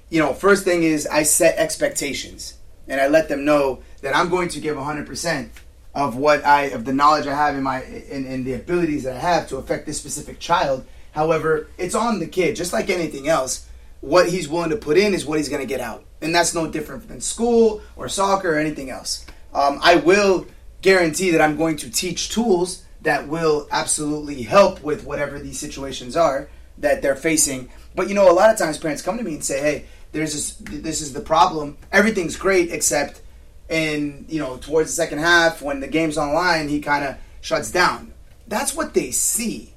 you 0.10 0.20
know, 0.20 0.34
first 0.34 0.63
thing 0.63 0.84
is 0.84 1.08
I 1.08 1.24
set 1.24 1.58
expectations 1.58 2.56
and 2.88 3.02
I 3.02 3.08
let 3.08 3.30
them 3.30 3.46
know 3.46 3.82
that 4.02 4.15
I'm 4.15 4.30
going 4.30 4.50
to 4.50 4.60
give 4.60 4.76
100% 4.76 5.50
of 5.96 6.18
what 6.18 6.46
I 6.46 6.63
of 6.63 6.86
the 6.86 6.94
knowledge 6.94 7.26
I 7.26 7.36
have 7.36 7.56
in 7.56 7.63
my 7.63 7.84
in, 7.84 8.26
in 8.26 8.44
the 8.44 8.54
abilities 8.54 9.04
that 9.04 9.15
I 9.15 9.20
have 9.20 9.48
to 9.50 9.58
affect 9.58 9.86
this 9.86 9.98
specific 9.98 10.39
child. 10.39 10.86
However, 11.12 11.68
it's 11.78 11.96
on 11.96 12.20
the 12.20 12.28
kid, 12.28 12.56
just 12.56 12.74
like 12.74 12.89
anything 12.89 13.30
else. 13.30 13.68
What 14.02 14.30
he's 14.30 14.50
willing 14.50 14.70
to 14.70 14.76
put 14.76 14.98
in 14.98 15.13
is 15.13 15.26
what 15.26 15.39
he's 15.39 15.50
going 15.50 15.62
to 15.62 15.68
get 15.68 15.80
out, 15.80 16.04
and 16.22 16.36
that's 16.36 16.54
no 16.54 16.70
different 16.70 17.08
than 17.08 17.22
school 17.22 17.82
or 17.96 18.10
soccer 18.10 18.54
or 18.54 18.60
anything 18.60 18.89
else. 18.89 19.26
Um, 19.54 19.80
I 19.82 19.96
will 19.96 20.46
guarantee 20.82 21.32
that 21.32 21.41
I'm 21.41 21.56
going 21.56 21.78
to 21.78 21.89
teach 21.89 22.30
tools 22.30 22.84
that 23.02 23.28
will 23.28 23.68
absolutely 23.72 24.44
help 24.44 24.84
with 24.84 25.06
whatever 25.06 25.39
these 25.39 25.58
situations 25.58 26.18
are 26.18 26.50
that 26.78 27.02
they're 27.02 27.15
facing. 27.15 27.70
But 27.96 28.10
you 28.10 28.15
know, 28.15 28.30
a 28.30 28.34
lot 28.34 28.52
of 28.52 28.58
times 28.58 28.78
parents 28.78 29.02
come 29.02 29.18
to 29.18 29.24
me 29.24 29.36
and 29.36 29.44
say, 29.44 29.62
"Hey, 29.62 29.86
there's 30.15 30.34
this, 30.34 30.82
this 30.82 31.01
is 31.01 31.13
the 31.13 31.19
problem. 31.19 31.78
Everything's 31.91 32.38
great 32.38 32.71
except 32.71 33.21
in 33.69 34.25
you 34.30 34.39
know 34.39 34.58
towards 34.58 34.89
the 34.89 34.95
second 34.95 35.19
half 35.19 35.62
when 35.62 35.80
the 35.82 35.88
game's 35.88 36.17
online, 36.17 36.69
he 36.69 36.80
kind 36.80 37.06
of 37.06 37.17
shuts 37.41 37.71
down. 37.71 38.13
That's 38.47 38.75
what 38.75 38.93
they 38.93 39.12
see. 39.12 39.73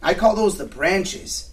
I 0.00 0.14
call 0.14 0.34
those 0.34 0.58
the 0.58 0.64
branches. 0.64 1.50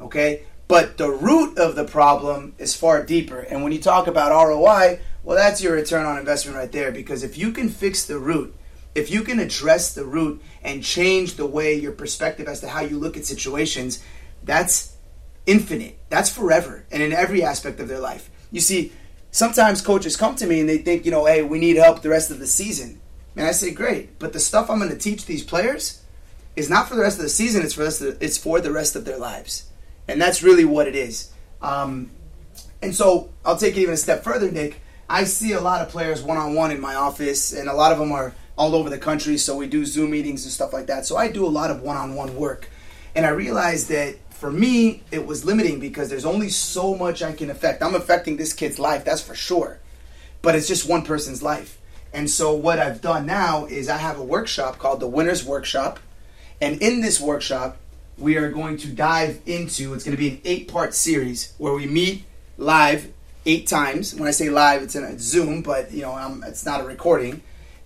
Okay, 0.00 0.42
but 0.68 0.96
the 0.96 1.10
root 1.10 1.58
of 1.58 1.76
the 1.76 1.84
problem 1.84 2.54
is 2.58 2.74
far 2.74 3.04
deeper. 3.04 3.40
And 3.40 3.62
when 3.62 3.72
you 3.72 3.80
talk 3.80 4.06
about 4.06 4.32
ROI, 4.32 5.00
well, 5.22 5.36
that's 5.36 5.62
your 5.62 5.74
return 5.74 6.06
on 6.06 6.18
investment 6.18 6.56
right 6.56 6.72
there. 6.72 6.90
Because 6.90 7.22
if 7.22 7.36
you 7.36 7.52
can 7.52 7.68
fix 7.68 8.06
the 8.06 8.18
root, 8.18 8.54
if 8.94 9.10
you 9.10 9.22
can 9.22 9.38
address 9.38 9.94
the 9.94 10.04
root 10.04 10.42
and 10.62 10.82
change 10.82 11.34
the 11.34 11.46
way 11.46 11.74
your 11.74 11.92
perspective 11.92 12.48
as 12.48 12.60
to 12.60 12.68
how 12.68 12.80
you 12.80 12.98
look 12.98 13.16
at 13.16 13.24
situations, 13.24 14.02
that's 14.42 14.91
infinite. 15.46 15.98
That's 16.08 16.30
forever 16.30 16.84
and 16.90 17.02
in 17.02 17.12
every 17.12 17.42
aspect 17.42 17.80
of 17.80 17.88
their 17.88 18.00
life. 18.00 18.30
You 18.50 18.60
see, 18.60 18.92
sometimes 19.30 19.80
coaches 19.80 20.16
come 20.16 20.36
to 20.36 20.46
me 20.46 20.60
and 20.60 20.68
they 20.68 20.78
think, 20.78 21.04
you 21.04 21.10
know, 21.10 21.24
hey, 21.24 21.42
we 21.42 21.58
need 21.58 21.76
help 21.76 22.02
the 22.02 22.10
rest 22.10 22.30
of 22.30 22.38
the 22.38 22.46
season. 22.46 23.00
And 23.36 23.46
I 23.46 23.52
say, 23.52 23.72
great, 23.72 24.18
but 24.18 24.32
the 24.32 24.40
stuff 24.40 24.68
I'm 24.70 24.78
going 24.78 24.90
to 24.90 24.98
teach 24.98 25.24
these 25.24 25.42
players 25.42 26.02
is 26.54 26.68
not 26.68 26.88
for 26.88 26.94
the 26.94 27.02
rest 27.02 27.16
of 27.16 27.22
the 27.22 27.30
season. 27.30 27.62
It's 27.62 27.74
for 27.74 27.84
the, 27.84 28.18
it's 28.20 28.36
for 28.36 28.60
the 28.60 28.70
rest 28.70 28.94
of 28.94 29.04
their 29.04 29.18
lives, 29.18 29.70
and 30.06 30.20
that's 30.20 30.42
really 30.42 30.64
what 30.64 30.86
it 30.86 30.94
is. 30.94 31.30
Um, 31.62 32.10
and 32.82 32.94
so 32.94 33.32
I'll 33.44 33.56
take 33.56 33.76
it 33.76 33.80
even 33.80 33.94
a 33.94 33.96
step 33.96 34.22
further, 34.22 34.50
Nick. 34.50 34.80
I 35.08 35.24
see 35.24 35.52
a 35.52 35.60
lot 35.60 35.80
of 35.82 35.88
players 35.88 36.22
one 36.22 36.36
on 36.36 36.54
one 36.54 36.70
in 36.70 36.80
my 36.80 36.94
office, 36.94 37.52
and 37.52 37.68
a 37.68 37.74
lot 37.74 37.92
of 37.92 37.98
them 37.98 38.12
are 38.12 38.34
all 38.56 38.74
over 38.74 38.90
the 38.90 38.98
country. 38.98 39.38
So 39.38 39.56
we 39.56 39.66
do 39.66 39.84
Zoom 39.84 40.10
meetings 40.10 40.44
and 40.44 40.52
stuff 40.52 40.72
like 40.72 40.86
that. 40.88 41.06
So 41.06 41.16
I 41.16 41.28
do 41.28 41.46
a 41.46 41.48
lot 41.48 41.70
of 41.70 41.80
one 41.80 41.96
on 41.96 42.14
one 42.14 42.36
work, 42.36 42.68
and 43.14 43.24
I 43.24 43.30
realize 43.30 43.88
that 43.88 44.16
for 44.42 44.50
me, 44.50 45.04
it 45.12 45.24
was 45.24 45.44
limiting 45.44 45.78
because 45.78 46.10
there's 46.10 46.24
only 46.24 46.48
so 46.48 46.96
much 46.96 47.22
I 47.22 47.30
can 47.30 47.48
affect. 47.48 47.80
I'm 47.80 47.94
affecting 47.94 48.38
this 48.38 48.52
kid's 48.52 48.76
life, 48.76 49.04
that's 49.04 49.22
for 49.22 49.36
sure. 49.36 49.78
But 50.42 50.56
it's 50.56 50.66
just 50.66 50.88
one 50.88 51.04
person's 51.04 51.44
life. 51.44 51.80
And 52.12 52.28
so 52.28 52.52
what 52.52 52.80
I've 52.80 53.00
done 53.00 53.24
now 53.24 53.66
is 53.66 53.88
I 53.88 53.98
have 53.98 54.18
a 54.18 54.24
workshop 54.24 54.78
called 54.78 54.98
the 54.98 55.06
Winners 55.06 55.44
Workshop. 55.44 56.00
And 56.60 56.82
in 56.82 57.02
this 57.02 57.20
workshop, 57.20 57.76
we 58.18 58.36
are 58.36 58.50
going 58.50 58.78
to 58.78 58.88
dive 58.88 59.40
into 59.46 59.94
it's 59.94 60.02
going 60.02 60.16
to 60.16 60.20
be 60.20 60.30
an 60.30 60.40
eight 60.44 60.66
part 60.66 60.92
series 60.92 61.54
where 61.58 61.72
we 61.72 61.86
meet 61.86 62.24
live 62.58 63.12
eight 63.46 63.68
times. 63.68 64.12
When 64.12 64.26
I 64.26 64.32
say 64.32 64.50
live, 64.50 64.82
it's 64.82 64.96
in 64.96 65.04
a 65.04 65.16
Zoom, 65.20 65.62
but 65.62 65.92
you 65.92 66.02
know, 66.02 66.16
um, 66.16 66.42
it's 66.44 66.66
not 66.66 66.80
a 66.80 66.84
recording. 66.84 67.42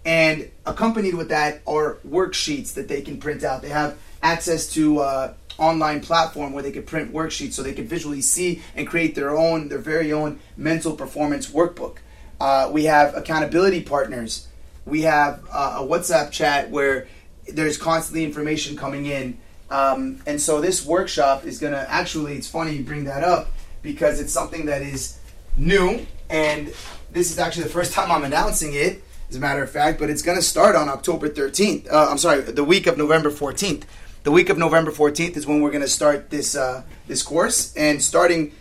And 0.06 0.50
accompanied 0.64 1.16
with 1.16 1.28
that 1.28 1.60
are 1.66 1.98
worksheets 2.08 2.72
that 2.76 2.88
they 2.88 3.02
can 3.02 3.18
print 3.18 3.44
out. 3.44 3.60
They 3.60 3.68
have 3.68 3.98
access 4.22 4.72
to 4.72 5.00
uh, 5.00 5.34
online 5.58 6.00
platform 6.00 6.52
where 6.52 6.62
they 6.62 6.72
could 6.72 6.86
print 6.86 7.12
worksheets 7.12 7.52
so 7.52 7.62
they 7.62 7.72
could 7.72 7.88
visually 7.88 8.20
see 8.20 8.62
and 8.74 8.86
create 8.86 9.14
their 9.14 9.36
own, 9.36 9.68
their 9.68 9.78
very 9.78 10.12
own 10.12 10.38
mental 10.56 10.94
performance 10.94 11.50
workbook. 11.50 11.98
Uh, 12.40 12.68
we 12.72 12.84
have 12.84 13.14
accountability 13.14 13.82
partners. 13.82 14.48
We 14.84 15.02
have 15.02 15.44
uh, 15.50 15.78
a 15.80 15.82
WhatsApp 15.82 16.30
chat 16.30 16.70
where 16.70 17.08
there's 17.48 17.78
constantly 17.78 18.24
information 18.24 18.76
coming 18.76 19.06
in. 19.06 19.38
Um, 19.70 20.22
and 20.26 20.40
so 20.40 20.60
this 20.60 20.84
workshop 20.84 21.44
is 21.44 21.58
going 21.58 21.72
to 21.72 21.90
actually, 21.90 22.36
it's 22.36 22.48
funny 22.48 22.76
you 22.76 22.84
bring 22.84 23.04
that 23.04 23.24
up 23.24 23.50
because 23.82 24.20
it's 24.20 24.32
something 24.32 24.66
that 24.66 24.82
is 24.82 25.18
new. 25.56 26.06
And 26.28 26.72
this 27.10 27.30
is 27.30 27.38
actually 27.38 27.64
the 27.64 27.70
first 27.70 27.92
time 27.94 28.10
I'm 28.10 28.24
announcing 28.24 28.74
it, 28.74 29.02
as 29.28 29.36
a 29.36 29.40
matter 29.40 29.62
of 29.62 29.70
fact, 29.70 29.98
but 29.98 30.10
it's 30.10 30.22
going 30.22 30.36
to 30.36 30.42
start 30.42 30.76
on 30.76 30.88
October 30.88 31.28
13th. 31.28 31.90
Uh, 31.90 32.08
I'm 32.10 32.18
sorry, 32.18 32.42
the 32.42 32.64
week 32.64 32.86
of 32.86 32.96
November 32.96 33.30
14th 33.30 33.84
the 34.26 34.32
week 34.32 34.48
of 34.50 34.58
November 34.58 34.90
14th 34.90 35.36
is 35.36 35.46
when 35.46 35.60
we're 35.60 35.70
going 35.70 35.84
to 35.84 35.88
start 35.88 36.30
this 36.30 36.56
uh, 36.56 36.82
this 37.06 37.22
course, 37.22 37.72
and 37.76 38.02
starting 38.02 38.52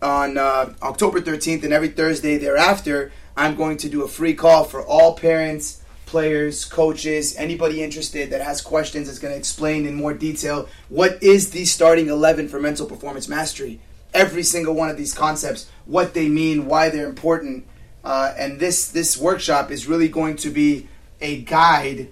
on 0.00 0.38
uh, 0.38 0.72
October 0.80 1.20
13th 1.20 1.62
and 1.62 1.74
every 1.74 1.88
Thursday 1.88 2.38
thereafter, 2.38 3.12
I'm 3.36 3.54
going 3.54 3.76
to 3.78 3.90
do 3.90 4.02
a 4.02 4.08
free 4.08 4.32
call 4.32 4.64
for 4.64 4.82
all 4.82 5.14
parents, 5.14 5.82
players, 6.06 6.64
coaches, 6.64 7.36
anybody 7.36 7.82
interested 7.82 8.30
that 8.30 8.40
has 8.40 8.62
questions. 8.62 9.08
That's 9.08 9.18
going 9.18 9.34
to 9.34 9.38
explain 9.38 9.84
in 9.84 9.94
more 9.94 10.14
detail 10.14 10.70
what 10.88 11.22
is 11.22 11.50
the 11.50 11.66
starting 11.66 12.08
11 12.08 12.48
for 12.48 12.58
mental 12.58 12.86
performance 12.86 13.28
mastery. 13.28 13.78
Every 14.14 14.42
single 14.42 14.74
one 14.74 14.88
of 14.88 14.96
these 14.96 15.12
concepts, 15.12 15.70
what 15.84 16.14
they 16.14 16.30
mean, 16.30 16.64
why 16.64 16.88
they're 16.88 17.06
important, 17.06 17.66
uh, 18.02 18.32
and 18.38 18.58
this 18.58 18.88
this 18.88 19.18
workshop 19.18 19.70
is 19.70 19.86
really 19.86 20.08
going 20.08 20.36
to 20.36 20.48
be 20.48 20.88
a 21.20 21.42
guide 21.42 22.08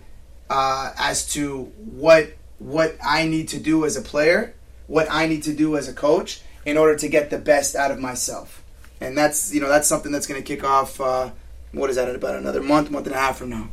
uh, 0.51 0.93
as 0.99 1.27
to 1.33 1.73
what 1.79 2.35
what 2.59 2.97
I 3.05 3.27
need 3.27 3.49
to 3.49 3.59
do 3.59 3.85
as 3.85 3.97
a 3.97 4.03
player, 4.03 4.55
what 4.87 5.07
I 5.11 5.27
need 5.27 5.43
to 5.45 5.55
do 5.55 5.77
as 5.77 5.89
a 5.89 5.93
coach 5.93 6.41
in 6.65 6.77
order 6.77 6.97
to 6.97 7.09
get 7.09 7.31
the 7.31 7.39
best 7.39 7.75
out 7.75 7.91
of 7.91 7.99
myself. 7.99 8.63
And 9.01 9.17
that's 9.17 9.53
you 9.53 9.61
know 9.61 9.69
that's 9.69 9.87
something 9.87 10.13
that's 10.13 10.27
going 10.27 10.43
to 10.43 10.47
kick 10.47 10.65
off. 10.65 11.01
Uh, 11.01 11.31
what 11.73 11.91
is 11.91 11.97
that? 11.97 12.13
About 12.15 12.37
another 12.37 12.63
month, 12.63 12.91
month 12.91 13.07
and 13.07 13.15
a 13.15 13.19
half 13.19 13.39
from 13.39 13.51
now. 13.51 13.69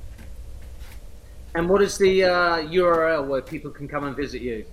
And 1.56 1.70
what 1.70 1.82
is 1.82 1.98
the 1.98 2.26
uh, 2.26 2.58
URL 2.58 3.28
where 3.28 3.42
people 3.42 3.72
can 3.72 3.88
come 3.88 4.04
and 4.04 4.16
visit 4.16 4.42
you? 4.42 4.66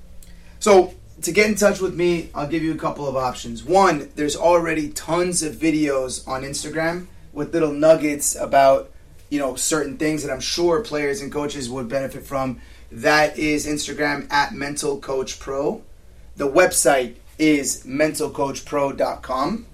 So 0.58 0.94
to 1.22 1.32
get 1.32 1.46
in 1.46 1.54
touch 1.54 1.80
with 1.80 1.94
me, 1.94 2.30
I'll 2.34 2.48
give 2.48 2.62
you 2.62 2.72
a 2.72 2.76
couple 2.76 3.06
of 3.06 3.16
options. 3.16 3.62
One, 3.62 4.10
there's 4.16 4.36
already 4.36 4.88
tons 4.90 5.42
of 5.42 5.54
videos 5.54 6.26
on 6.26 6.42
Instagram 6.42 7.06
with 7.32 7.52
little 7.54 7.72
nuggets 7.72 8.34
about 8.34 8.90
you 9.30 9.38
know 9.38 9.54
certain 9.54 9.96
things 9.96 10.22
that 10.22 10.32
I'm 10.32 10.40
sure 10.40 10.80
players 10.80 11.20
and 11.20 11.32
coaches 11.32 11.70
would 11.70 11.88
benefit 11.88 12.24
from. 12.26 12.60
That 12.92 13.36
is 13.38 13.66
Instagram 13.66 14.30
at 14.30 14.52
Mental 14.52 14.98
Coach 14.98 15.40
Pro. 15.40 15.82
The 16.36 16.46
website 16.46 17.14
is 17.38 17.86
mentalcoachpro.com. 17.86 19.66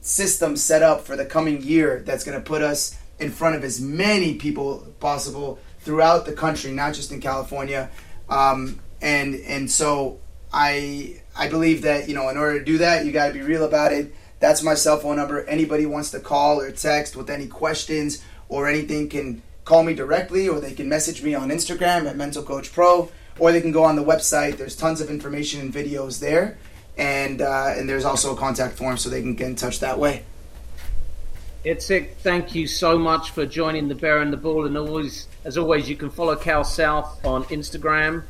system 0.00 0.56
set 0.56 0.82
up 0.82 1.04
for 1.04 1.16
the 1.16 1.24
coming 1.24 1.62
year 1.62 2.02
that's 2.04 2.24
going 2.24 2.38
to 2.38 2.44
put 2.44 2.62
us 2.62 2.96
in 3.18 3.30
front 3.30 3.56
of 3.56 3.64
as 3.64 3.80
many 3.80 4.34
people 4.34 4.86
possible 5.00 5.58
throughout 5.80 6.26
the 6.26 6.32
country, 6.32 6.72
not 6.72 6.94
just 6.94 7.12
in 7.12 7.20
California. 7.20 7.90
Um, 8.28 8.80
and 9.00 9.34
and 9.34 9.70
so 9.70 10.20
I 10.52 11.20
I 11.36 11.48
believe 11.48 11.82
that 11.82 12.08
you 12.08 12.14
know 12.14 12.28
in 12.28 12.36
order 12.36 12.58
to 12.58 12.64
do 12.64 12.78
that, 12.78 13.04
you 13.04 13.12
got 13.12 13.28
to 13.28 13.32
be 13.32 13.42
real 13.42 13.64
about 13.64 13.92
it. 13.92 14.14
That's 14.40 14.62
my 14.62 14.74
cell 14.74 14.98
phone 14.98 15.16
number. 15.16 15.44
Anybody 15.44 15.86
wants 15.86 16.10
to 16.10 16.20
call 16.20 16.60
or 16.60 16.72
text 16.72 17.16
with 17.16 17.30
any 17.30 17.46
questions 17.46 18.22
or 18.48 18.68
anything 18.68 19.08
can 19.08 19.42
call 19.64 19.84
me 19.84 19.94
directly, 19.94 20.48
or 20.48 20.60
they 20.60 20.72
can 20.72 20.88
message 20.88 21.22
me 21.22 21.34
on 21.34 21.50
Instagram 21.50 22.08
at 22.08 22.16
Mental 22.16 22.42
Coach 22.42 22.72
Pro, 22.72 23.10
or 23.38 23.52
they 23.52 23.60
can 23.60 23.72
go 23.72 23.84
on 23.84 23.96
the 23.96 24.04
website. 24.04 24.56
There's 24.56 24.76
tons 24.76 25.00
of 25.00 25.10
information 25.10 25.60
and 25.60 25.72
videos 25.72 26.20
there, 26.20 26.58
and 26.96 27.40
uh, 27.40 27.74
and 27.76 27.88
there's 27.88 28.04
also 28.04 28.34
a 28.34 28.36
contact 28.36 28.76
form 28.76 28.96
so 28.96 29.08
they 29.10 29.22
can 29.22 29.34
get 29.34 29.48
in 29.48 29.56
touch 29.56 29.80
that 29.80 29.98
way. 29.98 30.24
Itzik, 31.64 32.14
thank 32.16 32.56
you 32.56 32.66
so 32.66 32.98
much 32.98 33.30
for 33.30 33.46
joining 33.46 33.86
the 33.86 33.94
Bear 33.94 34.20
and 34.20 34.32
the 34.32 34.36
Bull. 34.36 34.66
And 34.66 34.76
always, 34.76 35.28
as 35.44 35.56
always, 35.56 35.88
you 35.88 35.94
can 35.94 36.10
follow 36.10 36.34
Cal 36.34 36.64
South 36.64 37.24
on 37.24 37.44
Instagram, 37.44 38.24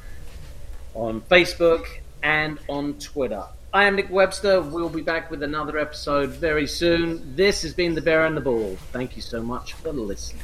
on 0.95 1.23
Facebook, 1.23 1.87
and 2.23 2.59
on 2.69 2.95
Twitter. 2.99 3.45
I 3.73 3.85
am 3.85 3.97
Nick 3.97 4.11
Webster. 4.11 4.61
We'll 4.61 4.91
be 4.91 5.01
back 5.01 5.31
with 5.31 5.43
another 5.43 5.79
episode 5.79 6.29
very 6.31 6.67
soon. 6.67 7.35
This 7.35 7.63
has 7.63 7.73
been 7.73 7.95
the 7.95 8.03
Bear 8.03 8.27
and 8.27 8.37
the 8.37 8.43
Bull. 8.43 8.77
Thank 8.93 9.17
you 9.17 9.23
so 9.23 9.43
much 9.43 9.73
for 9.73 9.93
listening. 9.93 10.43